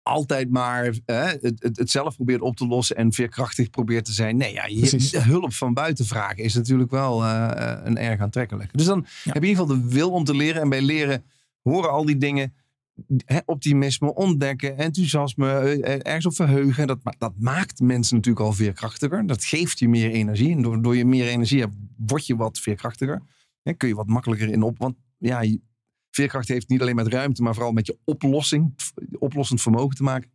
altijd 0.03 0.51
maar 0.51 0.99
eh, 1.05 1.25
het, 1.25 1.55
het, 1.59 1.77
het 1.77 1.91
zelf 1.91 2.15
probeert 2.15 2.41
op 2.41 2.57
te 2.57 2.67
lossen 2.67 2.97
en 2.97 3.13
veerkrachtig 3.13 3.71
probeert 3.71 4.05
te 4.05 4.13
zijn. 4.13 4.37
Nee, 4.37 4.53
ja, 4.53 4.67
je, 4.67 5.21
hulp 5.21 5.53
van 5.53 5.75
buiten 5.75 6.07
vragen 6.07 6.45
is 6.45 6.55
natuurlijk 6.55 6.91
wel 6.91 7.25
eh, 7.25 7.51
eh, 7.51 7.81
een 7.85 7.99
erg 7.99 8.21
aantrekkelijk. 8.21 8.77
Dus 8.77 8.87
dan 8.87 9.07
heb 9.25 9.35
je 9.35 9.41
in 9.41 9.47
ieder 9.47 9.63
geval 9.63 9.81
de 9.81 9.89
wil 9.89 10.11
om 10.11 10.25
te 10.25 10.37
leren. 10.37 10.63
En 10.63 10.69
bij 10.69 10.83
leren 10.83 11.25
horen 11.63 11.91
al 11.91 12.05
die 12.05 12.19
dingen. 12.19 12.55
Hè, 13.25 13.39
optimisme, 13.45 14.15
ontdekken, 14.15 14.79
enthousiasme, 14.79 15.59
eh, 15.59 15.93
ergens 16.03 16.27
op 16.27 16.35
verheugen. 16.35 16.87
Dat, 16.87 16.99
dat 17.19 17.33
maakt 17.39 17.81
mensen 17.81 18.17
natuurlijk 18.17 18.47
al 18.47 18.53
veerkrachtiger. 18.53 19.27
Dat 19.27 19.45
geeft 19.45 19.79
je 19.79 19.89
meer 19.89 20.11
energie. 20.11 20.53
En 20.53 20.63
door, 20.63 20.83
door 20.83 20.97
je 20.97 21.05
meer 21.05 21.29
energie 21.29 21.61
hebt, 21.61 21.75
word 21.97 22.27
je 22.27 22.37
wat 22.37 22.59
veerkrachtiger. 22.59 23.23
Hè, 23.63 23.73
kun 23.73 23.89
je 23.89 23.95
wat 23.95 24.07
makkelijker 24.07 24.49
in 24.49 24.63
op. 24.63 24.79
Want 24.79 24.97
ja, 25.19 25.45
veerkracht 26.15 26.49
heeft 26.49 26.69
niet 26.69 26.81
alleen 26.81 26.95
met 26.95 27.07
ruimte, 27.07 27.43
maar 27.43 27.55
vooral 27.55 27.73
met 27.73 27.87
je 27.87 27.99
oplossing, 28.05 28.75
oplossend 29.19 29.63
vermogen 29.63 29.97
te 29.97 30.03
maken. 30.03 30.31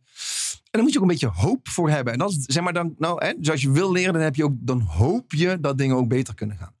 En 0.54 0.68
daar 0.70 0.82
moet 0.82 0.92
je 0.92 0.96
ook 0.98 1.04
een 1.04 1.10
beetje 1.10 1.26
hoop 1.42 1.68
voor 1.68 1.90
hebben. 1.90 2.12
En 2.12 2.18
dat 2.18 2.30
is, 2.30 2.36
zeg 2.44 2.62
maar 2.62 2.72
dan, 2.72 2.94
nou, 2.98 3.24
hè, 3.24 3.32
dus 3.38 3.50
als 3.50 3.62
je 3.62 3.70
wil 3.70 3.92
leren, 3.92 4.12
dan, 4.12 4.22
heb 4.22 4.34
je 4.36 4.44
ook, 4.44 4.54
dan 4.58 4.80
hoop 4.80 5.32
je 5.32 5.60
dat 5.60 5.78
dingen 5.78 5.96
ook 5.96 6.08
beter 6.08 6.34
kunnen 6.34 6.56
gaan. 6.56 6.74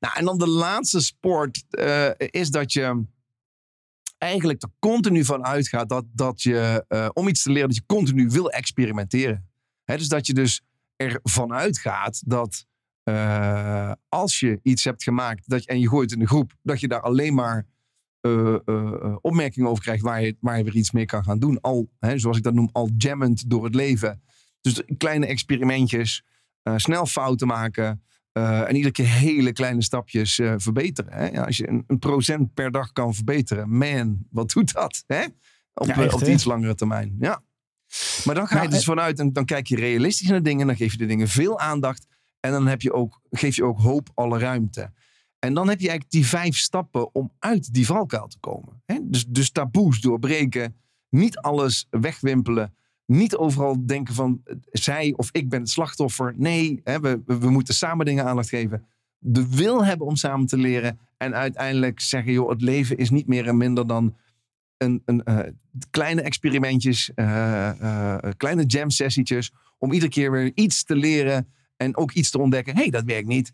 Nou, 0.00 0.14
en 0.16 0.24
dan 0.24 0.38
de 0.38 0.48
laatste 0.48 1.00
sport 1.00 1.64
eh, 1.70 2.08
is 2.16 2.50
dat 2.50 2.72
je 2.72 3.04
eigenlijk 4.18 4.62
er 4.62 4.68
continu 4.78 5.24
van 5.24 5.44
uitgaat 5.44 5.88
dat, 5.88 6.04
dat 6.12 6.42
je, 6.42 6.84
eh, 6.88 7.08
om 7.12 7.28
iets 7.28 7.42
te 7.42 7.50
leren, 7.50 7.68
dat 7.68 7.76
je 7.76 7.86
continu 7.86 8.28
wil 8.28 8.50
experimenteren. 8.50 9.50
Hè, 9.84 9.96
dus 9.96 10.08
dat 10.08 10.26
je 10.26 10.34
dus 10.34 10.60
ervan 10.96 11.52
uitgaat 11.52 12.22
dat 12.26 12.66
eh, 13.02 13.92
als 14.08 14.40
je 14.40 14.60
iets 14.62 14.84
hebt 14.84 15.02
gemaakt 15.02 15.48
dat, 15.48 15.62
je- 15.62 15.68
en 15.68 15.80
je 15.80 15.88
gooit 15.88 16.12
in 16.12 16.18
de 16.18 16.26
groep, 16.26 16.52
dat 16.62 16.80
je 16.80 16.88
daar 16.88 17.00
alleen 17.00 17.34
maar 17.34 17.66
eh, 18.22 18.54
eh, 18.54 18.58
eh, 18.66 19.16
opmerkingen 19.20 19.68
over 19.68 19.82
krijgt 19.82 20.02
waar 20.02 20.22
je, 20.22 20.36
waar 20.40 20.58
je 20.58 20.64
weer 20.64 20.76
iets 20.76 20.90
mee 20.90 21.04
kan 21.04 21.24
gaan 21.24 21.38
doen. 21.38 21.60
Al, 21.60 21.90
hè, 21.98 22.18
zoals 22.18 22.36
ik 22.36 22.42
dat 22.42 22.54
noem, 22.54 22.68
al 22.72 22.90
jammend 22.96 23.50
door 23.50 23.64
het 23.64 23.74
leven. 23.74 24.22
Dus 24.60 24.82
kleine 24.96 25.26
experimentjes, 25.26 26.24
snel 26.76 27.06
fouten 27.06 27.46
maken. 27.46 28.02
en 28.32 28.74
iedere 28.74 28.92
keer 28.92 29.08
hele 29.08 29.52
kleine 29.52 29.82
stapjes 29.82 30.34
verbeteren. 30.56 31.12
Hè? 31.12 31.26
Ja, 31.26 31.42
als 31.42 31.56
je 31.56 31.68
een, 31.68 31.84
een 31.86 31.98
procent 31.98 32.54
per 32.54 32.70
dag 32.70 32.92
kan 32.92 33.14
verbeteren, 33.14 33.70
man, 33.76 34.26
wat 34.30 34.50
doet 34.50 34.72
dat? 34.72 35.04
Hè? 35.06 35.24
Op, 35.74 35.86
Ja, 35.86 35.96
echt, 35.96 36.14
op 36.14 36.22
iets 36.22 36.44
langere 36.44 36.74
termijn. 36.74 37.16
Ja. 37.20 37.42
Maar 38.24 38.34
dan 38.34 38.46
ga 38.46 38.54
je 38.54 38.60
Nou, 38.60 38.74
dus 38.74 38.84
vanuit 38.84 39.18
en 39.18 39.32
dan 39.32 39.44
kijk 39.44 39.66
je 39.66 39.76
realistisch 39.76 40.28
naar 40.28 40.42
dingen. 40.42 40.66
Dan 40.66 40.76
geef 40.76 40.92
je 40.92 40.98
de 40.98 41.06
dingen 41.06 41.28
veel 41.28 41.58
aandacht. 41.58 42.06
En 42.40 42.50
dan 42.50 42.66
heb 42.66 42.82
je 42.82 42.92
ook, 42.92 43.20
geef 43.30 43.56
je 43.56 43.64
ook 43.64 43.80
hoop 43.80 44.10
alle 44.14 44.38
ruimte. 44.38 44.92
En 45.44 45.54
dan 45.54 45.68
heb 45.68 45.80
je 45.80 45.88
eigenlijk 45.88 46.10
die 46.10 46.26
vijf 46.26 46.56
stappen 46.56 47.14
om 47.14 47.32
uit 47.38 47.74
die 47.74 47.86
valkuil 47.86 48.26
te 48.26 48.38
komen. 48.38 48.82
Dus, 49.02 49.26
dus 49.26 49.50
taboes 49.50 50.00
doorbreken. 50.00 50.76
Niet 51.08 51.36
alles 51.36 51.86
wegwimpelen. 51.90 52.74
Niet 53.06 53.36
overal 53.36 53.86
denken 53.86 54.14
van 54.14 54.40
eh, 54.44 54.56
zij 54.70 55.14
of 55.16 55.28
ik 55.32 55.48
ben 55.48 55.60
het 55.60 55.70
slachtoffer. 55.70 56.34
Nee, 56.36 56.80
we, 56.84 57.22
we 57.26 57.50
moeten 57.50 57.74
samen 57.74 58.06
dingen 58.06 58.24
aandacht 58.24 58.48
geven. 58.48 58.84
De 59.18 59.48
wil 59.48 59.84
hebben 59.84 60.06
om 60.06 60.16
samen 60.16 60.46
te 60.46 60.56
leren. 60.56 60.98
En 61.16 61.34
uiteindelijk 61.34 62.00
zeggen, 62.00 62.32
joh, 62.32 62.48
het 62.48 62.62
leven 62.62 62.96
is 62.96 63.10
niet 63.10 63.26
meer 63.26 63.46
en 63.46 63.56
minder 63.56 63.86
dan 63.86 64.16
een, 64.76 65.02
een, 65.04 65.24
eh, 65.24 65.38
kleine 65.90 66.22
experimentjes, 66.22 67.14
eh, 67.14 68.18
kleine 68.36 68.64
jam 68.64 68.90
sessietjes. 68.90 69.52
Om 69.78 69.92
iedere 69.92 70.10
keer 70.10 70.30
weer 70.30 70.50
iets 70.54 70.84
te 70.84 70.96
leren 70.96 71.48
en 71.76 71.96
ook 71.96 72.12
iets 72.12 72.30
te 72.30 72.38
ontdekken. 72.38 72.76
Hey, 72.76 72.90
dat 72.90 73.04
werkt 73.04 73.28
niet. 73.28 73.52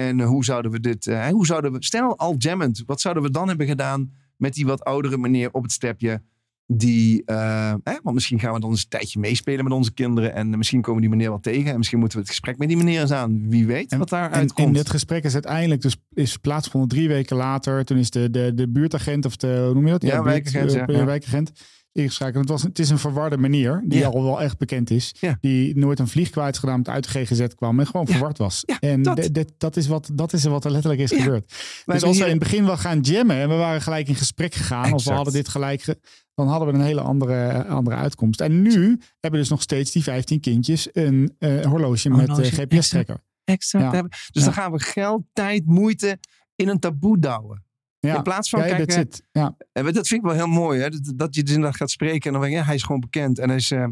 En 0.00 0.20
eh, 0.20 0.26
hoe 0.26 0.44
zouden 0.44 0.70
we 0.70 0.80
dit, 0.80 1.06
eh, 1.06 1.26
hoe 1.26 1.46
zouden 1.46 1.72
we, 1.72 1.76
stel 1.84 2.18
al 2.18 2.34
jammend, 2.38 2.82
wat 2.86 3.00
zouden 3.00 3.22
we 3.22 3.30
dan 3.30 3.48
hebben 3.48 3.66
gedaan 3.66 4.12
met 4.36 4.54
die 4.54 4.66
wat 4.66 4.84
oudere 4.84 5.18
meneer 5.18 5.48
op 5.52 5.62
het 5.62 5.72
stepje? 5.72 6.22
Die, 6.66 7.22
eh, 7.24 7.74
hè, 7.84 7.98
want 8.02 8.14
misschien 8.14 8.40
gaan 8.40 8.52
we 8.52 8.60
dan 8.60 8.70
eens 8.70 8.82
een 8.82 8.88
tijdje 8.88 9.20
meespelen 9.20 9.64
met 9.64 9.72
onze 9.72 9.92
kinderen. 9.92 10.34
En 10.34 10.58
misschien 10.58 10.80
komen 10.80 11.00
die 11.00 11.10
meneer 11.10 11.28
wel 11.28 11.40
tegen. 11.40 11.70
En 11.70 11.76
misschien 11.76 11.98
moeten 11.98 12.18
we 12.18 12.24
het 12.24 12.32
gesprek 12.32 12.58
met 12.58 12.68
die 12.68 12.76
meneer 12.76 13.00
eens 13.00 13.10
aan. 13.10 13.48
Wie 13.48 13.66
weet 13.66 13.96
wat 13.96 14.08
daar 14.08 14.30
En, 14.30 14.38
uitkomt. 14.38 14.68
en 14.68 14.72
dit 14.72 14.90
gesprek 14.90 15.24
is 15.24 15.32
uiteindelijk 15.32 15.80
dus 15.80 15.96
is 16.14 16.36
plaatsgevonden 16.36 16.90
drie 16.90 17.08
weken 17.08 17.36
later. 17.36 17.84
Toen 17.84 17.98
is 17.98 18.10
de, 18.10 18.30
de, 18.30 18.54
de 18.54 18.68
buurtagent 18.68 19.24
of 19.24 19.36
de, 19.36 19.62
hoe 19.64 19.74
noem 19.74 19.84
je 19.86 19.90
dat? 19.90 20.02
Ja, 20.02 20.22
wijkagent, 20.22 20.72
ja, 20.72 20.84
ja. 20.86 21.04
wijkagent 21.04 21.52
ingeschakeld. 21.92 22.36
Het, 22.40 22.48
was, 22.48 22.62
het 22.62 22.78
is 22.78 22.90
een 22.90 22.98
verwarde 22.98 23.38
meneer 23.38 23.82
die 23.84 23.98
Ja. 23.98 24.06
al 24.08 24.22
wel 24.22 24.42
echt 24.42 24.58
bekend 24.58 24.90
is. 24.90 25.14
Ja. 25.20 25.36
Die 25.40 25.78
nooit 25.78 25.98
een 25.98 26.08
vlieg 26.08 26.30
kwijt 26.30 26.54
is 26.54 26.58
gedaan, 26.60 26.76
met 26.78 26.88
uit 26.88 27.12
de 27.12 27.24
GGZ 27.24 27.46
kwam 27.54 27.80
en 27.80 27.86
gewoon 27.86 28.06
Ja. 28.08 28.12
verward 28.12 28.38
was. 28.38 28.64
En 28.80 29.02
dat. 29.02 29.16
de- 29.16 29.30
de- 29.30 29.46
dat, 29.58 29.76
is 29.76 29.86
wat, 29.86 30.10
dat 30.12 30.32
is 30.32 30.44
wat 30.44 30.64
er 30.64 30.70
letterlijk 30.70 31.02
is 31.02 31.12
gebeurd. 31.12 31.52
Wij 31.84 31.94
Dus 31.94 32.04
als 32.04 32.16
we 32.18 32.22
hier- 32.24 32.32
in 32.32 32.38
het 32.40 32.48
begin 32.48 32.64
wel 32.64 32.76
gaan 32.76 33.00
jammen 33.00 33.36
en 33.36 33.48
we 33.48 33.54
waren 33.54 33.82
gelijk 33.82 34.08
in 34.08 34.14
gesprek 34.14 34.54
gegaan, 34.54 34.92
of 34.92 35.04
we 35.04 35.12
hadden 35.12 35.32
dit 35.32 35.48
gelijk, 35.48 35.82
ge- 35.82 36.00
dan 36.34 36.48
hadden 36.48 36.68
we 36.68 36.74
een 36.74 36.84
hele 36.84 37.00
andere, 37.00 37.64
andere 37.66 37.96
uitkomst. 37.96 38.40
En 38.40 38.62
nu 38.62 39.00
hebben 39.20 39.40
dus 39.40 39.48
nog 39.48 39.62
steeds 39.62 39.90
die 39.92 40.02
15 40.02 40.40
kindjes 40.40 40.88
een 40.92 41.34
eh, 41.38 41.64
horloge 41.64 42.08
met 42.08 42.18
Horloge, 42.28 42.42
eh, 42.50 42.52
GPS-trekker. 42.52 43.22
Exact. 43.44 44.28
Dus 44.32 44.44
dan 44.44 44.52
gaan 44.52 44.72
we 44.72 44.80
geld, 44.80 45.22
tijd, 45.32 45.66
moeite 45.66 46.18
in 46.54 46.68
een 46.68 46.78
taboe 46.78 47.18
douwen. 47.18 47.64
Ja, 48.00 48.16
In 48.16 48.22
plaats 48.22 48.48
van, 48.50 48.60
ja, 48.60 48.66
kijk, 48.66 48.90
that's 48.90 49.20
eh. 49.32 49.42
Ja. 49.42 49.56
En 49.72 49.84
dat 49.84 50.08
vind 50.08 50.20
ik 50.22 50.26
wel 50.26 50.34
heel 50.36 50.46
mooi, 50.46 50.80
hè? 50.80 50.90
Dat, 50.90 51.12
dat 51.16 51.34
je 51.34 51.42
dus 51.42 51.54
inderdaad 51.54 51.76
gaat 51.78 51.90
spreken 51.90 52.22
en 52.26 52.32
dan 52.32 52.40
denk 52.40 52.52
je, 52.52 52.58
ja, 52.58 52.64
hij 52.64 52.74
is 52.74 52.82
gewoon 52.82 53.00
bekend. 53.00 53.38
En 53.38 53.48
hij 53.48 53.56
is, 53.58 53.70
eh, 53.70 53.84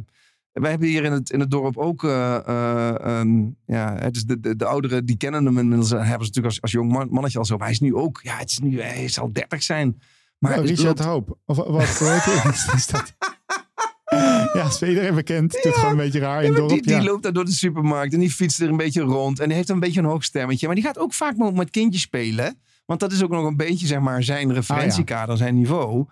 wij 0.52 0.70
hebben 0.70 0.88
hier 0.88 1.04
in 1.04 1.12
het, 1.12 1.30
in 1.30 1.40
het 1.40 1.50
dorp 1.50 1.76
ook, 1.76 2.04
eh, 2.04 2.36
eh, 2.48 2.94
een- 2.98 3.56
ja, 3.66 3.96
het 3.98 4.16
is 4.16 4.24
de, 4.24 4.40
de, 4.40 4.56
de 4.56 4.64
ouderen 4.64 5.04
die 5.06 5.16
kennen 5.16 5.44
hem 5.44 5.58
inmiddels, 5.58 5.90
hebben 5.90 6.06
ze 6.08 6.16
natuurlijk 6.16 6.44
als, 6.46 6.62
als 6.62 6.70
jong 6.72 6.92
man- 6.92 7.08
mannetje 7.10 7.38
al 7.38 7.44
zo. 7.44 7.54
Maar 7.56 7.64
hij 7.66 7.74
is 7.74 7.80
nu 7.80 7.94
ook, 7.94 8.20
ja, 8.22 8.36
het 8.36 8.50
is 8.50 8.58
nu, 8.58 8.80
hij 8.80 9.08
zal 9.08 9.32
30 9.32 9.62
zijn. 9.62 10.00
Maar 10.38 10.52
hij 10.54 10.60
Richard 10.62 10.82
loopt- 10.82 10.98
Hoop. 11.00 11.38
Of 11.46 11.56
wat 11.56 11.82
is 12.74 12.86
dat? 12.86 13.14
Ja, 14.52 14.66
is 14.66 14.78
voor 14.78 14.88
iedereen 14.88 15.14
bekend. 15.14 15.56
Het 15.56 15.64
is 15.64 15.74
gewoon 15.74 15.90
een 15.90 15.96
beetje 15.96 16.18
raar 16.20 16.36
in 16.42 16.42
Ja, 16.42 16.48
het 16.48 16.56
dorp. 16.56 16.70
die, 16.70 16.82
die 16.82 16.92
ja. 16.94 17.02
loopt 17.02 17.22
daar 17.22 17.32
door 17.32 17.44
de 17.44 17.50
supermarkt 17.52 18.12
en 18.12 18.20
die 18.20 18.30
fietst 18.30 18.60
er 18.60 18.68
een 18.68 18.76
beetje 18.76 19.00
rond. 19.02 19.40
En 19.40 19.46
die 19.46 19.56
heeft 19.56 19.68
een 19.68 19.80
beetje 19.80 20.00
een 20.00 20.06
hoog 20.06 20.24
stemmetje. 20.24 20.66
Maar 20.66 20.74
die 20.74 20.84
gaat 20.84 20.98
ook 20.98 21.12
vaak 21.12 21.36
met 21.36 21.54
met 21.54 21.70
kindjes 21.70 22.02
spelen. 22.02 22.58
Want 22.88 23.00
dat 23.00 23.12
is 23.12 23.22
ook 23.22 23.30
nog 23.30 23.44
een 23.44 23.56
beetje 23.56 23.86
zeg 23.86 24.00
maar, 24.00 24.22
zijn 24.22 24.52
referentiekader, 24.52 25.36
zijn 25.36 25.54
niveau. 25.54 26.06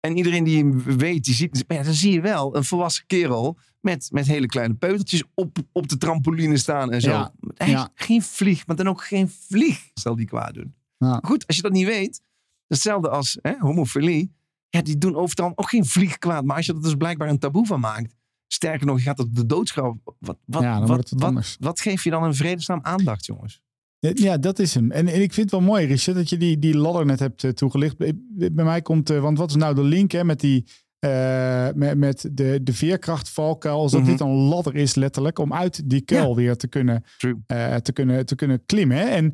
En 0.00 0.16
iedereen 0.16 0.44
die 0.44 0.58
hem 0.58 0.82
weet, 0.82 1.24
die 1.24 1.34
ziet. 1.34 1.64
Maar 1.68 1.76
ja, 1.76 1.82
dan 1.82 1.92
zie 1.92 2.12
je 2.12 2.20
wel 2.20 2.56
een 2.56 2.64
volwassen 2.64 3.06
kerel 3.06 3.58
met, 3.80 4.08
met 4.12 4.26
hele 4.26 4.46
kleine 4.46 4.74
peutertjes 4.74 5.22
op, 5.34 5.58
op 5.72 5.88
de 5.88 5.96
trampoline 5.96 6.56
staan 6.56 6.92
en 6.92 7.00
zo. 7.00 7.10
Ja, 7.10 7.32
Hij 7.54 7.70
ja. 7.70 7.90
is 7.94 8.04
geen 8.04 8.22
vlieg, 8.22 8.66
maar 8.66 8.76
dan 8.76 8.88
ook 8.88 9.04
geen 9.04 9.28
vlieg 9.28 9.90
zal 9.94 10.16
die 10.16 10.26
kwaad 10.26 10.54
doen. 10.54 10.74
Ja. 10.98 11.20
Goed, 11.22 11.46
als 11.46 11.56
je 11.56 11.62
dat 11.62 11.72
niet 11.72 11.86
weet, 11.86 12.22
hetzelfde 12.66 13.08
als 13.08 13.38
hè, 13.42 13.54
homofilie. 13.58 14.36
Ja, 14.68 14.82
die 14.82 14.98
doen 14.98 15.16
over 15.16 15.30
het 15.30 15.40
algemeen 15.40 15.58
ook 15.58 15.68
geen 15.68 15.86
vlieg 15.86 16.18
kwaad. 16.18 16.44
Maar 16.44 16.56
als 16.56 16.66
je 16.66 16.74
er 16.74 16.82
dus 16.82 16.94
blijkbaar 16.94 17.28
een 17.28 17.38
taboe 17.38 17.66
van 17.66 17.80
maakt. 17.80 18.14
Sterker 18.46 18.86
nog, 18.86 18.96
je 18.98 19.04
gaat 19.04 19.18
op 19.18 19.34
de 19.34 19.46
doodschap. 19.46 19.96
Wat, 20.18 20.38
wat, 20.44 20.62
Ja, 20.62 20.86
wat, 20.86 21.12
wat 21.16 21.56
wat, 21.60 21.80
geef 21.80 22.04
je 22.04 22.10
dan 22.10 22.24
in 22.24 22.34
vredesnaam 22.34 22.80
aandacht, 22.82 23.26
jongens? 23.26 23.62
Ja, 23.98 24.38
dat 24.38 24.58
is 24.58 24.74
hem. 24.74 24.90
En, 24.90 25.08
en 25.08 25.22
ik 25.22 25.32
vind 25.32 25.50
het 25.50 25.60
wel 25.60 25.68
mooi, 25.68 25.86
Richard, 25.86 26.16
dat 26.16 26.28
je 26.28 26.36
die, 26.36 26.58
die 26.58 26.76
ladder 26.76 27.06
net 27.06 27.18
hebt 27.18 27.44
eh, 27.44 27.50
toegelicht. 27.50 27.96
Bij, 27.98 28.64
mij 28.64 28.82
komt, 28.82 29.10
eh, 29.10 29.20
want 29.20 29.38
wat 29.38 29.48
is 29.50 29.56
nou 29.56 29.74
de 29.74 29.82
link 29.82 30.12
hè, 30.12 30.24
met, 30.24 30.40
die, 30.40 30.64
eh, 30.98 31.68
met, 31.74 31.98
met 31.98 32.28
de, 32.32 32.60
de 32.62 32.72
veerkrachtvalkuil? 32.72 33.90
Dat 33.90 34.00
Mhm. 34.00 34.10
dit 34.10 34.20
een 34.20 34.28
ladder 34.28 34.74
is 34.76 34.94
letterlijk, 34.94 35.38
om 35.38 35.54
uit 35.54 35.90
die 35.90 36.00
kuil 36.00 36.36
weer 36.36 36.56
te 36.56 36.68
kunnen, 36.68 37.04
te 37.82 37.90
kunnen, 37.92 38.26
te 38.26 38.34
kunnen 38.34 38.62
klimmen. 38.66 38.96
Hè? 38.96 39.04
En 39.04 39.32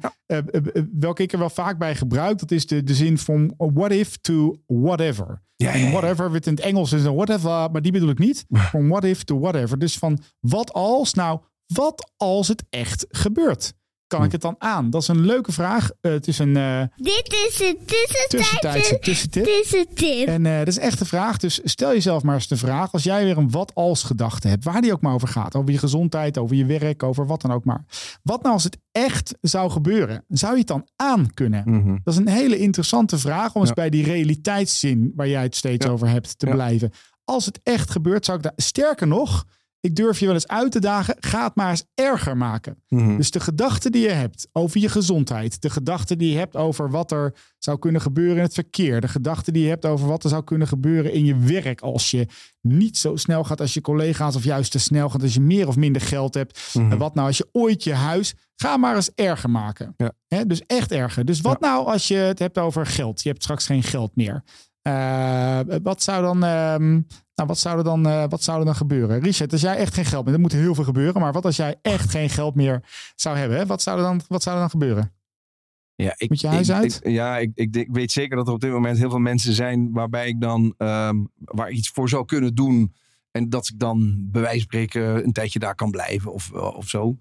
welke 0.93 1.23
ik 1.23 1.33
er 1.33 1.39
wel 1.39 1.51
vaak 1.51 1.79
bij 1.79 1.95
gebruik, 1.95 2.39
dat 2.39 2.51
is 2.51 2.67
de, 2.67 2.83
de 2.83 2.95
zin 2.95 3.19
van 3.19 3.55
what 3.57 3.93
if 3.93 4.17
to 4.17 4.57
whatever. 4.67 5.43
Ja, 5.57 5.73
En 5.73 5.91
whatever, 5.91 6.31
wit 6.31 6.47
in 6.47 6.55
het 6.55 6.63
Engels 6.65 6.93
is 6.93 7.05
een 7.05 7.15
whatever, 7.15 7.71
maar 7.71 7.83
die 7.83 7.93
bedoel 7.93 8.09
ik 8.11 8.19
niet. 8.19 8.45
Van 8.73 8.89
what 8.89 9.05
if 9.05 9.23
to 9.25 9.39
whatever. 9.39 9.79
Dus 9.79 9.99
van 9.99 10.19
wat 10.41 10.73
als, 10.73 11.15
nou, 11.15 11.41
wat 11.67 12.13
als 12.17 12.49
het 12.49 12.65
echt 12.71 13.07
gebeurt? 13.09 13.75
Kan 14.07 14.25
ik 14.25 14.33
het 14.33 14.41
dan 14.41 14.55
aan? 14.59 14.91
Dat 14.91 15.03
is 15.03 15.09
een 15.09 15.21
leuke 15.21 15.53
vraag. 15.53 15.91
Eh, 16.01 16.13
het 16.13 16.29
is 16.29 16.39
een 16.39 16.57
eh, 16.57 16.81
Dit 16.97 17.33
is 17.49 17.61
een 17.61 17.79
tussentijdse 18.29 18.99
tussentip. 18.99 19.45
tussentip. 19.45 20.27
En 20.29 20.47
eh, 20.47 20.59
dat 20.59 20.67
is 20.69 20.79
echt 20.79 21.01
een 21.01 21.07
vraag. 21.07 21.37
Dus 21.37 21.61
stel 21.65 21.93
jezelf 21.93 22.23
maar 22.23 22.35
eens 22.35 22.49
de 22.49 22.57
vraag. 22.57 22.93
Als 22.93 23.03
jij 23.03 23.25
weer 23.25 23.39
een 23.39 23.51
wat 23.51 23.75
als 23.75 24.03
gedachte 24.03 24.49
hebt. 24.49 24.65
Waar 24.65 24.81
die 24.81 24.93
ook 24.93 25.01
maar 25.01 25.15
over 25.15 25.29
gaat. 25.29 25.55
Over 25.55 25.71
je 25.73 25.79
gezondheid, 25.79 26.39
over 26.39 26.57
je 26.57 26.65
werk, 26.65 27.03
over 27.03 27.27
wat 27.27 27.41
dan 27.43 27.53
ook 27.53 27.65
maar. 27.65 27.85
Wat 28.23 28.43
nou 28.43 28.55
als 28.55 28.65
het 28.65 28.79
echt 28.93 29.35
zou 29.41 29.71
gebeuren? 29.71 30.25
Zou 30.29 30.53
je 30.53 30.59
het 30.59 30.67
dan 30.69 30.87
aan 30.97 31.35
kunnen? 31.35 31.63
Mhm. 31.67 31.97
Dat 32.05 32.15
is 32.15 32.21
een 32.21 32.29
hele 32.29 32.59
interessante 32.59 33.19
vraag 33.19 33.55
om 33.55 33.61
eens 33.61 33.73
bij 33.73 33.91
die 33.91 34.05
realiteitszin 34.05 35.13
waar 35.17 35.29
jij 35.29 35.43
het 35.43 35.57
steeds 35.57 35.87
Ja. 35.87 35.93
over 35.93 36.09
hebt 36.09 36.39
te 36.39 36.47
Ja. 36.47 36.53
blijven. 36.53 36.91
Als 37.25 37.47
het 37.47 37.61
echt 37.63 37.91
gebeurt, 37.91 38.25
zou 38.25 38.37
ik 38.37 38.43
daar. 38.43 38.53
Sterker 38.57 39.07
nog, 39.07 39.45
ik 39.85 39.97
durf 39.97 40.19
je 40.19 40.27
wel 40.27 40.35
eens 40.35 40.49
uit 40.49 40.73
te 40.73 40.81
dagen. 40.81 41.17
Ga 41.21 41.45
het 41.45 41.55
maar 41.55 41.71
eens 41.71 41.85
erger 41.95 42.37
maken. 42.37 42.83
Mhm. 42.89 43.17
Dus 43.17 43.31
de 43.31 43.41
gedachten 43.41 43.93
die 43.93 44.03
je 44.03 44.11
hebt 44.11 44.49
over 44.53 44.81
je 44.81 44.89
gezondheid, 44.89 45.63
de 45.63 45.71
gedachten 45.71 46.19
die 46.19 46.33
je 46.33 46.39
hebt 46.39 46.57
over 46.57 46.91
wat 46.91 47.13
er 47.13 47.35
zou 47.59 47.79
kunnen 47.79 48.01
gebeuren 48.01 48.37
in 48.37 48.43
het 48.43 48.55
verkeer, 48.55 49.01
de 49.01 49.09
gedachten 49.09 49.53
die 49.53 49.63
je 49.63 49.69
hebt 49.69 49.87
over 49.87 50.07
wat 50.09 50.25
er 50.25 50.31
zou 50.31 50.45
kunnen 50.45 50.69
gebeuren 50.69 51.13
in 51.13 51.25
je 51.25 51.39
werk 51.39 51.81
als 51.81 52.11
je 52.11 52.27
niet 52.61 52.97
zo 52.97 53.17
snel 53.17 53.45
gaat 53.45 53.61
als 53.61 53.75
je 53.75 53.81
collega's 53.81 54.37
of 54.37 54.45
juist 54.45 54.71
te 54.71 54.79
snel 54.79 55.09
gaat 55.11 55.23
als 55.23 55.35
je 55.35 55.41
meer 55.41 55.69
of 55.69 55.77
minder 55.77 56.03
geld 56.03 56.35
hebt. 56.35 56.75
Mhm. 56.75 56.93
En 56.93 56.99
wat 56.99 57.15
nou 57.15 57.27
als 57.27 57.39
je 57.39 57.49
ooit 57.53 57.85
je 57.85 57.95
huis, 57.95 58.35
ga 58.57 58.77
maar 58.77 58.97
eens 58.97 59.11
erger 59.15 59.51
maken. 59.51 59.95
Ja. 59.97 60.45
Dus 60.45 60.63
echt 60.67 60.93
erger. 60.93 61.25
Dus 61.25 61.41
wat 61.41 61.61
nou 61.61 61.87
als 61.87 62.09
je 62.09 62.17
het 62.17 62.39
hebt 62.39 62.59
over 62.59 62.87
geld? 62.87 63.23
Je 63.23 63.29
hebt 63.29 63.43
straks 63.43 63.67
geen 63.67 63.83
geld 63.83 64.17
meer. 64.17 64.45
Eh, 64.85 65.61
wat 65.83 66.03
zou 66.03 66.23
dan, 66.23 66.45
ehm, 66.45 66.91
nou, 67.35 67.49
wat 67.49 67.59
zou 67.59 67.79
er 67.79 67.85
dan, 67.85 68.07
eh, 68.07 68.25
wat 68.29 68.43
zou 68.43 68.59
er 68.59 68.65
dan 68.65 68.75
gebeuren? 68.75 69.21
Richard, 69.21 69.53
als 69.53 69.61
jij 69.61 69.77
echt 69.77 69.95
geen 69.95 70.05
geld 70.05 70.25
meer, 70.25 70.35
er 70.35 70.41
moet 70.41 70.53
heel 70.53 70.75
veel 70.75 70.85
gebeuren. 70.85 71.21
Maar 71.21 71.33
wat 71.33 71.45
als 71.45 71.57
jij 71.57 71.77
echt 71.83 72.11
geen 72.11 72.31
geld 72.31 72.55
meer 72.55 72.83
zou 73.15 73.37
hebben? 73.37 73.59
Hè? 73.59 73.67
Wat 73.67 73.83
zou 73.83 73.97
er 73.99 74.05
dan, 74.05 74.21
wat 74.29 74.43
zou 74.43 74.55
er 74.55 74.61
dan 74.61 74.71
gebeuren? 74.71 75.13
Ja, 75.95 76.15
ik, 76.17 76.29
Moet 76.29 76.41
je 76.41 76.47
huis 76.47 76.69
ik- 76.69 76.75
uit? 76.75 77.01
ik- 77.03 77.09
ja, 77.13 77.39
ik, 77.39 77.51
ik, 77.55 77.89
weet 77.93 78.13
zeker 78.13 78.37
dat 78.37 78.47
er 78.49 78.53
op 78.55 78.61
dit 78.61 78.71
moment 78.71 78.99
heel 78.99 79.11
veel 79.11 79.19
mensen 79.19 79.53
zijn 79.53 79.93
waarbij 79.93 80.29
ik 80.29 80.41
dan 80.41 80.75
ehm, 80.79 81.25
waar 81.39 81.71
iets 81.71 81.89
voor 81.89 82.09
zou 82.09 82.25
kunnen 82.25 82.55
doen. 82.55 82.95
En 83.31 83.49
dat 83.49 83.69
ik 83.69 83.79
dan 83.79 84.17
bij 84.31 84.41
wijze 84.43 84.57
van 84.59 84.65
spreken 84.67 85.25
een 85.25 85.33
tijdje 85.33 85.59
daar 85.59 85.75
kan 85.75 85.91
blijven 85.91 86.33
of, 86.33 86.53
of 86.53 86.89
zo. 86.89 87.19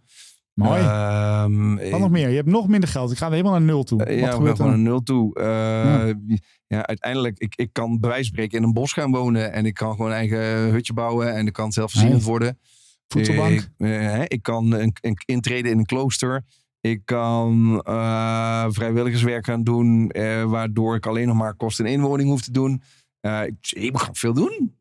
Mooi. 0.53 0.81
Ehm, 0.81 1.89
wat 1.91 1.99
nog 1.99 2.09
meer? 2.09 2.29
Je 2.29 2.35
hebt 2.35 2.47
nog 2.49 2.67
minder 2.67 2.89
geld. 2.89 3.11
Ik 3.11 3.17
ga 3.17 3.29
helemaal 3.29 3.51
naar 3.51 3.61
nul 3.61 3.83
toe. 3.83 3.97
Wat 3.97 4.07
ja, 4.07 4.13
we 4.13 4.31
gebeurt 4.31 4.47
gaan 4.47 4.55
gewoon 4.55 4.71
er? 4.71 4.77
een 4.77 4.83
nul 4.83 5.03
toe. 5.03 5.35
Eh, 5.35 6.37
ja. 6.67 6.85
uiteindelijk, 6.85 7.37
ik, 7.39 7.55
ik 7.55 7.69
kan 7.71 7.99
bij 7.99 8.09
wijze 8.09 8.25
van 8.25 8.33
spreken 8.33 8.57
in 8.57 8.63
een 8.63 8.73
bos 8.73 8.93
gaan 8.93 9.11
wonen. 9.11 9.51
En 9.53 9.65
ik 9.65 9.73
kan 9.73 9.91
gewoon 9.91 10.07
een 10.11 10.17
eigen 10.17 10.71
hutje 10.71 10.93
bouwen. 10.93 11.33
En 11.35 11.47
ik 11.47 11.53
kan 11.53 11.71
zelfvoorzienend 11.71 12.21
Hey. 12.21 12.29
worden. 12.29 12.59
Voedselbank. 13.07 13.51
Ik, 13.51 13.69
eh, 13.77 14.21
ik 14.27 14.41
kan 14.43 14.71
een, 14.71 14.93
een 15.01 15.17
intreden 15.25 15.71
in 15.71 15.77
een 15.77 15.85
klooster. 15.85 16.43
Ik 16.81 17.01
kan 17.05 17.81
eh, 17.83 18.65
vrijwilligerswerk 18.69 19.45
gaan 19.45 19.63
doen. 19.63 20.07
waardoor 20.47 20.95
ik 20.95 21.05
alleen 21.05 21.27
nog 21.27 21.37
maar 21.37 21.55
kosten 21.55 21.85
en 21.85 21.91
inwoning 21.91 22.29
hoef 22.29 22.41
te 22.41 22.51
doen. 22.51 22.81
Ik, 23.21 23.71
ik 23.71 23.93
kan 23.93 24.15
veel 24.15 24.33
doen. 24.33 24.75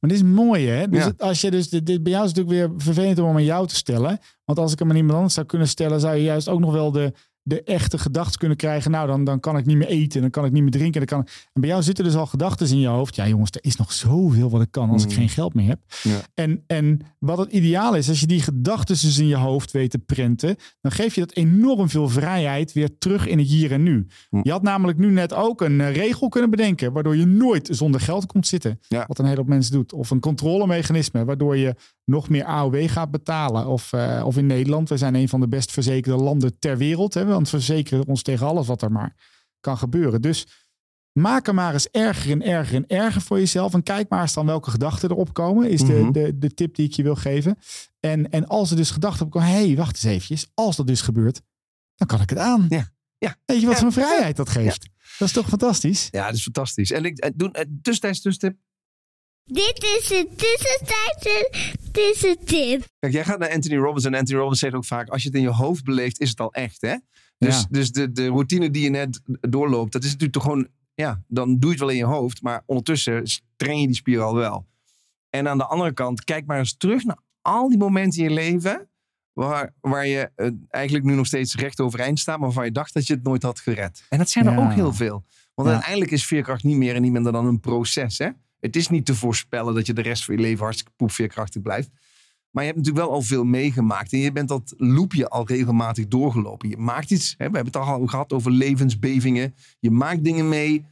Maar 0.00 0.10
dit 0.10 0.18
is 0.20 0.22
mooi, 0.22 0.66
hè? 0.68 0.88
Dus 0.88 1.04
Ja. 1.04 1.12
als 1.18 1.40
je 1.40 1.50
dus 1.50 1.68
dit, 1.68 1.86
dit 1.86 2.02
bij 2.02 2.12
jou 2.12 2.24
is 2.24 2.30
het 2.30 2.38
natuurlijk 2.38 2.72
weer 2.72 2.80
vervelend 2.84 3.18
om 3.18 3.36
aan 3.36 3.44
jou 3.44 3.66
te 3.66 3.74
stellen. 3.74 4.18
Want 4.54 4.64
als 4.64 4.72
ik 4.72 4.78
hem 4.78 4.90
aan 4.90 4.96
iemand 4.96 5.16
anders 5.16 5.34
zou 5.34 5.46
kunnen 5.46 5.68
stellen, 5.68 6.00
zou 6.00 6.16
je 6.16 6.22
juist 6.22 6.48
ook 6.48 6.60
nog 6.60 6.72
wel 6.72 6.92
de, 6.92 7.12
de 7.42 7.62
echte 7.62 7.98
gedachte 7.98 8.38
kunnen 8.38 8.56
krijgen. 8.56 8.90
Nou, 8.90 9.06
dan, 9.06 9.24
dan 9.24 9.40
kan 9.40 9.56
ik 9.56 9.66
niet 9.66 9.76
meer 9.76 9.88
eten, 9.88 10.20
dan 10.20 10.30
kan 10.30 10.44
ik 10.44 10.52
niet 10.52 10.62
meer 10.62 10.70
drinken. 10.70 11.06
Dan 11.06 11.18
kan... 11.18 11.28
En 11.52 11.60
bij 11.60 11.70
jou 11.70 11.82
zitten 11.82 12.04
dus 12.04 12.14
al 12.14 12.26
gedachten 12.26 12.68
in 12.68 12.78
je 12.78 12.86
hoofd. 12.88 13.16
Ja, 13.16 13.28
jongens, 13.28 13.50
er 13.50 13.64
is 13.64 13.76
nog 13.76 13.92
zoveel 13.92 14.50
wat 14.50 14.62
ik 14.62 14.70
kan 14.70 14.90
als 14.90 15.02
ik 15.02 15.08
Mm. 15.08 15.16
geen 15.16 15.28
geld 15.28 15.54
meer 15.54 15.68
heb. 15.68 15.78
Ja. 16.02 16.20
En, 16.34 16.62
en 16.66 17.00
wat 17.18 17.38
het 17.38 17.52
ideaal 17.52 17.94
is, 17.94 18.08
als 18.08 18.20
je 18.20 18.26
die 18.26 18.40
gedachten 18.42 18.94
dus 19.00 19.18
in 19.18 19.26
je 19.26 19.36
hoofd 19.36 19.70
weet 19.70 19.90
te 19.90 19.98
prenten, 19.98 20.56
dan 20.80 20.92
geef 20.92 21.14
je 21.14 21.20
dat 21.20 21.32
enorm 21.32 21.88
veel 21.88 22.08
vrijheid 22.08 22.72
weer 22.72 22.98
terug 22.98 23.26
in 23.26 23.38
het 23.38 23.48
hier 23.48 23.72
en 23.72 23.82
nu. 23.82 24.06
Hm. 24.30 24.40
Je 24.42 24.50
had 24.50 24.62
namelijk 24.62 24.98
nu 24.98 25.10
net 25.10 25.34
ook 25.34 25.60
een 25.60 25.80
eh, 25.80 25.94
regel 25.94 26.28
kunnen 26.28 26.50
bedenken, 26.50 26.92
waardoor 26.92 27.16
je 27.16 27.26
nooit 27.26 27.68
zonder 27.72 28.00
geld 28.00 28.26
komt 28.26 28.46
zitten. 28.46 28.80
Ja. 28.88 29.04
Wat 29.06 29.18
een 29.18 29.24
hele 29.24 29.36
hoop 29.36 29.48
mensen 29.48 29.72
doet. 29.72 29.92
Of 29.92 30.10
een 30.10 30.20
controlemechanisme, 30.20 31.24
waardoor 31.24 31.56
je 31.56 31.74
nog 32.04 32.28
meer 32.28 32.44
AOW 32.44 32.88
gaat 32.88 33.10
betalen. 33.10 33.66
Of, 33.66 33.92
eh, 33.92 34.22
of 34.26 34.36
in 34.36 34.46
Nederland, 34.46 34.88
we 34.88 34.96
zijn 34.96 35.14
een 35.14 35.28
van 35.28 35.40
de 35.40 35.48
best 35.48 35.72
verzekerde 35.72 36.22
landen 36.22 36.58
ter 36.58 36.76
wereld. 36.76 37.14
Hè, 37.14 37.24
want 37.32 37.50
we 37.50 37.56
verzekeren 37.56 38.06
ons 38.06 38.22
tegen 38.22 38.46
alles 38.46 38.66
wat 38.66 38.82
er 38.82 38.92
maar 38.92 39.14
kan 39.60 39.78
gebeuren. 39.78 40.20
Dus 40.22 40.46
maak 41.12 41.46
er 41.46 41.54
maar 41.54 41.72
eens 41.72 41.88
erger 41.90 42.30
en 42.30 42.42
erger 42.42 42.74
en 42.74 42.86
erger 42.86 43.20
voor 43.20 43.38
jezelf. 43.38 43.74
En 43.74 43.82
kijk 43.82 44.08
maar 44.08 44.20
eens 44.22 44.32
dan 44.34 44.46
welke 44.46 44.70
gedachten 44.70 45.10
erop 45.10 45.34
komen. 45.34 45.70
Is 45.70 45.84
de, 45.84 45.92
Mhm. 45.92 46.12
de, 46.12 46.38
de 46.38 46.54
tip 46.54 46.74
die 46.74 46.86
ik 46.86 46.92
je 46.92 47.02
wil 47.02 47.14
geven. 47.16 47.58
En, 48.00 48.30
en 48.30 48.46
als 48.46 48.70
er 48.70 48.76
dus 48.76 48.90
gedachten 48.90 49.26
opkomen. 49.26 49.48
Hé, 49.48 49.66
hey, 49.66 49.76
wacht 49.76 49.94
eens 49.94 50.04
eventjes. 50.04 50.50
Als 50.54 50.76
dat 50.76 50.86
dus 50.86 51.00
gebeurt, 51.00 51.40
dan 51.94 52.06
kan 52.06 52.20
ik 52.20 52.30
het 52.30 52.38
aan. 52.38 52.66
Ja. 52.68 52.90
Ja. 53.18 53.36
Weet 53.44 53.60
je 53.60 53.66
wat 53.66 53.74
Ja. 53.74 53.80
voor 53.82 53.92
vrijheid 53.92 54.36
dat 54.36 54.48
geeft? 54.48 54.88
Dat 55.18 55.28
is 55.28 55.34
toch 55.34 55.48
fantastisch? 55.48 56.08
Ja, 56.10 56.26
dat 56.26 56.34
is 56.34 56.42
fantastisch. 56.42 56.90
En 56.90 57.04
ik 57.04 57.18
eh, 57.18 57.30
doe 57.34 57.50
eh, 57.52 57.64
tussentijds 57.82 58.20
tussentip. 58.20 58.58
Dit 59.44 59.82
is 60.00 60.10
een 60.10 60.28
tussentijdse 60.36 61.50
tussentip. 61.92 62.84
Kijk, 62.98 63.12
jij 63.12 63.24
gaat 63.24 63.38
naar 63.38 63.50
Anthony 63.52 63.76
Robbins 63.76 64.04
en 64.04 64.14
Anthony 64.14 64.38
Robbins 64.38 64.60
zegt 64.60 64.74
ook 64.74 64.84
vaak: 64.84 65.08
als 65.08 65.22
je 65.22 65.28
het 65.28 65.36
in 65.36 65.42
je 65.42 65.50
hoofd 65.50 65.84
beleeft, 65.84 66.20
is 66.20 66.28
het 66.30 66.40
al 66.40 66.52
echt, 66.52 66.80
hè? 66.80 66.96
Dus, 67.38 67.60
Ja. 67.60 67.66
dus 67.70 67.90
de, 67.92 68.12
de 68.12 68.26
routine 68.26 68.70
die 68.70 68.82
je 68.82 68.90
net 68.90 69.20
doorloopt, 69.40 69.92
dat 69.92 70.02
is 70.02 70.06
natuurlijk 70.06 70.32
toch 70.32 70.42
gewoon, 70.42 70.68
ja, 70.94 71.22
dan 71.26 71.48
doe 71.58 71.60
je 71.64 71.68
het 71.68 71.78
wel 71.78 71.88
in 71.88 71.96
je 71.96 72.04
hoofd, 72.04 72.42
maar 72.42 72.62
ondertussen 72.66 73.22
train 73.56 73.80
je 73.80 73.86
die 73.86 73.96
spier 73.96 74.20
al 74.20 74.34
wel. 74.34 74.66
En 75.30 75.48
aan 75.48 75.58
de 75.58 75.66
andere 75.66 75.92
kant, 75.92 76.24
kijk 76.24 76.46
maar 76.46 76.58
eens 76.58 76.76
terug 76.76 77.04
naar 77.04 77.18
al 77.40 77.68
die 77.68 77.78
momenten 77.78 78.22
in 78.22 78.28
je 78.28 78.34
leven 78.34 78.88
waar, 79.32 79.74
waar 79.80 80.06
je 80.06 80.30
eh, 80.34 80.50
eigenlijk 80.68 81.04
nu 81.04 81.14
nog 81.14 81.26
steeds 81.26 81.54
recht 81.54 81.80
overeind 81.80 82.18
staat, 82.18 82.36
maar 82.36 82.46
waarvan 82.46 82.64
je 82.64 82.72
dacht 82.72 82.94
dat 82.94 83.06
je 83.06 83.14
het 83.14 83.22
nooit 83.22 83.42
had 83.42 83.58
gered. 83.60 84.04
En 84.08 84.18
dat 84.18 84.30
zijn 84.30 84.46
er 84.46 84.52
Ja. 84.52 84.64
ook 84.64 84.72
heel 84.72 84.92
veel. 84.92 85.24
Want 85.54 85.68
Ja. 85.68 85.74
uiteindelijk 85.74 86.10
is 86.12 86.26
veerkracht 86.26 86.64
niet 86.64 86.76
meer 86.76 86.94
en 86.94 87.02
niet 87.02 87.12
minder 87.12 87.32
dan 87.32 87.46
een 87.46 87.60
proces, 87.60 88.18
hè? 88.18 88.28
Het 88.62 88.76
is 88.76 88.88
niet 88.88 89.06
te 89.06 89.14
voorspellen 89.14 89.74
dat 89.74 89.86
je 89.86 89.92
de 89.92 90.02
rest 90.02 90.24
van 90.24 90.34
je 90.34 90.40
leven 90.40 90.62
hartstikke 90.62 90.92
poep 90.96 91.10
veerkrachtig 91.10 91.62
blijft. 91.62 91.90
Maar 92.50 92.64
je 92.64 92.70
hebt 92.70 92.76
natuurlijk 92.78 93.06
wel 93.06 93.14
al 93.14 93.22
veel 93.22 93.44
meegemaakt. 93.44 94.12
En 94.12 94.18
je 94.18 94.32
bent 94.32 94.48
dat 94.48 94.74
loopje 94.76 95.28
al 95.28 95.46
regelmatig 95.46 96.08
doorgelopen. 96.08 96.68
Je 96.68 96.76
maakt 96.76 97.10
iets. 97.10 97.30
Hè, 97.38 97.50
we 97.50 97.56
hebben 97.56 97.72
het 97.72 97.76
al 97.76 98.06
gehad 98.06 98.32
over 98.32 98.50
levensbevingen. 98.50 99.54
Je 99.80 99.90
maakt 99.90 100.24
dingen 100.24 100.48
mee. 100.48 100.84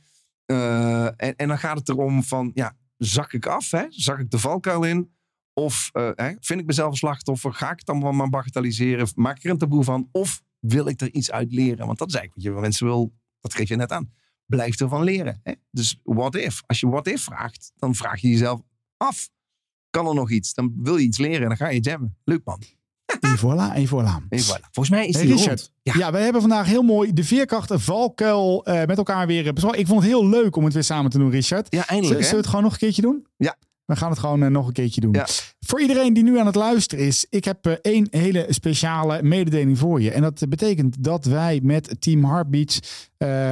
eh, 0.47 1.05
en, 1.07 1.37
en 1.37 1.49
dan 1.49 1.59
gaat 1.59 1.79
het 1.79 1.89
erom 1.89 2.23
van, 2.23 2.51
ja, 2.55 2.77
zak 2.97 3.33
ik 3.33 3.47
af? 3.47 3.71
Hè? 3.71 3.85
Zak 3.89 4.19
ik 4.19 4.31
de 4.31 4.39
valkuil 4.39 4.85
in? 4.85 5.11
Of 5.53 5.91
eh, 5.93 6.11
hè, 6.15 6.33
vind 6.41 6.61
ik 6.61 6.67
mezelf 6.67 6.91
een 6.91 6.97
slachtoffer? 6.97 7.55
Ga 7.55 7.71
ik 7.71 7.79
het 7.79 7.87
dan 7.87 8.17
maar 8.17 8.29
bagatelliseren? 8.29 9.09
Maak 9.15 9.37
ik 9.37 9.45
er 9.45 9.51
een 9.51 9.59
taboe 9.59 9.85
van? 9.85 10.09
Of 10.13 10.43
wil 10.59 10.89
ik 10.89 11.01
er 11.01 11.13
iets 11.13 11.31
uit 11.31 11.53
leren? 11.53 11.87
Want 11.87 11.99
dat 11.99 12.09
is 12.09 12.15
eigenlijk 12.15 12.47
wat 12.47 12.55
je 12.57 12.61
mensen 12.61 12.87
wil, 12.87 13.13
dat 13.41 13.55
geef 13.55 13.69
je 13.69 13.77
net 13.77 13.93
aan. 13.93 14.13
Blijf 14.51 14.81
ervan 14.81 15.05
leren. 15.05 15.41
Hè? 15.43 15.53
Dus 15.71 16.01
what 16.03 16.35
if? 16.35 16.63
Als 16.67 16.81
je 16.81 16.89
what 16.89 17.07
if 17.07 17.23
vraagt, 17.23 17.73
dan 17.77 17.95
vraag 17.95 18.21
je 18.21 18.29
jezelf 18.29 18.61
af. 18.97 19.29
Kan 19.91 20.07
er 20.07 20.15
nog 20.15 20.31
iets? 20.31 20.55
Dan 20.55 20.73
wil 20.77 20.97
je 20.97 21.05
iets 21.05 21.19
leren 21.19 21.43
en 21.43 21.49
dan 21.49 21.57
ga 21.57 21.69
je 21.69 21.77
iets 21.77 21.89
hebben. 21.89 22.17
Leuk 22.25 22.41
man. 22.45 22.63
En 23.21 23.39
voilà, 23.39 23.75
en 23.75 23.87
voilà. 23.89 24.27
En 24.29 24.41
voilà. 24.43 24.61
Volgens 24.71 24.91
mij 24.91 25.07
is 25.07 25.15
Hey, 25.15 25.25
die 25.27 25.35
Richard. 25.35 25.61
rond. 25.61 25.73
Ja. 25.83 25.93
Ja. 25.97 26.13
wij 26.13 26.23
hebben 26.23 26.41
vandaag 26.41 26.67
heel 26.67 26.83
mooi 26.83 27.13
de 27.13 27.25
veerkracht 27.25 27.71
en 27.71 27.81
valkuil 27.81 28.65
eh, 28.65 28.87
met 28.87 28.97
elkaar 28.99 29.27
weer 29.27 29.53
besproken. 29.53 29.79
Ik 29.81 29.87
vond 29.87 30.01
het 30.01 30.09
heel 30.11 30.29
leuk 30.29 30.57
om 30.57 30.65
het 30.65 30.73
weer 30.73 30.85
samen 30.85 31.11
te 31.11 31.19
doen, 31.19 31.31
Richard. 31.31 31.67
ja, 31.71 31.87
eindelijk 31.87 32.17
zullen 32.19 32.31
we 32.31 32.37
het 32.37 32.47
gewoon 32.47 32.63
nog 32.63 32.73
een 32.73 32.79
keertje 32.79 33.03
doen? 33.03 33.27
Ja. 33.37 33.57
We 33.85 33.97
gaan 33.97 34.11
het 34.11 34.19
gewoon 34.19 34.43
eh, 34.43 34.49
nog 34.51 34.67
een 34.67 34.73
keertje 34.73 35.01
doen. 35.01 35.13
Ja. 35.13 35.27
Voor 35.61 35.81
iedereen 35.81 36.13
die 36.13 36.23
nu 36.23 36.39
aan 36.39 36.47
het 36.47 36.55
luisteren 36.55 37.05
is, 37.07 37.27
ik 37.31 37.45
heb 37.45 37.67
eh, 37.67 37.73
één 37.83 38.07
hele 38.11 38.47
speciale 38.49 39.23
mededeling 39.23 39.79
voor 39.79 40.01
je. 40.03 40.11
En 40.11 40.23
dat 40.23 40.43
betekent 40.49 41.05
dat 41.05 41.25
wij 41.25 41.61
met 41.63 41.97
Team 42.01 42.25
Heartbeats 42.25 42.81
eh, 43.17 43.51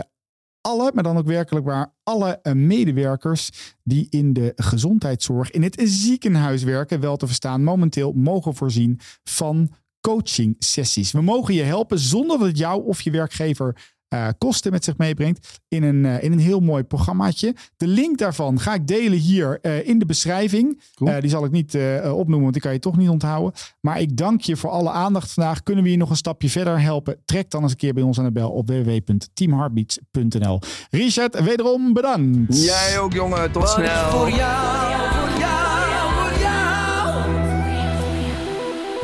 alle, 0.68 0.90
maar 0.94 1.02
dan 1.02 1.16
ook 1.16 1.26
werkelijk 1.26 1.66
waar, 1.66 1.94
alle 2.02 2.38
eh, 2.42 2.52
medewerkers 2.52 3.74
die 3.82 4.06
in 4.10 4.32
de 4.32 4.52
gezondheidszorg 4.56 5.50
in 5.50 5.62
het 5.62 5.82
ziekenhuis 5.84 6.62
werken, 6.62 7.00
wel 7.00 7.16
te 7.16 7.26
verstaan, 7.26 7.64
momenteel 7.64 8.12
mogen 8.12 8.54
voorzien 8.54 9.00
van 9.24 9.70
coaching 10.00 10.56
sessies. 10.58 11.12
We 11.12 11.22
mogen 11.22 11.54
je 11.54 11.62
helpen 11.62 11.98
zonder 11.98 12.38
dat 12.38 12.46
het 12.46 12.58
jou 12.58 12.84
of 12.84 13.00
je 13.00 13.10
werkgever 13.10 13.94
eh, 14.08 14.28
kosten 14.38 14.72
met 14.72 14.84
zich 14.84 14.96
meebrengt 14.96 15.60
in 15.68 15.82
een, 15.82 16.04
eh, 16.04 16.22
in 16.22 16.32
een 16.32 16.38
heel 16.38 16.60
mooi 16.60 16.82
programmaatje. 16.82 17.54
De 17.76 17.86
link 17.86 18.18
daarvan 18.18 18.60
ga 18.60 18.74
ik 18.74 18.86
delen 18.86 19.18
hier 19.18 19.58
eh, 19.62 19.88
in 19.88 19.98
de 19.98 20.06
beschrijving. 20.06 20.82
Cool. 20.94 21.10
Eh, 21.10 21.20
die 21.20 21.30
zal 21.30 21.44
ik 21.44 21.50
niet 21.50 21.74
eh, 21.74 22.12
opnoemen, 22.12 22.40
want 22.40 22.52
die 22.52 22.62
kan 22.62 22.72
je 22.72 22.78
toch 22.78 22.96
niet 22.96 23.08
onthouden. 23.08 23.52
Maar 23.80 24.00
ik 24.00 24.16
dank 24.16 24.40
je 24.40 24.56
voor 24.56 24.70
alle 24.70 24.90
aandacht 24.90 25.32
vandaag. 25.32 25.62
Kunnen 25.62 25.84
we 25.84 25.90
je 25.90 25.96
nog 25.96 26.10
een 26.10 26.16
stapje 26.16 26.50
verder 26.50 26.80
helpen? 26.80 27.16
Trek 27.24 27.50
dan 27.50 27.62
eens 27.62 27.70
een 27.70 27.76
keer 27.76 27.94
bij 27.94 28.02
ons 28.02 28.18
aan 28.18 28.24
de 28.24 28.32
bel 28.32 28.50
op 28.50 28.68
www.teamheartbeats.nl. 28.68 30.58
Richard, 30.90 31.40
wederom 31.44 31.92
bedankt. 31.92 32.64
Jij 32.64 32.98
ook, 32.98 33.12
jongen. 33.12 33.52
Tot 33.52 33.62
Wat 33.62 33.78
is 33.78 33.84
snel. 33.84 34.10
voor 34.10 34.30
jou, 34.30 35.08
voor 35.10 35.38
jou, 35.38 36.12
voor 36.14 36.40
jou 36.40 36.66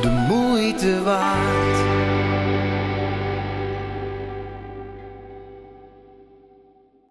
de 0.02 0.10
moeite 0.28 1.02
waard? 1.02 1.53